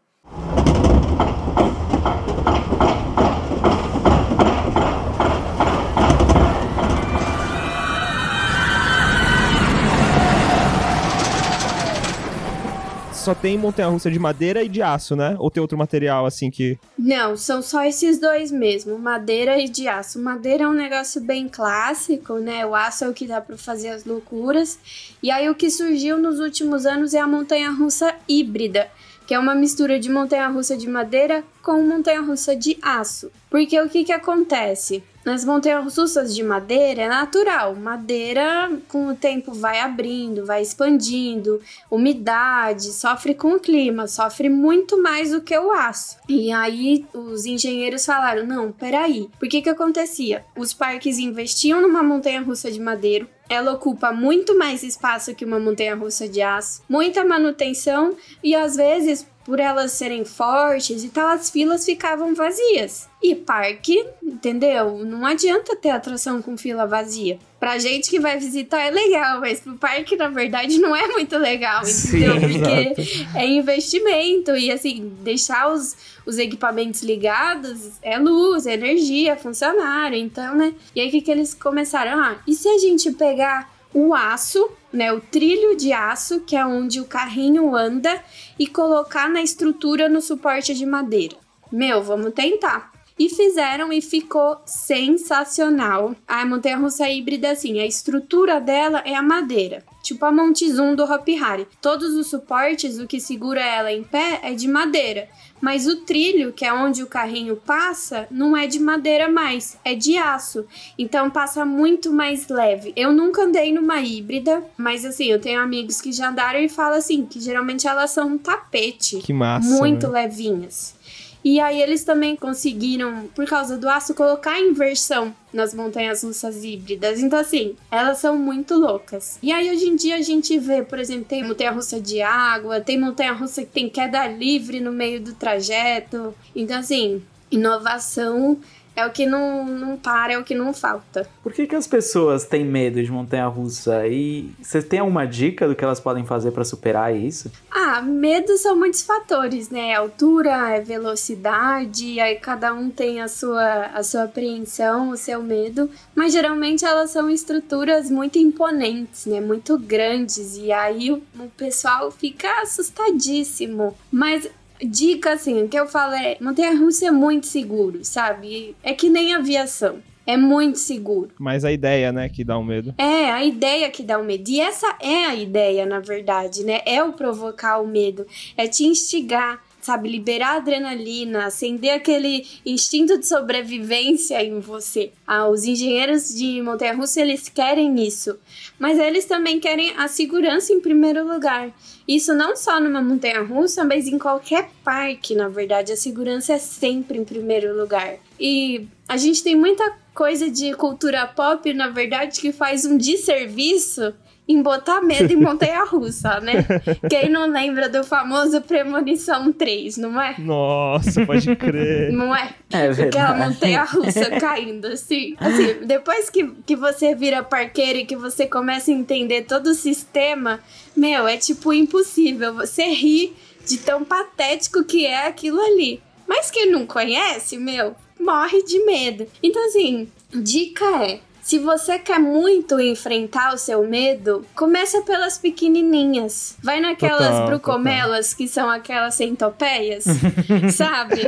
Só 13.22 13.36
tem 13.36 13.56
montanha-russa 13.56 14.10
de 14.10 14.18
madeira 14.18 14.64
e 14.64 14.68
de 14.68 14.82
aço, 14.82 15.16
né? 15.16 15.36
Ou 15.38 15.52
tem 15.52 15.62
outro 15.62 15.78
material 15.78 16.26
assim 16.26 16.50
que. 16.50 16.78
Não, 16.98 17.38
são 17.38 17.62
só 17.62 17.84
esses 17.84 18.20
dois 18.20 18.52
mesmo, 18.52 18.98
madeira 18.98 19.60
e 19.60 19.70
de 19.70 19.88
aço. 19.88 20.20
Madeira 20.20 20.64
é 20.64 20.68
um 20.68 20.74
negócio 20.74 21.22
bem 21.22 21.48
clássico, 21.48 22.40
né? 22.40 22.66
O 22.66 22.74
aço 22.74 23.06
é 23.06 23.10
o 23.10 23.14
que 23.14 23.28
dá 23.28 23.40
pra 23.40 23.56
fazer 23.58 23.90
as 23.90 24.06
loucuras. 24.06 24.80
E 25.22 25.30
aí 25.30 25.48
o 25.48 25.56
que 25.56 25.70
surgiu 25.70 26.18
nos 26.18 26.40
últimos 26.40 26.86
anos 26.88 27.14
é 27.14 27.20
a 27.20 27.28
montanha-russa 27.28 28.16
híbrida, 28.28 28.90
que 29.28 29.36
é 29.36 29.40
uma 29.40 29.54
mistura 29.54 30.00
de 30.00 30.10
montanha-russa 30.10 30.76
de 30.76 30.90
madeira 30.90 31.44
com 31.62 31.80
montanha-russa 31.84 32.56
de 32.56 32.78
aço. 32.82 33.32
Porque 33.52 33.80
o 33.80 33.88
que 33.88 34.04
que 34.04 34.12
acontece? 34.12 35.04
Nas 35.24 35.46
montanhas 35.46 35.96
russas 35.96 36.34
de 36.34 36.42
madeira 36.42 37.04
é 37.04 37.08
natural. 37.08 37.76
Madeira, 37.76 38.72
com 38.88 39.08
o 39.08 39.16
tempo, 39.16 39.54
vai 39.54 39.80
abrindo, 39.80 40.46
vai 40.46 40.64
expandindo, 40.64 41.62
umidade, 41.92 42.92
sofre 42.92 43.36
com 43.36 43.54
o 43.54 43.60
clima, 43.60 44.08
sofre 44.08 44.50
muito 44.50 45.02
mais 45.02 45.30
do 45.32 45.42
que 45.42 45.58
o 45.58 45.72
aço. 45.72 46.18
E 46.28 46.52
aí 46.52 47.06
os 47.14 47.46
engenheiros 47.46 48.06
falaram: 48.06 48.48
não, 48.48 48.72
peraí. 48.72 49.30
Por 49.40 49.48
que 49.48 49.62
que 49.62 49.70
acontecia? 49.70 50.44
Os 50.58 50.74
parques 50.74 51.20
investiam 51.20 51.82
numa 51.82 52.02
montanha 52.02 52.42
russa 52.42 52.72
de 52.72 52.80
madeira. 52.80 53.28
Ela 53.48 53.74
ocupa 53.74 54.14
muito 54.14 54.58
mais 54.58 54.82
espaço 54.82 55.36
que 55.36 55.44
uma 55.44 55.60
montanha 55.60 55.94
russa 55.94 56.28
de 56.28 56.42
aço, 56.42 56.82
muita 56.88 57.26
manutenção 57.26 58.16
e 58.42 58.56
às 58.56 58.78
vezes 58.78 59.28
por 59.44 59.60
elas 59.60 59.92
serem 59.92 60.24
fortes 60.24 61.04
e 61.04 61.10
tal, 61.10 61.28
as 61.30 61.50
filas 61.50 61.86
ficavam 61.86 62.34
vazias. 62.36 63.10
E 63.24 63.36
parque, 63.36 64.04
entendeu? 64.24 65.06
Não 65.06 65.26
adianta 65.26 65.76
ter 65.76 65.90
atração 65.92 66.42
com 66.42 66.58
fila 66.58 66.88
vazia. 66.88 67.38
Pra 67.60 67.78
gente 67.78 68.10
que 68.10 68.20
vai 68.20 68.40
visitar 68.40 68.82
é 68.82 68.90
legal, 68.90 69.40
mas 69.40 69.60
pro 69.60 69.76
parque, 69.76 70.16
na 70.16 70.28
verdade, 70.30 70.80
não 70.80 70.96
é 70.96 71.08
muito 71.08 71.38
legal, 71.38 71.82
entendeu? 71.84 72.34
Sim, 72.34 72.40
Porque 72.50 73.02
exato. 73.02 73.38
é 73.38 73.46
investimento 73.46 74.56
e, 74.56 74.72
assim, 74.72 75.14
deixar 75.22 75.72
os, 75.72 75.96
os 76.26 76.40
equipamentos 76.40 77.04
ligados 77.04 77.92
é 78.02 78.18
luz, 78.18 78.66
é 78.66 78.74
energia, 78.74 79.34
é 79.34 79.36
funcionário, 79.36 80.18
então, 80.18 80.56
né? 80.56 80.74
E 80.96 81.02
aí, 81.02 81.08
o 81.08 81.12
que, 81.12 81.22
que 81.22 81.30
eles 81.30 81.54
começaram? 81.54 82.20
Ah, 82.20 82.38
e 82.48 82.56
se 82.56 82.68
a 82.68 82.80
gente 82.80 83.12
pegar 83.12 83.71
o 83.94 84.14
aço, 84.14 84.70
né, 84.92 85.12
o 85.12 85.20
trilho 85.20 85.76
de 85.76 85.92
aço, 85.94 86.42
que 86.42 86.56
é 86.56 86.66
onde 86.66 87.00
o 87.00 87.06
carrinho 87.06 87.76
anda, 87.76 88.24
e 88.58 88.68
colocar 88.68 89.30
na 89.30 89.42
estrutura 89.42 90.08
no 90.08 90.22
suporte 90.22 90.74
de 90.74 90.86
madeira. 90.86 91.36
Meu, 91.72 92.02
vamos 92.04 92.34
tentar. 92.34 92.92
E 93.18 93.30
fizeram 93.30 93.94
e 93.94 94.02
ficou 94.02 94.62
sensacional. 94.66 96.16
A 96.28 96.46
montanha 96.46 96.78
russa 96.78 97.10
híbrida, 97.10 97.52
assim, 97.52 97.80
a 97.80 97.86
estrutura 97.86 98.60
dela 98.60 99.02
é 99.06 99.16
a 99.16 99.22
madeira. 99.22 99.84
Tipo 100.02 100.26
a 100.26 100.32
Monte 100.32 100.72
Zoom 100.72 100.96
do 100.96 101.04
Hop 101.04 101.28
Hari. 101.42 101.68
Todos 101.82 102.14
os 102.16 102.28
suportes, 102.28 103.00
o 103.00 103.08
que 103.08 103.20
segura 103.20 103.62
ela 103.62 103.92
em 103.92 104.04
pé, 104.04 104.40
é 104.44 104.54
de 104.54 104.68
madeira. 104.68 105.30
Mas 105.62 105.86
o 105.86 105.98
trilho, 105.98 106.52
que 106.52 106.66
é 106.66 106.74
onde 106.74 107.04
o 107.04 107.08
carrinho 107.08 107.56
passa, 107.56 108.28
não 108.32 108.58
é 108.58 108.66
de 108.66 108.80
madeira 108.80 109.30
mais, 109.30 109.78
é 109.86 109.94
de 109.94 110.18
aço. 110.18 110.66
Então 110.98 111.30
passa 111.30 111.64
muito 111.64 112.12
mais 112.12 112.48
leve. 112.48 112.92
Eu 112.96 113.14
nunca 113.14 113.44
andei 113.44 113.72
numa 113.72 114.02
híbrida, 114.02 114.64
mas 114.76 115.06
assim, 115.06 115.26
eu 115.26 115.40
tenho 115.40 115.62
amigos 115.62 116.02
que 116.02 116.12
já 116.12 116.30
andaram 116.30 116.60
e 116.60 116.68
falam 116.68 116.98
assim, 116.98 117.26
que 117.26 117.40
geralmente 117.40 117.88
elas 117.88 118.10
são 118.10 118.30
um 118.30 118.38
tapete. 118.40 119.20
Que 119.20 119.32
massa, 119.32 119.70
Muito 119.70 120.08
né? 120.08 120.24
levinhas. 120.24 120.96
E 121.44 121.60
aí 121.60 121.82
eles 121.82 122.04
também 122.04 122.36
conseguiram, 122.36 123.28
por 123.36 123.46
causa 123.46 123.78
do 123.78 123.90
aço, 123.90 124.14
colocar 124.14 124.60
inversão 124.60 125.34
nas 125.52 125.74
montanhas 125.74 126.24
russas 126.24 126.64
híbridas. 126.64 127.20
Então, 127.20 127.40
assim, 127.40 127.76
elas 127.90 128.20
são 128.20 128.38
muito 128.38 128.76
loucas. 128.76 129.40
E 129.42 129.52
aí, 129.52 129.70
hoje 129.70 129.88
em 129.88 129.96
dia, 129.96 130.16
a 130.16 130.22
gente 130.22 130.58
vê, 130.60 130.84
por 130.84 131.00
exemplo, 131.00 131.26
tem 131.26 131.44
montanha 131.44 131.72
russa 131.72 132.00
de 132.00 132.22
água, 132.22 132.80
tem 132.80 133.00
montanha 133.00 133.34
russa 133.34 133.64
que 133.64 133.72
tem 133.72 133.90
queda 133.90 134.28
livre 134.28 134.80
no 134.80 134.92
meio 134.92 135.20
do 135.20 135.34
trajeto. 135.34 136.34
Então, 136.56 136.78
assim, 136.78 137.24
inovação 137.50 138.60
é 138.96 139.06
o 139.06 139.12
que 139.12 139.26
não, 139.26 139.66
não 139.66 139.98
para, 139.98 140.34
é 140.34 140.38
o 140.38 140.44
que 140.44 140.54
não 140.54 140.74
falta. 140.74 141.28
Por 141.42 141.54
que, 141.54 141.66
que 141.66 141.76
as 141.76 141.88
pessoas 141.88 142.46
têm 142.46 142.66
medo 142.66 143.02
de 143.02 143.12
montanha-russa? 143.12 144.08
E 144.08 144.52
você 144.62 144.82
tem 144.82 145.00
alguma 145.00 145.26
dica 145.26 145.68
do 145.68 145.76
que 145.76 145.84
elas 145.84 146.00
podem 146.00 146.26
fazer 146.26 146.52
pra 146.52 146.64
superar 146.66 147.16
isso? 147.16 147.52
Ah, 147.70 148.02
medo 148.02 148.58
são 148.58 148.76
muitos 148.76 149.02
fatores, 149.02 149.70
né? 149.70 149.94
Altura, 149.96 150.76
é 150.76 150.82
velocidade, 150.82 152.20
aí 152.20 152.36
cada 152.36 152.74
um 152.74 152.90
tem 152.90 153.22
a 153.22 153.28
sua, 153.28 153.86
a 153.94 154.04
sua 154.04 154.24
apreensão, 154.24 155.10
o 155.10 155.18
seu 155.18 155.42
medo, 155.42 155.90
mas 156.14 156.34
geralmente 156.34 156.86
elas 156.86 157.12
são 157.12 157.30
estruturas 157.30 158.12
muito 158.12 158.38
imponentes, 158.38 159.26
né? 159.26 159.40
Muito 159.40 159.78
grandes, 159.78 160.58
e 160.58 160.72
aí 160.72 161.12
o, 161.12 161.22
o 161.40 161.50
pessoal 161.58 162.12
fica 162.12 162.62
assustadíssimo. 162.62 163.96
Mas 164.12 164.50
dica 164.84 165.34
assim, 165.34 165.64
o 165.64 165.68
que 165.68 165.78
eu 165.78 165.88
falo 165.88 166.14
é, 166.14 166.38
montanha 166.42 166.78
russa 166.78 167.08
é 167.08 167.12
muito 167.12 167.48
seguro, 167.48 168.04
sabe? 168.04 168.76
É 168.84 168.94
que 168.94 169.10
nem 169.10 169.34
aviação. 169.34 170.00
É 170.26 170.38
muito 170.38 170.78
seguro. 170.78 171.32
Mas 171.40 171.66
a 171.66 171.72
ideia, 171.72 172.12
né, 172.12 172.30
que 172.30 172.44
dá 172.44 172.58
um 172.58 172.64
medo. 172.64 172.94
É, 172.98 173.32
a 173.32 173.44
ideia 173.44 173.90
que 173.90 174.04
dá 174.04 174.20
o 174.20 174.24
medo. 174.24 174.50
E 174.50 174.62
essa 174.62 174.96
é 175.02 175.26
a 175.26 175.36
ideia, 175.36 175.86
na 175.86 176.00
verdade, 176.00 176.64
né? 176.64 176.82
É 176.86 177.04
o 177.04 177.14
provocar 177.14 177.80
o 177.80 177.88
medo. 177.88 178.26
É 178.56 178.68
te 178.68 178.86
instigar, 178.86 179.60
sabe? 179.82 180.10
Liberar 180.10 180.58
adrenalina, 180.58 181.46
acender 181.46 181.92
aquele 181.92 182.48
instinto 182.66 183.18
de 183.18 183.28
sobrevivência 183.28 184.44
em 184.44 184.60
você. 184.60 185.12
Ah, 185.26 185.48
os 185.48 185.64
engenheiros 185.64 186.34
de 186.34 186.62
montanha-russa, 186.62 187.22
eles 187.22 187.50
querem 187.50 188.06
isso. 188.06 188.38
Mas 188.80 189.00
eles 189.00 189.26
também 189.26 189.60
querem 189.60 189.94
a 189.98 190.08
segurança 190.08 190.74
em 190.74 190.80
primeiro 190.80 191.28
lugar. 191.28 191.72
Isso 192.08 192.34
não 192.34 192.56
só 192.56 192.80
numa 192.80 193.02
montanha-russa, 193.02 193.84
mas 193.84 194.08
em 194.08 194.18
qualquer 194.18 194.70
parque, 194.84 195.36
na 195.36 195.48
verdade. 195.48 195.92
A 195.92 195.98
segurança 195.98 196.54
é 196.54 196.58
sempre 196.58 197.18
em 197.18 197.24
primeiro 197.24 197.76
lugar. 197.78 198.16
E 198.40 198.88
a 199.08 199.18
gente 199.18 199.44
tem 199.44 199.56
muita 199.56 199.98
coisa 200.14 200.50
de 200.50 200.74
cultura 200.74 201.26
pop, 201.28 201.74
na 201.74 201.90
verdade, 201.90 202.42
que 202.42 202.52
faz 202.52 202.86
um 202.86 202.98
desserviço 202.98 204.14
em 204.52 204.62
botar 204.62 205.02
medo 205.02 205.32
em 205.32 205.36
montanha-russa, 205.36 206.40
né? 206.42 206.66
Quem 207.10 207.30
não 207.30 207.50
lembra 207.50 207.88
do 207.88 208.04
famoso 208.04 208.62
Premonição 208.62 209.52
3, 209.52 209.98
não 209.98 210.22
é? 210.22 210.36
Nossa, 210.40 211.26
pode 211.26 211.56
crer. 211.56 212.12
Não 212.12 212.36
é? 212.36 212.54
É 212.72 212.88
Aquela 212.88 212.94
verdade. 212.94 213.40
montanha-russa 213.40 214.30
caindo, 214.40 214.88
assim. 214.88 215.36
Assim, 215.40 215.86
depois 215.86 216.30
que, 216.30 216.48
que 216.66 216.76
você 216.76 217.16
vira 217.16 217.44
parqueiro 217.44 218.00
e 218.00 218.06
que 218.06 218.16
você 218.16 218.46
começa 218.46 218.92
a 218.92 218.94
entender 218.94 219.44
todo 219.44 219.68
o 219.68 219.74
sistema, 219.74 220.60
meu, 220.96 221.28
é 221.28 221.38
tipo 221.38 221.72
impossível. 221.74 222.54
Você 222.56 222.84
ri 222.84 223.34
de 223.66 223.78
tão 223.78 224.04
patético 224.04 224.84
que 224.84 225.06
é 225.06 225.28
aquilo 225.28 225.62
ali. 225.62 226.02
Mas 226.28 226.50
quem 226.52 226.70
não 226.72 226.86
conhece, 226.86 227.58
meu, 227.58 227.96
morre 228.20 228.64
de 228.64 228.84
medo. 228.86 229.28
Então, 229.42 229.66
assim, 229.68 230.08
dica 230.34 230.86
é. 231.04 231.20
Se 231.52 231.60
você 231.60 232.00
quer 232.00 232.18
muito 232.18 232.80
enfrentar 232.80 233.54
o 233.54 233.58
seu 233.58 233.86
medo, 233.86 234.46
começa 234.56 235.02
pelas 235.02 235.38
pequenininhas. 235.38 236.56
Vai 236.64 236.80
naquelas 236.80 237.28
Total, 237.28 237.46
brucomelas 237.46 238.34
que 238.34 238.48
são 238.48 238.70
aquelas 238.70 239.16
centopeias, 239.16 240.06
sabe? 240.74 241.28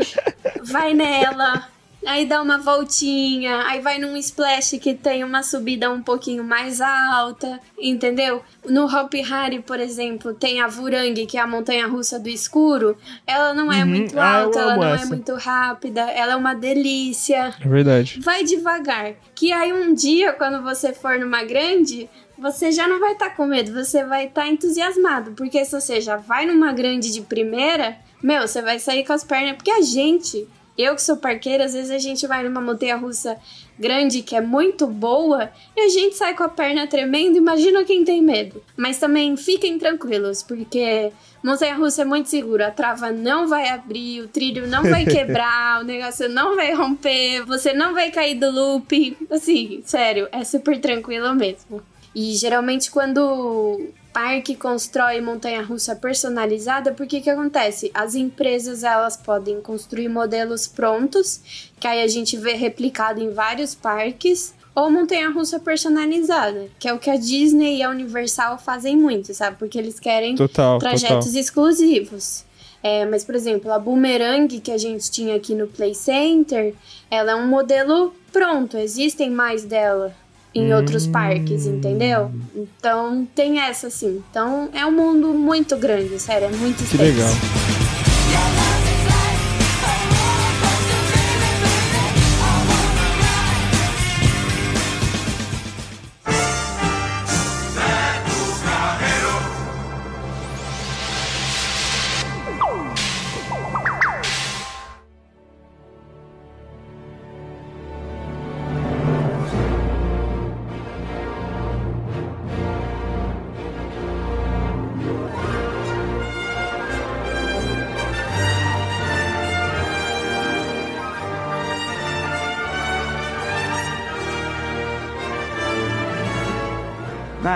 Vai 0.64 0.94
nela, 0.94 1.68
aí 2.06 2.26
dá 2.26 2.42
uma 2.42 2.58
voltinha, 2.58 3.64
aí 3.66 3.80
vai 3.80 3.98
num 4.00 4.16
splash 4.18 4.78
que 4.80 4.94
tem 4.94 5.24
uma 5.24 5.42
subida 5.44 5.90
um 5.92 6.02
pouquinho 6.02 6.44
mais 6.44 6.80
alta, 6.82 7.60
entendeu? 7.80 8.42
No 8.66 8.86
Hop 8.86 9.14
Hari, 9.30 9.60
por 9.62 9.80
exemplo, 9.80 10.34
tem 10.34 10.62
a 10.62 10.68
Vurangue, 10.68 11.26
que 11.26 11.38
é 11.38 11.42
a 11.42 11.48
montanha 11.48 11.88
russa 11.88 12.20
do 12.20 12.30
escuro. 12.30 12.98
Ela 13.26 13.54
não 13.54 13.72
é 13.72 13.80
Uhum. 13.84 13.86
muito 13.90 14.20
Ah, 14.20 14.40
eu 14.42 14.46
alta, 14.46 14.60
ela 14.60 14.74
amo 14.74 14.82
não 14.84 14.90
é 14.90 14.96
essa. 14.96 15.06
muito 15.08 15.34
rápida, 15.36 16.02
ela 16.02 16.34
é 16.34 16.36
uma 16.36 16.54
delícia. 16.54 17.54
É 17.60 17.68
verdade. 17.68 18.20
Vai 18.22 18.44
devagar. 18.44 19.14
Que 19.36 19.52
aí 19.52 19.72
um 19.74 19.94
dia, 19.94 20.34
quando 20.34 20.62
você 20.64 20.94
for 20.94 21.18
numa 21.20 21.44
grande, 21.44 22.10
você 22.38 22.72
já 22.72 22.88
não 22.88 23.00
vai 23.00 23.14
estar 23.14 23.32
com 23.32 23.46
medo, 23.46 23.74
você 23.74 24.04
vai 24.04 24.26
estar 24.28 24.48
entusiasmado. 24.48 25.32
Porque 25.32 25.64
se 25.66 25.72
você 25.72 26.02
já 26.02 26.18
vai 26.18 26.46
numa 26.46 26.72
grande 26.74 27.12
de 27.12 27.22
primeira, 27.22 27.98
meu, 28.22 28.48
você 28.48 28.62
vai 28.62 28.80
sair 28.80 29.06
com 29.06 29.14
as 29.14 29.24
pernas. 29.24 29.56
Porque 29.56 29.72
a 29.72 29.82
gente, 29.82 30.48
eu 30.78 30.96
que 30.96 31.02
sou 31.02 31.18
parqueira, 31.18 31.66
às 31.66 31.74
vezes 31.74 31.92
a 31.92 32.00
gente 32.00 32.26
vai 32.26 32.44
numa 32.44 32.62
montanha 32.62 32.96
russa 32.96 33.38
grande 33.78 34.22
que 34.22 34.36
é 34.36 34.42
muito 34.42 34.88
boa 34.88 35.50
e 35.76 35.82
a 35.82 35.90
gente 35.90 36.16
sai 36.16 36.36
com 36.36 36.44
a 36.44 36.50
perna 36.50 36.88
tremendo. 36.88 37.38
Imagina 37.38 37.84
quem 37.84 38.04
tem 38.04 38.22
medo. 38.22 38.62
Mas 38.76 38.98
também 38.98 39.36
fiquem 39.38 39.78
tranquilos, 39.78 40.42
porque 40.42 41.12
montanha 41.44 41.76
russa 41.76 42.02
é 42.02 42.06
muito 42.06 42.30
seguro. 42.30 42.66
A 42.66 42.72
trava 42.72 43.12
não 43.12 43.48
vai 43.48 43.70
abrir, 43.70 44.22
o 44.22 44.28
trilho 44.28 44.68
não 44.68 44.84
vai 44.84 45.06
quebrar, 45.06 45.82
o 45.82 45.84
negócio 45.84 46.28
não 46.28 46.56
vai 46.56 46.74
romper, 46.74 47.44
você 47.46 47.74
não 47.74 47.94
vai 47.94 48.10
cair 48.10 48.36
do 48.36 48.50
loop. 48.50 49.18
Assim, 49.30 49.82
sério, 49.86 50.28
é 50.32 50.44
super 50.44 50.80
tranquilo 50.80 51.36
mesmo. 51.36 51.82
E 52.16 52.36
geralmente 52.36 52.90
quando 52.90 53.90
parque 54.14 54.56
constrói 54.56 55.20
montanha-russa 55.20 55.96
personalizada, 55.96 56.94
por 56.94 57.08
que 57.08 57.20
que 57.20 57.30
acontece? 57.30 57.90
As 57.94 58.14
empresas 58.16 58.84
elas 58.84 59.18
podem 59.18 59.60
construir 59.60 60.08
modelos 60.08 60.68
prontos, 60.68 61.42
que 61.80 61.88
aí 61.88 62.02
a 62.04 62.08
gente 62.08 62.38
vê 62.38 62.54
replicado 62.54 63.20
em 63.22 63.32
vários 63.32 63.74
parques, 63.74 64.54
Ou 64.76 64.90
montanha-russa 64.90 65.60
personalizada, 65.60 66.68
que 66.80 66.88
é 66.88 66.94
o 66.94 66.98
que 66.98 67.08
a 67.12 67.16
Disney 67.16 67.78
e 67.78 67.84
a 67.84 67.92
Universal 67.92 68.58
fazem 68.58 68.98
muito, 68.98 69.32
sabe? 69.32 69.56
Porque 69.58 69.78
eles 69.78 70.00
querem 70.00 70.36
Total, 70.36 70.80
trajetos 70.80 71.28
total. 71.28 71.40
exclusivos. 71.42 72.44
É, 72.82 73.06
mas, 73.06 73.24
por 73.24 73.36
exemplo, 73.36 73.72
a 73.72 73.78
Boomerang 73.78 74.60
que 74.60 74.72
a 74.72 74.78
gente 74.78 75.12
tinha 75.12 75.36
aqui 75.36 75.54
no 75.54 75.68
Play 75.68 75.94
Center, 75.94 76.74
ela 77.10 77.34
é 77.34 77.36
um 77.36 77.48
modelo 77.48 78.16
pronto, 78.32 78.76
existem 78.76 79.30
mais 79.30 79.64
dela 79.64 80.16
em 80.56 80.74
outros 80.74 81.08
parques, 81.08 81.66
entendeu? 81.66 82.32
Então 82.56 83.28
tem 83.36 83.60
essa 83.60 83.88
assim. 83.88 84.22
Então 84.30 84.70
é 84.74 84.86
um 84.86 84.92
mundo 84.92 85.30
muito 85.34 85.76
grande, 85.78 86.20
sério, 86.20 86.48
é 86.48 86.52
muito 86.52 86.78
Que 86.78 86.84
extenso. 86.84 87.04
legal. 87.04 87.83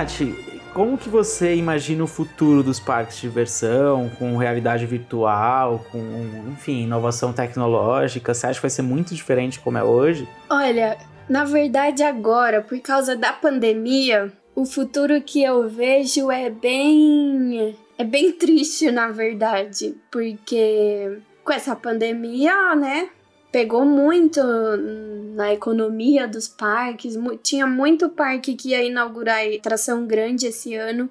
Nath, 0.08 0.22
como 0.74 0.97
que 0.97 1.10
você 1.10 1.55
imagina 1.55 2.01
o 2.03 2.08
futuro 2.08 2.64
dos 2.64 2.80
parques 2.80 3.18
de 3.18 3.24
diversão, 3.24 4.10
com 4.18 4.38
realidade 4.38 4.86
virtual, 4.86 5.86
com, 5.91 5.99
enfim, 6.49 6.84
inovação 6.84 7.34
tecnológica? 7.34 8.34
Você 8.34 8.47
acha 8.47 8.55
que 8.55 8.62
vai 8.62 8.70
ser 8.70 8.84
muito 8.84 9.14
diferente 9.14 9.60
como 9.60 9.78
é 9.78 9.84
hoje? 9.84 10.28
Olha, 10.49 10.97
na 11.28 11.43
verdade 11.43 12.03
agora, 12.03 12.62
por 12.62 12.80
causa 12.80 13.18
da 13.18 13.34
pandemia, 13.34 14.32
o 14.55 14.66
futuro 14.66 15.22
que 15.22 15.43
eu 15.43 15.68
vejo 15.68 16.32
é 16.32 16.49
bem 16.49 17.76
é 17.97 18.03
bem 18.03 18.32
triste, 18.32 18.89
na 18.91 19.10
verdade, 19.10 19.95
porque 20.10 21.20
com 21.43 21.51
essa 21.51 21.76
pandemia, 21.76 22.76
né, 22.76 23.10
pegou 23.58 23.84
muito 23.84 24.39
na 25.34 25.51
economia 25.51 26.28
dos 26.28 26.47
parques. 26.47 27.16
Tinha 27.41 27.66
muito 27.66 28.08
parque 28.08 28.53
que 28.53 28.70
ia 28.70 28.84
inaugurar 28.84 29.39
atração 29.47 30.05
grande 30.05 30.45
esse 30.45 30.76
ano 30.76 31.10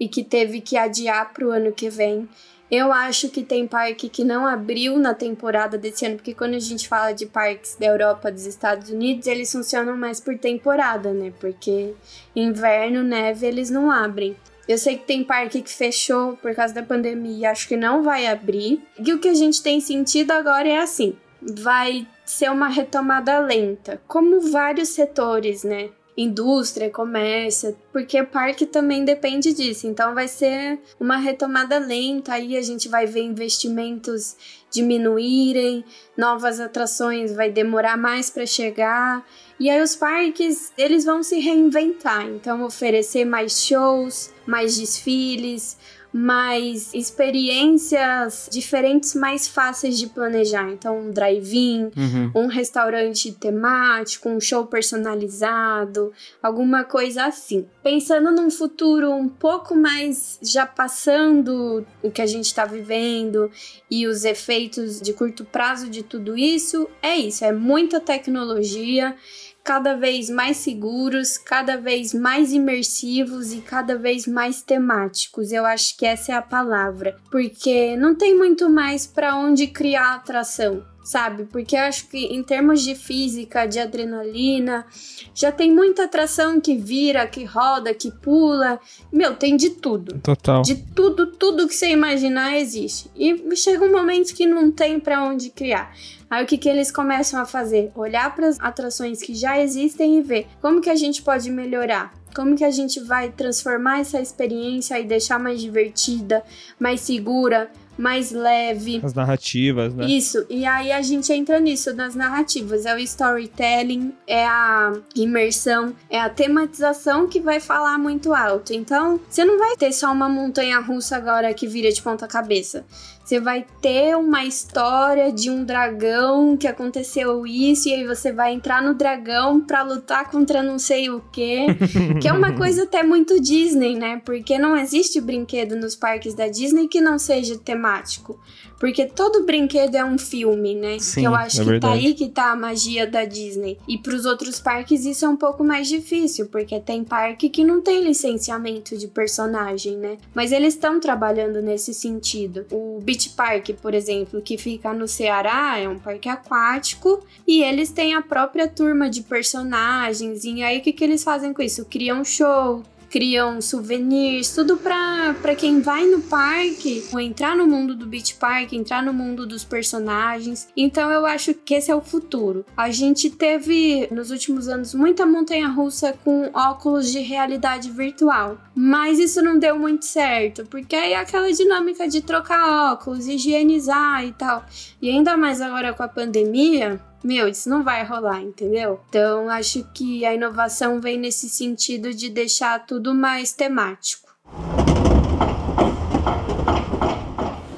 e 0.00 0.08
que 0.08 0.24
teve 0.24 0.60
que 0.60 0.76
adiar 0.76 1.32
para 1.32 1.46
o 1.46 1.52
ano 1.52 1.70
que 1.70 1.88
vem. 1.88 2.28
Eu 2.68 2.92
acho 2.92 3.28
que 3.28 3.44
tem 3.44 3.64
parque 3.64 4.08
que 4.08 4.24
não 4.24 4.44
abriu 4.44 4.98
na 4.98 5.14
temporada 5.14 5.78
desse 5.78 6.04
ano, 6.04 6.16
porque 6.16 6.34
quando 6.34 6.54
a 6.54 6.58
gente 6.58 6.88
fala 6.88 7.12
de 7.12 7.26
parques 7.26 7.76
da 7.76 7.86
Europa, 7.86 8.32
dos 8.32 8.44
Estados 8.44 8.90
Unidos, 8.90 9.28
eles 9.28 9.52
funcionam 9.52 9.96
mais 9.96 10.18
por 10.18 10.36
temporada, 10.36 11.12
né? 11.12 11.32
Porque 11.38 11.94
inverno, 12.34 13.04
neve, 13.04 13.46
eles 13.46 13.70
não 13.70 13.88
abrem. 13.88 14.34
Eu 14.66 14.78
sei 14.78 14.96
que 14.96 15.04
tem 15.04 15.22
parque 15.22 15.62
que 15.62 15.70
fechou 15.70 16.36
por 16.38 16.52
causa 16.56 16.74
da 16.74 16.82
pandemia 16.82 17.38
e 17.38 17.46
acho 17.46 17.68
que 17.68 17.76
não 17.76 18.02
vai 18.02 18.26
abrir. 18.26 18.82
E 18.98 19.12
o 19.12 19.20
que 19.20 19.28
a 19.28 19.34
gente 19.34 19.62
tem 19.62 19.78
sentido 19.78 20.32
agora 20.32 20.66
é 20.66 20.78
assim: 20.78 21.14
vai 21.46 22.06
ser 22.24 22.50
uma 22.50 22.68
retomada 22.68 23.38
lenta, 23.38 24.00
como 24.06 24.40
vários 24.40 24.90
setores, 24.90 25.62
né? 25.62 25.90
Indústria, 26.16 26.90
comércio, 26.90 27.76
porque 27.92 28.22
parque 28.22 28.66
também 28.66 29.04
depende 29.04 29.52
disso. 29.52 29.88
Então 29.88 30.14
vai 30.14 30.28
ser 30.28 30.78
uma 30.98 31.16
retomada 31.16 31.76
lenta, 31.78 32.34
aí 32.34 32.56
a 32.56 32.62
gente 32.62 32.88
vai 32.88 33.04
ver 33.04 33.22
investimentos 33.22 34.36
diminuírem, 34.70 35.84
novas 36.16 36.60
atrações 36.60 37.34
vai 37.34 37.50
demorar 37.50 37.96
mais 37.96 38.30
para 38.30 38.46
chegar. 38.46 39.26
E 39.58 39.68
aí 39.68 39.82
os 39.82 39.96
parques, 39.96 40.72
eles 40.78 41.04
vão 41.04 41.20
se 41.22 41.40
reinventar, 41.40 42.26
então 42.28 42.62
oferecer 42.62 43.24
mais 43.24 43.64
shows, 43.64 44.32
mais 44.46 44.76
desfiles, 44.76 45.76
mais 46.16 46.94
experiências 46.94 48.48
diferentes 48.50 49.16
mais 49.16 49.48
fáceis 49.48 49.98
de 49.98 50.06
planejar. 50.06 50.70
Então, 50.70 51.00
um 51.00 51.10
drive-in, 51.10 51.90
Uhum. 51.96 52.30
um 52.36 52.46
restaurante 52.46 53.32
temático, 53.32 54.28
um 54.28 54.40
show 54.40 54.64
personalizado, 54.66 56.12
alguma 56.40 56.84
coisa 56.84 57.24
assim. 57.24 57.66
Pensando 57.82 58.30
num 58.30 58.48
futuro 58.48 59.10
um 59.12 59.28
pouco 59.28 59.74
mais 59.74 60.38
já 60.40 60.64
passando 60.64 61.84
o 62.00 62.10
que 62.12 62.22
a 62.22 62.26
gente 62.26 62.46
está 62.46 62.64
vivendo 62.64 63.50
e 63.90 64.06
os 64.06 64.24
efeitos 64.24 65.00
de 65.00 65.12
curto 65.12 65.44
prazo 65.44 65.88
de 65.88 66.04
tudo 66.04 66.38
isso, 66.38 66.88
é 67.02 67.16
isso, 67.16 67.44
é 67.44 67.50
muita 67.52 67.98
tecnologia, 67.98 69.16
cada 69.64 69.94
vez 69.94 70.28
mais 70.28 70.58
seguros, 70.58 71.38
cada 71.38 71.78
vez 71.78 72.12
mais 72.12 72.52
imersivos 72.52 73.54
e 73.54 73.62
cada 73.62 73.96
vez 73.96 74.26
mais 74.26 74.60
temáticos. 74.60 75.50
Eu 75.50 75.64
acho 75.64 75.96
que 75.96 76.04
essa 76.04 76.32
é 76.32 76.34
a 76.34 76.42
palavra, 76.42 77.16
porque 77.30 77.96
não 77.96 78.14
tem 78.14 78.36
muito 78.36 78.68
mais 78.68 79.06
para 79.06 79.34
onde 79.34 79.66
criar 79.66 80.16
atração. 80.16 80.84
Sabe? 81.04 81.44
Porque 81.44 81.76
eu 81.76 81.80
acho 81.82 82.08
que 82.08 82.16
em 82.16 82.42
termos 82.42 82.82
de 82.82 82.94
física, 82.94 83.66
de 83.66 83.78
adrenalina, 83.78 84.86
já 85.34 85.52
tem 85.52 85.70
muita 85.70 86.04
atração 86.04 86.58
que 86.58 86.74
vira, 86.76 87.26
que 87.26 87.44
roda, 87.44 87.92
que 87.92 88.10
pula. 88.10 88.80
Meu, 89.12 89.36
tem 89.36 89.54
de 89.54 89.70
tudo. 89.70 90.18
Total. 90.20 90.62
De 90.62 90.76
tudo, 90.76 91.26
tudo 91.26 91.68
que 91.68 91.74
você 91.74 91.90
imaginar 91.90 92.56
existe. 92.56 93.10
E 93.14 93.54
chega 93.54 93.84
um 93.84 93.92
momento 93.92 94.34
que 94.34 94.46
não 94.46 94.72
tem 94.72 94.98
pra 94.98 95.22
onde 95.22 95.50
criar. 95.50 95.94
Aí 96.30 96.42
o 96.42 96.46
que, 96.46 96.58
que 96.58 96.68
eles 96.68 96.90
começam 96.90 97.40
a 97.40 97.44
fazer? 97.44 97.92
Olhar 97.94 98.34
para 98.34 98.48
as 98.48 98.58
atrações 98.58 99.22
que 99.22 99.34
já 99.34 99.60
existem 99.60 100.18
e 100.18 100.22
ver 100.22 100.46
como 100.60 100.80
que 100.80 100.90
a 100.90 100.96
gente 100.96 101.22
pode 101.22 101.50
melhorar. 101.50 102.12
Como 102.34 102.56
que 102.56 102.64
a 102.64 102.70
gente 102.70 102.98
vai 102.98 103.30
transformar 103.30 104.00
essa 104.00 104.20
experiência 104.20 104.98
e 104.98 105.04
deixar 105.04 105.38
mais 105.38 105.60
divertida, 105.60 106.42
mais 106.80 107.02
segura, 107.02 107.70
mais 107.96 108.30
leve. 108.30 109.00
As 109.02 109.14
narrativas, 109.14 109.94
né? 109.94 110.06
Isso, 110.06 110.44
e 110.48 110.64
aí 110.64 110.92
a 110.92 111.02
gente 111.02 111.32
entra 111.32 111.60
nisso, 111.60 111.94
nas 111.94 112.14
narrativas. 112.14 112.86
É 112.86 112.94
o 112.94 112.98
storytelling, 112.98 114.12
é 114.26 114.46
a 114.46 114.92
imersão, 115.14 115.94
é 116.10 116.20
a 116.20 116.28
tematização 116.28 117.28
que 117.28 117.40
vai 117.40 117.60
falar 117.60 117.98
muito 117.98 118.34
alto. 118.34 118.72
Então, 118.72 119.20
você 119.28 119.44
não 119.44 119.58
vai 119.58 119.76
ter 119.76 119.92
só 119.92 120.12
uma 120.12 120.28
montanha 120.28 120.78
russa 120.80 121.16
agora 121.16 121.52
que 121.54 121.66
vira 121.66 121.90
de 121.90 122.02
ponta 122.02 122.26
cabeça. 122.26 122.84
Você 123.24 123.40
vai 123.40 123.64
ter 123.80 124.14
uma 124.16 124.44
história 124.44 125.32
de 125.32 125.48
um 125.48 125.64
dragão 125.64 126.58
que 126.58 126.66
aconteceu 126.66 127.46
isso, 127.46 127.88
e 127.88 127.94
aí 127.94 128.06
você 128.06 128.30
vai 128.30 128.52
entrar 128.52 128.82
no 128.82 128.92
dragão 128.92 129.62
pra 129.62 129.82
lutar 129.82 130.30
contra 130.30 130.62
não 130.62 130.78
sei 130.78 131.08
o 131.08 131.22
quê. 131.32 131.66
que 132.20 132.28
é 132.28 132.32
uma 132.32 132.52
coisa 132.52 132.82
até 132.82 133.02
muito 133.02 133.40
Disney, 133.40 133.94
né? 133.96 134.20
Porque 134.22 134.58
não 134.58 134.76
existe 134.76 135.22
brinquedo 135.22 135.74
nos 135.74 135.96
parques 135.96 136.34
da 136.34 136.48
Disney 136.48 136.86
que 136.86 137.00
não 137.00 137.18
seja 137.18 137.56
temático. 137.56 138.38
Porque 138.78 139.06
todo 139.06 139.44
brinquedo 139.44 139.94
é 139.94 140.04
um 140.04 140.18
filme, 140.18 140.74
né? 140.74 140.98
Sim, 140.98 141.20
que 141.20 141.26
eu 141.26 141.34
acho 141.34 141.56
é 141.56 141.64
que 141.64 141.64
tá 141.64 141.70
verdade. 141.70 142.06
aí 142.06 142.14
que 142.14 142.28
tá 142.28 142.52
a 142.52 142.56
magia 142.56 143.06
da 143.06 143.24
Disney. 143.24 143.78
E 143.88 143.98
pros 143.98 144.24
outros 144.24 144.60
parques 144.60 145.04
isso 145.04 145.24
é 145.24 145.28
um 145.28 145.36
pouco 145.36 145.64
mais 145.64 145.88
difícil, 145.88 146.46
porque 146.46 146.78
tem 146.80 147.04
parque 147.04 147.48
que 147.48 147.64
não 147.64 147.80
tem 147.80 148.02
licenciamento 148.02 148.96
de 148.96 149.08
personagem, 149.08 149.96
né? 149.96 150.18
Mas 150.34 150.52
eles 150.52 150.74
estão 150.74 151.00
trabalhando 151.00 151.62
nesse 151.62 151.94
sentido. 151.94 152.66
O 152.70 153.00
Beach 153.02 153.30
Park, 153.30 153.70
por 153.80 153.94
exemplo, 153.94 154.40
que 154.40 154.58
fica 154.58 154.92
no 154.92 155.06
Ceará, 155.08 155.78
é 155.78 155.88
um 155.88 155.98
parque 155.98 156.28
aquático 156.28 157.24
e 157.46 157.62
eles 157.62 157.90
têm 157.90 158.14
a 158.14 158.22
própria 158.22 158.68
turma 158.68 159.08
de 159.08 159.22
personagens. 159.22 160.44
E 160.44 160.62
aí 160.62 160.78
o 160.78 160.82
que, 160.82 160.92
que 160.92 161.04
eles 161.04 161.22
fazem 161.22 161.52
com 161.52 161.62
isso? 161.62 161.84
Criam 161.84 162.24
show, 162.24 162.82
criam 163.14 163.60
souvenirs, 163.60 164.52
tudo 164.52 164.76
pra, 164.76 165.36
pra 165.40 165.54
quem 165.54 165.80
vai 165.80 166.04
no 166.04 166.20
parque, 166.22 167.04
ou 167.12 167.20
entrar 167.20 167.56
no 167.56 167.64
mundo 167.64 167.94
do 167.94 168.06
Beach 168.08 168.34
Park, 168.34 168.72
entrar 168.72 169.04
no 169.04 169.14
mundo 169.14 169.46
dos 169.46 169.62
personagens. 169.62 170.66
Então 170.76 171.08
eu 171.12 171.24
acho 171.24 171.54
que 171.54 171.74
esse 171.74 171.92
é 171.92 171.94
o 171.94 172.00
futuro. 172.00 172.66
A 172.76 172.90
gente 172.90 173.30
teve 173.30 174.08
nos 174.10 174.32
últimos 174.32 174.66
anos 174.66 174.94
muita 174.94 175.24
montanha 175.24 175.68
russa 175.68 176.12
com 176.24 176.50
óculos 176.52 177.12
de 177.12 177.20
realidade 177.20 177.88
virtual, 177.88 178.58
mas 178.74 179.20
isso 179.20 179.40
não 179.40 179.60
deu 179.60 179.78
muito 179.78 180.04
certo, 180.04 180.66
porque 180.66 180.96
aí 180.96 181.12
é 181.12 181.20
aquela 181.20 181.52
dinâmica 181.52 182.08
de 182.08 182.20
trocar 182.20 182.92
óculos, 182.94 183.28
higienizar 183.28 184.24
e 184.24 184.32
tal. 184.32 184.66
E 185.00 185.08
ainda 185.08 185.36
mais 185.36 185.60
agora 185.60 185.94
com 185.94 186.02
a 186.02 186.08
pandemia, 186.08 187.00
meu, 187.24 187.48
isso 187.48 187.70
não 187.70 187.82
vai 187.82 188.04
rolar, 188.04 188.42
entendeu? 188.42 189.00
Então, 189.08 189.48
acho 189.48 189.82
que 189.94 190.26
a 190.26 190.34
inovação 190.34 191.00
vem 191.00 191.18
nesse 191.18 191.48
sentido 191.48 192.12
de 192.12 192.28
deixar 192.28 192.84
tudo 192.84 193.14
mais 193.14 193.52
temático. 193.52 194.28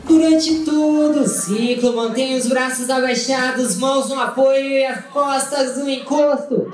Durante 0.04 0.64
todo 0.64 1.20
o 1.20 1.28
ciclo, 1.28 1.94
mantenha 1.94 2.36
os 2.36 2.48
braços 2.48 2.90
abaixados, 2.90 3.76
mãos 3.76 4.08
no 4.08 4.20
apoio 4.20 4.64
e 4.64 4.84
as 4.84 5.04
costas 5.06 5.76
no 5.76 5.88
encosto. 5.88 6.72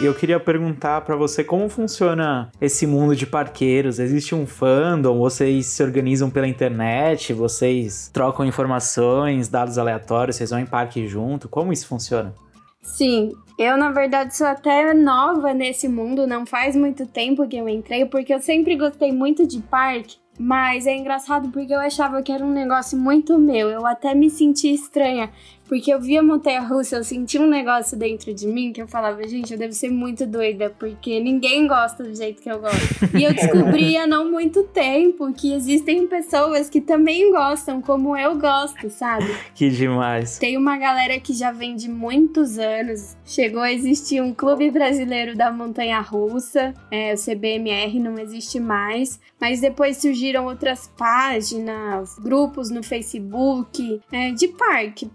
E 0.00 0.04
eu 0.04 0.14
queria 0.14 0.38
perguntar 0.38 1.00
pra 1.00 1.16
você 1.16 1.42
como 1.42 1.68
funciona 1.68 2.52
esse 2.60 2.86
mundo 2.86 3.16
de 3.16 3.26
parqueiros. 3.26 3.98
Existe 3.98 4.32
um 4.32 4.46
fandom? 4.46 5.18
Vocês 5.18 5.66
se 5.66 5.82
organizam 5.82 6.30
pela 6.30 6.46
internet? 6.46 7.32
Vocês 7.32 8.08
trocam 8.12 8.46
informações, 8.46 9.48
dados 9.48 9.76
aleatórios? 9.76 10.36
Vocês 10.36 10.50
vão 10.50 10.60
em 10.60 10.66
parque 10.66 11.08
junto? 11.08 11.48
Como 11.48 11.72
isso 11.72 11.88
funciona? 11.88 12.32
Sim, 12.80 13.32
eu 13.58 13.76
na 13.76 13.90
verdade 13.90 14.36
sou 14.36 14.46
até 14.46 14.94
nova 14.94 15.52
nesse 15.52 15.88
mundo, 15.88 16.28
não 16.28 16.46
faz 16.46 16.76
muito 16.76 17.04
tempo 17.04 17.48
que 17.48 17.56
eu 17.56 17.68
entrei, 17.68 18.06
porque 18.06 18.32
eu 18.32 18.40
sempre 18.40 18.76
gostei 18.76 19.10
muito 19.10 19.48
de 19.48 19.58
parque. 19.58 20.16
Mas 20.38 20.86
é 20.86 20.96
engraçado 20.96 21.48
porque 21.48 21.74
eu 21.74 21.80
achava 21.80 22.22
que 22.22 22.30
era 22.30 22.44
um 22.44 22.52
negócio 22.52 22.96
muito 22.96 23.36
meu. 23.36 23.68
Eu 23.68 23.84
até 23.84 24.14
me 24.14 24.30
sentia 24.30 24.72
estranha. 24.72 25.30
Porque 25.68 25.92
eu 25.92 26.00
via 26.00 26.22
montanha 26.22 26.60
russa, 26.60 26.96
eu 26.96 27.04
sentia 27.04 27.40
um 27.40 27.46
negócio 27.46 27.96
dentro 27.96 28.32
de 28.32 28.46
mim 28.46 28.72
que 28.72 28.80
eu 28.80 28.88
falava, 28.88 29.22
gente, 29.28 29.52
eu 29.52 29.58
devo 29.58 29.72
ser 29.72 29.90
muito 29.90 30.26
doida, 30.26 30.74
porque 30.78 31.20
ninguém 31.20 31.66
gosta 31.66 32.02
do 32.02 32.14
jeito 32.14 32.42
que 32.42 32.50
eu 32.50 32.58
gosto. 32.58 33.16
E 33.16 33.22
eu 33.22 33.34
descobri 33.34 33.96
há 33.96 34.06
não 34.06 34.30
muito 34.30 34.62
tempo 34.64 35.32
que 35.32 35.52
existem 35.52 36.06
pessoas 36.06 36.70
que 36.70 36.80
também 36.80 37.30
gostam, 37.30 37.80
como 37.82 38.16
eu 38.16 38.38
gosto, 38.38 38.88
sabe? 38.88 39.26
Que 39.54 39.68
demais. 39.68 40.38
Tem 40.38 40.56
uma 40.56 40.78
galera 40.78 41.20
que 41.20 41.32
já 41.34 41.52
vem 41.52 41.76
de 41.76 41.88
muitos 41.88 42.58
anos. 42.58 43.16
Chegou 43.24 43.60
a 43.60 43.72
existir 43.72 44.22
um 44.22 44.32
clube 44.32 44.70
brasileiro 44.70 45.36
da 45.36 45.52
montanha 45.52 46.00
russa, 46.00 46.74
é, 46.90 47.12
o 47.12 47.16
CBMR 47.16 48.00
não 48.00 48.18
existe 48.18 48.58
mais. 48.58 49.20
Mas 49.40 49.60
depois 49.60 49.98
surgiram 49.98 50.46
outras 50.46 50.90
páginas, 50.96 52.18
grupos 52.18 52.70
no 52.70 52.82
Facebook, 52.82 54.00
é, 54.10 54.32
de 54.32 54.48
parque, 54.48 55.06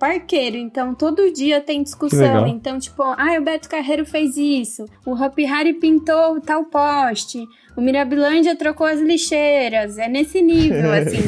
parqueiro. 0.43 0.57
Então 0.57 0.93
todo 0.93 1.31
dia 1.31 1.61
tem 1.61 1.83
discussão. 1.83 2.47
Então, 2.47 2.79
tipo, 2.79 3.01
ah, 3.03 3.37
o 3.39 3.43
Beto 3.43 3.69
Carreiro 3.69 4.05
fez 4.05 4.35
isso. 4.37 4.85
O 5.05 5.11
Hopi 5.11 5.45
Hari 5.45 5.73
pintou 5.73 6.39
tal 6.41 6.65
poste. 6.65 7.45
O 7.75 7.81
Mirabilândia 7.81 8.55
trocou 8.55 8.85
as 8.85 8.99
lixeiras. 8.99 9.97
É 9.97 10.07
nesse 10.07 10.41
nível, 10.41 10.91
assim. 10.93 11.21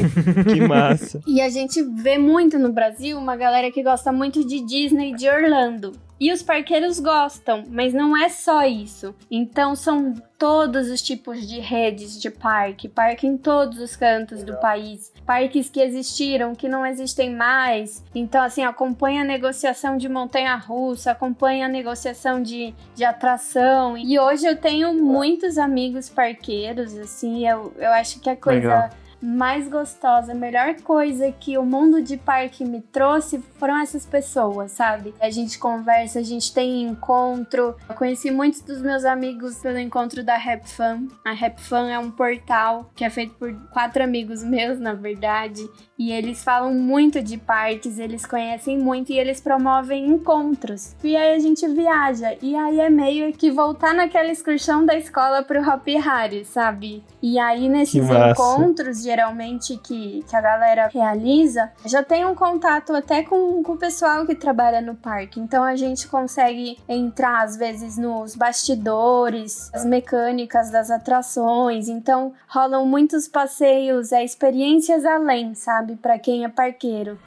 que 0.43 0.61
massa. 0.61 1.21
E 1.25 1.41
a 1.41 1.49
gente 1.49 1.81
vê 1.81 2.17
muito 2.17 2.59
no 2.59 2.71
Brasil 2.71 3.17
uma 3.17 3.35
galera 3.35 3.71
que 3.71 3.81
gosta 3.81 4.11
muito 4.11 4.45
de 4.45 4.61
Disney 4.61 5.13
de 5.13 5.29
Orlando. 5.29 5.93
E 6.19 6.31
os 6.31 6.41
parqueiros 6.41 6.99
gostam, 6.99 7.63
mas 7.69 7.93
não 7.93 8.15
é 8.15 8.29
só 8.29 8.63
isso. 8.63 9.13
Então 9.29 9.75
são 9.75 10.13
todos 10.37 10.89
os 10.89 11.01
tipos 11.01 11.47
de 11.47 11.59
redes 11.59 12.21
de 12.21 12.29
parque, 12.29 12.87
parque 12.87 13.27
em 13.27 13.37
todos 13.37 13.79
os 13.79 13.95
cantos 13.95 14.43
do 14.43 14.55
país, 14.57 15.11
parques 15.25 15.69
que 15.69 15.81
existiram, 15.81 16.55
que 16.55 16.69
não 16.69 16.85
existem 16.85 17.33
mais. 17.33 18.03
Então, 18.13 18.41
assim, 18.43 18.63
acompanha 18.63 19.21
a 19.21 19.25
negociação 19.25 19.97
de 19.97 20.07
montanha-russa, 20.07 21.11
acompanha 21.11 21.65
a 21.65 21.69
negociação 21.69 22.41
de, 22.41 22.73
de 22.93 23.03
atração. 23.03 23.97
E 23.97 24.17
hoje 24.19 24.45
eu 24.45 24.55
tenho 24.55 24.93
muitos 24.93 25.57
amigos 25.57 26.09
parqueiros, 26.09 26.97
assim, 26.97 27.47
eu, 27.47 27.73
eu 27.77 27.91
acho 27.91 28.19
que 28.19 28.29
a 28.29 28.35
coisa. 28.35 28.59
Legal. 28.59 29.04
Mais 29.27 29.67
gostosa, 29.67 30.33
a 30.33 30.35
melhor 30.35 30.75
coisa 30.81 31.31
que 31.31 31.57
o 31.57 31.65
mundo 31.65 31.99
de 31.99 32.15
parque 32.15 32.63
me 32.63 32.79
trouxe 32.79 33.39
foram 33.57 33.79
essas 33.79 34.05
pessoas, 34.05 34.73
sabe? 34.73 35.15
A 35.19 35.31
gente 35.31 35.57
conversa, 35.57 36.19
a 36.19 36.21
gente 36.21 36.53
tem 36.53 36.83
encontro. 36.83 37.75
Eu 37.89 37.95
conheci 37.95 38.29
muitos 38.29 38.61
dos 38.61 38.83
meus 38.83 39.03
amigos 39.03 39.57
pelo 39.57 39.79
encontro 39.79 40.23
da 40.23 40.37
Rap 40.37 40.67
Fan. 40.69 41.07
A 41.25 41.31
Rap 41.31 41.59
Fan 41.59 41.89
é 41.89 41.97
um 41.97 42.11
portal 42.11 42.91
que 42.95 43.03
é 43.03 43.09
feito 43.09 43.33
por 43.33 43.51
quatro 43.71 44.03
amigos 44.03 44.43
meus, 44.43 44.79
na 44.79 44.93
verdade. 44.93 45.67
E 45.97 46.11
eles 46.11 46.43
falam 46.43 46.73
muito 46.73 47.21
de 47.21 47.37
parques, 47.37 47.97
eles 47.97 48.25
conhecem 48.25 48.77
muito 48.77 49.11
e 49.11 49.17
eles 49.17 49.39
promovem 49.39 50.07
encontros. 50.07 50.93
E 51.03 51.15
aí 51.15 51.35
a 51.35 51.39
gente 51.39 51.65
viaja. 51.67 52.35
E 52.41 52.55
aí 52.55 52.81
é 52.81 52.89
meio 52.89 53.31
que 53.31 53.49
voltar 53.49 53.93
naquela 53.93 54.29
excursão 54.29 54.85
da 54.85 54.95
escola 54.95 55.41
pro 55.41 55.61
Hopi 55.61 55.95
Hari, 55.95 56.43
sabe? 56.43 57.03
E 57.21 57.39
aí 57.39 57.69
nesses 57.69 58.03
encontros, 58.09 59.03
geralmente, 59.03 59.77
que, 59.77 60.23
que 60.27 60.35
a 60.35 60.41
galera 60.41 60.89
realiza, 60.93 61.71
já 61.85 62.03
tem 62.03 62.25
um 62.25 62.35
contato 62.35 62.93
até 62.93 63.23
com, 63.23 63.63
com 63.63 63.73
o 63.73 63.77
pessoal 63.77 64.25
que 64.25 64.35
trabalha 64.35 64.81
no 64.81 64.95
parque. 64.95 65.39
Então 65.39 65.63
a 65.63 65.75
gente 65.75 66.07
consegue 66.07 66.77
entrar, 66.89 67.43
às 67.43 67.55
vezes, 67.55 67.97
nos 67.97 68.35
bastidores, 68.35 69.71
as 69.73 69.85
mecânicas 69.85 70.69
das 70.69 70.91
atrações. 70.91 71.87
Então 71.87 72.33
rolam 72.47 72.85
muitos 72.85 73.27
passeios, 73.27 74.11
é, 74.11 74.23
experiências 74.23 75.05
além, 75.05 75.55
sabe? 75.55 75.84
Pra 75.97 76.17
quem 76.17 76.45
é 76.45 76.49
parqueiro. 76.49 77.17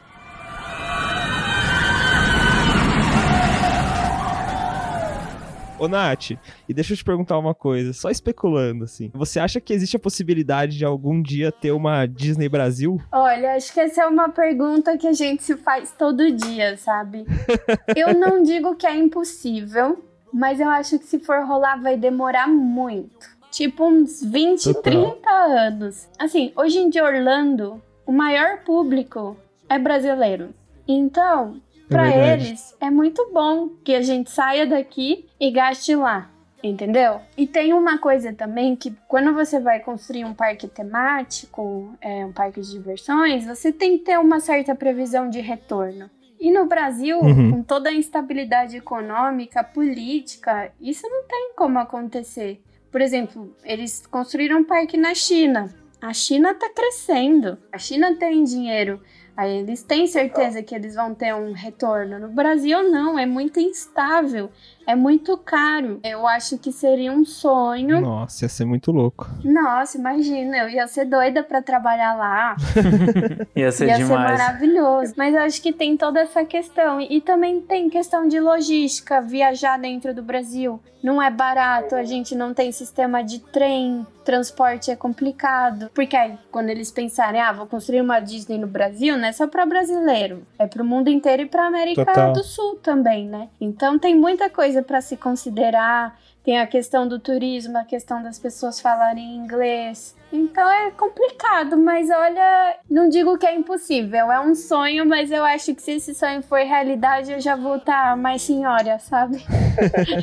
Ô, 5.79 5.87
Nath, 5.87 6.33
e 6.69 6.75
deixa 6.75 6.93
eu 6.93 6.97
te 6.97 7.05
perguntar 7.05 7.39
uma 7.39 7.55
coisa, 7.55 7.93
só 7.93 8.11
especulando, 8.11 8.83
assim. 8.83 9.13
Você 9.15 9.39
acha 9.39 9.61
que 9.61 9.73
existe 9.73 9.97
a 9.97 10.01
possibilidade 10.01 10.77
de 10.77 10.85
algum 10.85 11.23
dia 11.23 11.53
ter 11.53 11.71
uma 11.71 12.05
Disney 12.05 12.49
Brasil? 12.49 13.01
Olha, 13.13 13.55
acho 13.55 13.73
que 13.73 13.79
essa 13.79 14.03
é 14.03 14.07
uma 14.07 14.29
pergunta 14.29 14.99
que 14.99 15.07
a 15.07 15.13
gente 15.13 15.45
se 15.45 15.57
faz 15.57 15.93
todo 15.97 16.33
dia, 16.33 16.77
sabe? 16.77 17.25
eu 17.95 18.13
não 18.13 18.43
digo 18.43 18.75
que 18.75 18.89
é 18.89 18.97
impossível, 18.97 20.05
mas 20.33 20.59
eu 20.59 20.69
acho 20.69 20.99
que 20.99 21.07
se 21.07 21.21
for 21.21 21.45
rolar 21.47 21.81
vai 21.81 21.97
demorar 21.97 22.49
muito. 22.49 23.39
Tipo 23.53 23.87
uns 23.87 24.21
20, 24.21 24.65
Total. 24.65 24.83
30 24.83 25.31
anos. 25.31 26.09
Assim, 26.19 26.53
hoje 26.57 26.79
em 26.79 26.91
dia 26.91 27.05
Orlando, 27.05 27.81
o 28.09 28.13
maior 28.13 28.61
público 28.65 29.37
é 29.69 29.79
brasileiro. 29.79 30.55
Então, 30.87 31.61
É 31.91 31.95
verdade. 31.95 32.47
eles 32.49 32.77
é 32.81 32.91
muito 32.91 33.31
bom 33.33 33.69
que 33.85 33.95
a 33.95 34.01
gente 34.03 34.31
saia 34.31 34.67
daqui 34.67 35.27
e 35.39 35.51
gaste 35.51 35.95
lá. 35.95 36.31
Entendeu? 36.61 37.21
E 37.37 37.47
tem 37.47 37.73
uma 37.73 37.99
coisa 37.99 38.33
também 38.33 38.75
que 38.75 38.93
quando 39.07 39.33
você 39.33 39.61
vai 39.61 39.79
construir 39.79 40.25
um 40.25 40.35
parque 40.35 40.67
temático, 40.67 41.93
é, 42.01 42.25
um 42.27 42.33
parque 42.33 42.61
de 42.61 42.71
diversões, 42.73 43.47
você 43.47 43.71
tem 43.71 43.97
que 43.99 44.05
ter 44.07 44.19
uma 44.19 44.41
certa 44.41 44.75
previsão 44.75 45.31
de 45.31 45.41
retorno. 45.41 46.11
E 46.41 46.51
no 46.51 46.67
Brasil, 46.67 47.19
Uhum. 47.21 47.51
com 47.53 47.63
toda 47.63 47.91
a 47.91 47.95
instabilidade 47.95 48.77
econômica, 48.77 49.63
política, 49.63 50.73
isso 50.81 51.07
não 51.09 51.25
tem 51.29 51.53
como 51.57 51.79
acontecer. 51.79 52.61
Por 52.91 53.01
exemplo, 53.01 53.55
eles 53.65 54.05
construíram 54.07 54.59
um 54.61 54.65
parque 54.65 54.97
na 54.97 55.15
China. 55.15 55.73
A 56.01 56.13
China 56.13 56.55
tá 56.55 56.71
crescendo. 56.71 57.59
A 57.73 57.79
China 57.79 58.15
tem 58.17 58.45
dinheiro. 58.45 59.03
Aí 59.37 59.59
eles 59.59 59.83
têm 59.83 60.07
certeza 60.07 60.63
que 60.63 60.75
eles 60.75 60.95
vão 60.95 61.15
ter 61.15 61.35
um 61.35 61.53
retorno. 61.53 62.19
No 62.19 62.29
Brasil, 62.29 62.83
não. 62.89 63.19
É 63.19 63.27
muito 63.27 63.61
instável. 63.61 64.51
É 64.89 64.95
muito 64.97 65.37
caro. 65.37 66.01
Eu 66.03 66.27
acho 66.27 66.57
que 66.57 66.73
seria 66.73 67.13
um 67.13 67.23
sonho. 67.23 68.01
Nossa, 68.01 68.47
ia 68.47 68.49
ser 68.49 68.65
muito 68.65 68.91
louco. 68.91 69.29
Nossa, 69.45 69.99
imagina. 69.99 70.57
Eu 70.57 70.71
ia 70.71 70.89
ser 70.89 71.05
doida 71.05 71.43
pra 71.43 71.61
trabalhar 71.61 72.15
lá. 72.17 72.57
Ia 73.55 73.71
ser 73.71 73.87
Ia 73.89 73.97
ser 73.97 74.03
demais. 74.05 74.31
maravilhoso. 74.31 75.13
Mas 75.15 75.35
eu 75.35 75.43
acho 75.43 75.61
que 75.61 75.73
tem 75.75 75.95
toda 75.95 76.21
essa 76.21 76.43
questão. 76.43 77.03
E 77.03 77.21
também 77.21 77.61
tem 77.61 77.91
questão 77.91 78.27
de 78.27 78.41
logística, 78.41 79.21
viajar 79.21 79.79
dentro 79.79 80.15
do 80.15 80.23
Brasil. 80.23 80.81
Não 81.03 81.23
é 81.23 81.31
barato, 81.31 81.95
a 81.95 82.03
gente 82.03 82.35
não 82.35 82.53
tem 82.53 82.73
sistema 82.73 83.23
de 83.23 83.39
trem, 83.39 84.05
transporte 84.25 84.91
é 84.91 84.97
complicado. 84.97 85.91
Porque 85.95 86.17
aí, 86.17 86.37
quando 86.51 86.71
eles 86.71 86.91
pensarem, 86.91 87.41
ah, 87.41 87.53
vou 87.53 87.67
construir 87.67 88.01
uma 88.01 88.19
Disney 88.19 88.59
no 88.59 88.67
Brasil, 88.67 89.17
não 89.17 89.27
é 89.29 89.33
só 89.33 89.47
pra 89.47 89.65
brasileiro, 89.65 90.43
é 90.59 90.67
pro 90.67 90.85
mundo 90.85 91.09
inteiro 91.09 91.43
e 91.43 91.47
pra 91.47 91.67
América 91.67 92.05
Total. 92.05 92.33
do 92.33 92.43
Sul 92.43 92.81
também, 92.83 93.29
né? 93.29 93.49
Então 93.61 93.97
tem 93.97 94.15
muita 94.17 94.51
coisa 94.51 94.78
pra 94.83 95.01
se 95.01 95.17
considerar. 95.17 96.19
Tem 96.45 96.59
a 96.59 96.67
questão 96.67 97.07
do 97.07 97.19
turismo, 97.19 97.77
a 97.77 97.85
questão 97.85 98.23
das 98.23 98.39
pessoas 98.39 98.81
falarem 98.81 99.37
inglês. 99.37 100.17
Então 100.33 100.71
é 100.71 100.91
complicado, 100.91 101.77
mas 101.77 102.09
olha, 102.11 102.77
não 102.91 103.09
digo 103.09 103.39
que 103.39 103.47
é 103.47 103.55
impossível, 103.55 104.31
é 104.31 104.41
um 104.41 104.55
sonho, 104.55 105.07
mas 105.07 105.31
eu 105.31 105.45
acho 105.45 105.75
que 105.75 105.81
se 105.81 105.93
esse 105.93 106.15
sonho 106.15 106.43
for 106.43 106.59
realidade, 106.59 107.33
eu 107.33 107.41
já 107.41 107.57
vou 107.57 107.77
estar 107.77 108.17
mais 108.17 108.43
senhora, 108.43 108.99
sabe? 108.99 109.43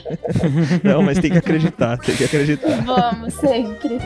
Não, 0.84 1.02
mas 1.02 1.20
tem 1.20 1.32
que 1.32 1.38
acreditar, 1.38 1.98
tem 1.98 2.16
que 2.16 2.24
acreditar. 2.24 2.84
Vamos 2.84 3.34
sempre. 3.34 4.00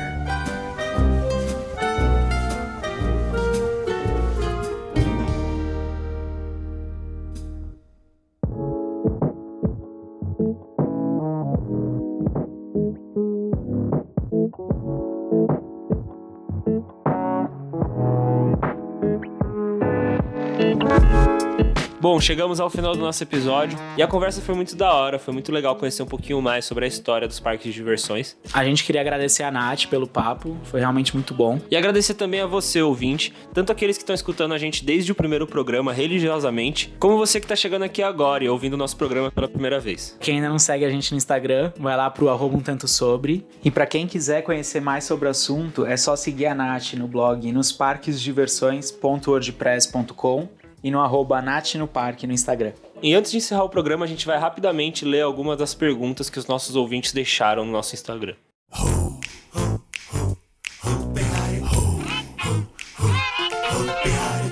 Bom, 22.20 22.22
chegamos 22.22 22.60
ao 22.60 22.70
final 22.70 22.94
do 22.94 23.00
nosso 23.00 23.24
episódio 23.24 23.80
e 23.96 24.04
a 24.04 24.08
conversa 24.08 24.42
foi 24.42 24.54
muito 24.54 24.76
da 24.76 24.94
hora, 24.94 25.18
foi 25.18 25.34
muito 25.34 25.54
legal 25.54 25.78
conhecer 25.78 26.04
um 26.04 26.06
pouquinho 26.06 26.42
mais 26.42 26.66
sobre 26.66 26.84
a 26.84 26.88
história 26.88 27.26
dos 27.26 27.40
parques 27.40 27.68
de 27.68 27.72
diversões. 27.72 28.36
A 28.52 28.66
gente 28.66 28.84
queria 28.84 29.00
agradecer 29.00 29.44
a 29.44 29.50
Nath 29.50 29.86
pelo 29.86 30.06
papo, 30.06 30.58
foi 30.66 30.82
realmente 30.82 31.16
muito 31.16 31.34
bom. 31.34 31.62
E 31.72 31.78
agradecer 31.78 32.16
também 32.16 32.42
a 32.42 32.46
você, 32.46 32.82
ouvinte, 32.82 33.34
tanto 33.54 33.72
aqueles 33.72 33.96
que 33.96 34.04
estão 34.04 34.14
escutando 34.14 34.54
a 34.54 34.58
gente 34.58 34.84
desde 34.84 35.14
o 35.14 35.16
primeiro 35.16 35.48
programa, 35.48 35.94
religiosamente, 35.94 36.94
como 37.00 37.18
você 37.18 37.40
que 37.40 37.46
está 37.46 37.56
chegando 37.56 37.84
aqui 37.84 38.04
agora 38.04 38.44
e 38.44 38.50
ouvindo 38.50 38.74
o 38.74 38.78
nosso 38.78 38.98
programa 38.98 39.32
pela 39.32 39.48
primeira 39.48 39.80
vez. 39.80 40.18
Quem 40.20 40.36
ainda 40.36 40.50
não 40.50 40.60
segue 40.60 40.84
a 40.84 40.90
gente 40.90 41.14
no 41.14 41.18
Instagram, 41.18 41.72
vai 41.80 41.96
lá 41.96 42.10
pro 42.10 42.28
arroba 42.28 42.58
um 42.58 42.62
tanto 42.62 42.86
sobre. 42.86 43.48
E 43.64 43.72
para 43.72 43.86
quem 43.86 44.06
quiser 44.06 44.42
conhecer 44.42 44.82
mais 44.82 45.06
sobre 45.06 45.30
o 45.30 45.32
assunto, 45.32 45.86
é 45.86 45.96
só 45.96 46.18
seguir 46.18 46.48
a 46.48 46.54
Nath 46.54 46.96
no 46.96 47.08
blog 47.08 47.50
nos 47.54 47.72
parquesdiversões.wordpress.com 47.72 50.59
e 50.84 50.92
no 50.92 51.00
arroba 51.00 51.42
Nath 51.42 51.76
no 51.76 51.88
Parque 51.88 52.26
no 52.28 52.34
Instagram. 52.34 52.74
E 53.02 53.14
antes 53.14 53.32
de 53.32 53.38
encerrar 53.38 53.64
o 53.64 53.70
programa, 53.70 54.06
a 54.06 54.08
gente 54.08 54.26
vai 54.26 54.38
rapidamente 54.38 55.06
ler 55.06 55.22
algumas 55.22 55.58
das 55.58 55.74
perguntas 55.74 56.30
que 56.30 56.38
os 56.38 56.48
nossos 56.48 56.76
ouvintes 56.76 57.14
deixaram 57.14 57.66
no 57.66 57.72
nosso 57.72 57.96
Instagram. 57.96 58.36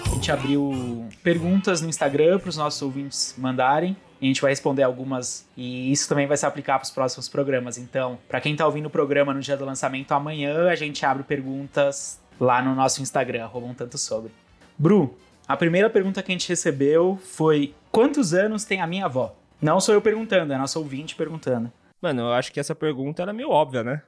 A 0.05 0.13
gente 0.13 0.32
abriu 0.32 1.07
perguntas 1.23 1.82
no 1.82 1.89
Instagram 1.89 2.39
para 2.39 2.49
os 2.49 2.57
nossos 2.57 2.82
ouvintes 2.82 3.36
mandarem. 3.38 3.95
E 4.19 4.25
a 4.25 4.28
gente 4.28 4.41
vai 4.41 4.51
responder 4.51 4.82
algumas 4.82 5.45
e 5.55 5.91
isso 5.91 6.09
também 6.09 6.25
vai 6.25 6.36
se 6.36 6.45
aplicar 6.45 6.80
para 6.80 6.86
os 6.86 6.89
próximos 6.89 7.30
programas. 7.30 7.78
Então, 7.78 8.17
para 8.28 8.41
quem 8.41 8.55
tá 8.55 8.65
ouvindo 8.65 8.88
o 8.88 8.89
programa 8.89 9.32
no 9.32 9.39
dia 9.39 9.55
do 9.55 9.63
lançamento 9.63 10.11
amanhã, 10.11 10.69
a 10.69 10.75
gente 10.75 11.05
abre 11.05 11.21
perguntas 11.23 12.19
lá 12.39 12.61
no 12.61 12.73
nosso 12.73 13.01
Instagram, 13.01 13.43
arroba 13.43 13.67
um 13.67 13.73
tanto 13.75 13.97
sobre. 13.97 14.32
Bru, 14.78 15.15
a 15.47 15.55
primeira 15.55 15.89
pergunta 15.89 16.21
que 16.21 16.31
a 16.31 16.35
gente 16.35 16.49
recebeu 16.49 17.17
foi: 17.23 17.73
quantos 17.91 18.33
anos 18.33 18.65
tem 18.65 18.81
a 18.81 18.87
minha 18.87 19.05
avó? 19.05 19.35
Não 19.61 19.79
sou 19.79 19.95
eu 19.95 20.01
perguntando, 20.01 20.53
é 20.53 20.57
nosso 20.57 20.77
ouvinte 20.79 21.15
perguntando. 21.15 21.71
Mano, 22.01 22.21
eu 22.21 22.33
acho 22.33 22.51
que 22.51 22.59
essa 22.59 22.75
pergunta 22.75 23.21
era 23.21 23.33
meio 23.33 23.49
óbvia, 23.49 23.83
né? 23.83 24.01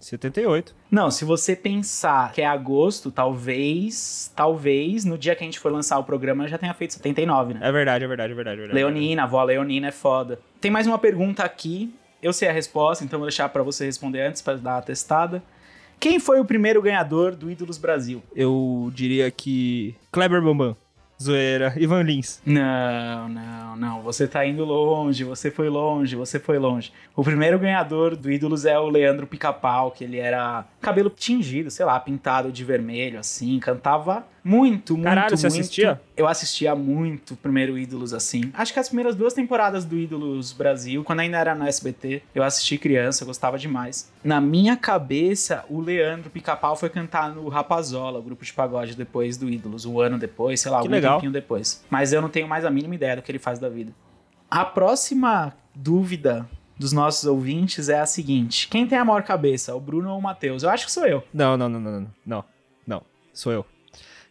78. 0.00 0.74
Não, 0.90 1.10
se 1.10 1.24
você 1.24 1.56
pensar 1.56 2.32
que 2.32 2.42
é 2.42 2.46
agosto, 2.46 3.10
talvez, 3.10 4.30
talvez, 4.34 5.04
no 5.04 5.16
dia 5.16 5.34
que 5.34 5.42
a 5.42 5.46
gente 5.46 5.58
for 5.58 5.72
lançar 5.72 5.98
o 5.98 6.04
programa, 6.04 6.46
já 6.48 6.58
tenha 6.58 6.74
feito 6.74 6.94
79, 6.94 7.54
né? 7.54 7.60
É 7.62 7.72
verdade, 7.72 8.04
é 8.04 8.08
verdade, 8.08 8.32
é 8.32 8.36
verdade. 8.36 8.56
É 8.56 8.60
verdade 8.66 8.74
Leonina, 8.74 9.22
a 9.22 9.24
avó 9.24 9.42
Leonina 9.42 9.88
é 9.88 9.92
foda. 9.92 10.38
Tem 10.60 10.70
mais 10.70 10.86
uma 10.86 10.98
pergunta 10.98 11.44
aqui, 11.44 11.94
eu 12.22 12.32
sei 12.32 12.48
a 12.48 12.52
resposta, 12.52 13.04
então 13.04 13.18
vou 13.18 13.26
deixar 13.26 13.48
pra 13.48 13.62
você 13.62 13.86
responder 13.86 14.22
antes, 14.22 14.42
pra 14.42 14.54
dar 14.54 14.78
a 14.78 14.82
testada. 14.82 15.42
Quem 15.98 16.18
foi 16.18 16.40
o 16.40 16.44
primeiro 16.44 16.82
ganhador 16.82 17.34
do 17.34 17.50
Ídolos 17.50 17.78
Brasil? 17.78 18.22
Eu 18.34 18.90
diria 18.94 19.30
que. 19.30 19.94
Kleber 20.12 20.42
Bambam. 20.42 20.76
Zoeira. 21.22 21.74
Ivan 21.76 22.02
Lins. 22.02 22.40
Não, 22.44 23.28
não, 23.28 23.76
não. 23.76 24.02
Você 24.02 24.26
tá 24.28 24.44
indo 24.44 24.64
longe, 24.64 25.24
você 25.24 25.50
foi 25.50 25.68
longe, 25.68 26.14
você 26.14 26.38
foi 26.38 26.58
longe. 26.58 26.92
O 27.14 27.22
primeiro 27.22 27.58
ganhador 27.58 28.14
do 28.14 28.30
Ídolos 28.30 28.64
é 28.64 28.78
o 28.78 28.88
Leandro 28.88 29.26
Pica-Pau, 29.26 29.90
que 29.90 30.04
ele 30.04 30.18
era 30.18 30.64
cabelo 30.80 31.10
tingido, 31.10 31.70
sei 31.70 31.86
lá, 31.86 31.98
pintado 31.98 32.52
de 32.52 32.64
vermelho, 32.64 33.18
assim, 33.18 33.58
cantava 33.58 34.26
muito, 34.46 34.92
muito, 34.94 35.04
Caralho, 35.04 35.36
você 35.36 35.48
muito. 35.48 35.60
assistia? 35.60 36.00
Eu 36.16 36.28
assistia 36.28 36.74
muito 36.76 37.34
primeiro 37.36 37.76
Ídolos, 37.76 38.14
assim. 38.14 38.50
Acho 38.54 38.72
que 38.72 38.78
as 38.78 38.88
primeiras 38.88 39.16
duas 39.16 39.34
temporadas 39.34 39.84
do 39.84 39.98
Ídolos 39.98 40.52
Brasil, 40.52 41.02
quando 41.02 41.20
ainda 41.20 41.36
era 41.36 41.54
no 41.54 41.66
SBT, 41.66 42.22
eu 42.32 42.44
assisti 42.44 42.78
criança, 42.78 43.24
eu 43.24 43.26
gostava 43.26 43.58
demais. 43.58 44.10
Na 44.22 44.40
minha 44.40 44.76
cabeça, 44.76 45.64
o 45.68 45.80
Leandro 45.80 46.30
Pica-Pau 46.30 46.76
foi 46.76 46.88
cantar 46.88 47.34
no 47.34 47.48
Rapazola, 47.48 48.20
o 48.20 48.22
grupo 48.22 48.44
de 48.44 48.52
pagode, 48.52 48.94
depois 48.94 49.36
do 49.36 49.50
Ídolos, 49.50 49.84
um 49.84 50.00
ano 50.00 50.16
depois, 50.18 50.60
sei 50.60 50.70
lá, 50.70 50.78
Que 50.78 50.82
algum 50.82 50.92
legal. 50.94 51.14
tempinho 51.16 51.32
depois. 51.32 51.84
Mas 51.90 52.12
eu 52.12 52.22
não 52.22 52.28
tenho 52.28 52.46
mais 52.46 52.64
a 52.64 52.70
mínima 52.70 52.94
ideia 52.94 53.16
do 53.16 53.22
que 53.22 53.32
ele 53.32 53.40
faz 53.40 53.58
da 53.58 53.68
vida. 53.68 53.92
A 54.48 54.64
próxima 54.64 55.52
dúvida 55.74 56.48
dos 56.78 56.92
nossos 56.92 57.24
ouvintes 57.24 57.88
é 57.88 57.98
a 57.98 58.06
seguinte: 58.06 58.68
quem 58.68 58.86
tem 58.86 58.96
a 58.96 59.04
maior 59.04 59.22
cabeça, 59.24 59.74
o 59.74 59.80
Bruno 59.80 60.10
ou 60.12 60.18
o 60.18 60.22
Matheus? 60.22 60.62
Eu 60.62 60.70
acho 60.70 60.86
que 60.86 60.92
sou 60.92 61.04
eu. 61.04 61.24
Não, 61.34 61.56
não, 61.56 61.68
não, 61.68 61.80
não, 61.80 62.00
não. 62.00 62.10
Não, 62.24 62.44
não. 62.86 63.02
Sou 63.32 63.52
eu. 63.52 63.66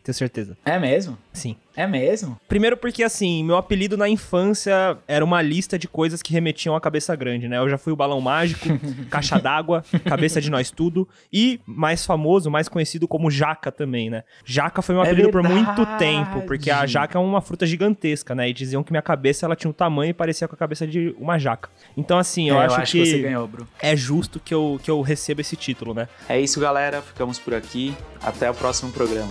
Tenho 0.06 0.14
certeza. 0.16 0.56
É 0.64 0.78
mesmo? 0.78 1.18
Sim. 1.36 1.56
É 1.76 1.86
mesmo? 1.86 2.40
Primeiro 2.48 2.78
porque, 2.78 3.04
assim, 3.04 3.44
meu 3.44 3.58
apelido 3.58 3.98
na 3.98 4.08
infância 4.08 4.98
era 5.08 5.24
uma 5.26 5.42
lista 5.42 5.78
de 5.78 5.88
coisas 5.90 6.22
que 6.22 6.32
remetiam 6.32 6.74
à 6.74 6.80
cabeça 6.80 7.14
grande, 7.16 7.50
né? 7.50 7.58
Eu 7.58 7.70
já 7.70 7.78
fui 7.78 7.92
o 7.92 7.96
balão 7.96 8.22
mágico, 8.22 8.66
caixa 9.12 9.38
d'água, 9.38 9.84
cabeça 10.06 10.40
de 10.40 10.50
nós 10.50 10.72
tudo 10.72 11.08
e 11.32 11.60
mais 11.66 12.06
famoso, 12.06 12.50
mais 12.50 12.70
conhecido 12.70 13.08
como 13.08 13.30
jaca 13.30 13.72
também, 13.74 14.10
né? 14.10 14.24
Jaca 14.46 14.82
foi 14.82 14.96
meu 14.96 15.04
É 15.04 15.08
apelido 15.08 15.30
por 15.32 15.44
muito 15.44 15.86
tempo, 15.98 16.42
porque 16.48 16.72
a 16.72 16.86
jaca 16.86 17.18
é 17.18 17.22
uma 17.22 17.42
fruta 17.42 17.66
gigantesca, 17.66 18.34
né? 18.34 18.50
E 18.50 18.54
diziam 18.54 18.82
que 18.82 18.94
minha 18.94 19.02
cabeça 19.02 19.46
ela 19.46 19.56
tinha 19.56 19.70
um 19.70 19.74
tamanho 19.74 20.12
e 20.12 20.14
parecia 20.14 20.48
com 20.48 20.56
a 20.56 20.58
cabeça 20.58 20.88
de 20.88 21.14
uma 21.20 21.38
jaca. 21.38 21.70
Então, 21.98 22.18
assim, 22.18 22.50
eu, 22.50 22.60
É, 22.62 22.66
acho, 22.68 22.92
que, 22.94 23.06
você 23.06 23.20
ganhou, 23.20 23.46
Bru. 23.48 23.68
é 23.82 23.96
justo 23.98 24.40
que 24.40 24.54
eu, 24.54 24.80
que 24.82 24.90
eu 24.90 25.02
receba 25.02 25.42
esse 25.42 25.58
título, 25.58 25.94
né? 25.94 26.08
É 26.30 26.40
isso, 26.40 26.58
galera. 26.60 27.02
Ficamos 27.02 27.38
por 27.38 27.54
aqui. 27.54 27.94
Até 28.24 28.50
o 28.50 28.54
próximo 28.54 28.92
programa. 28.94 29.30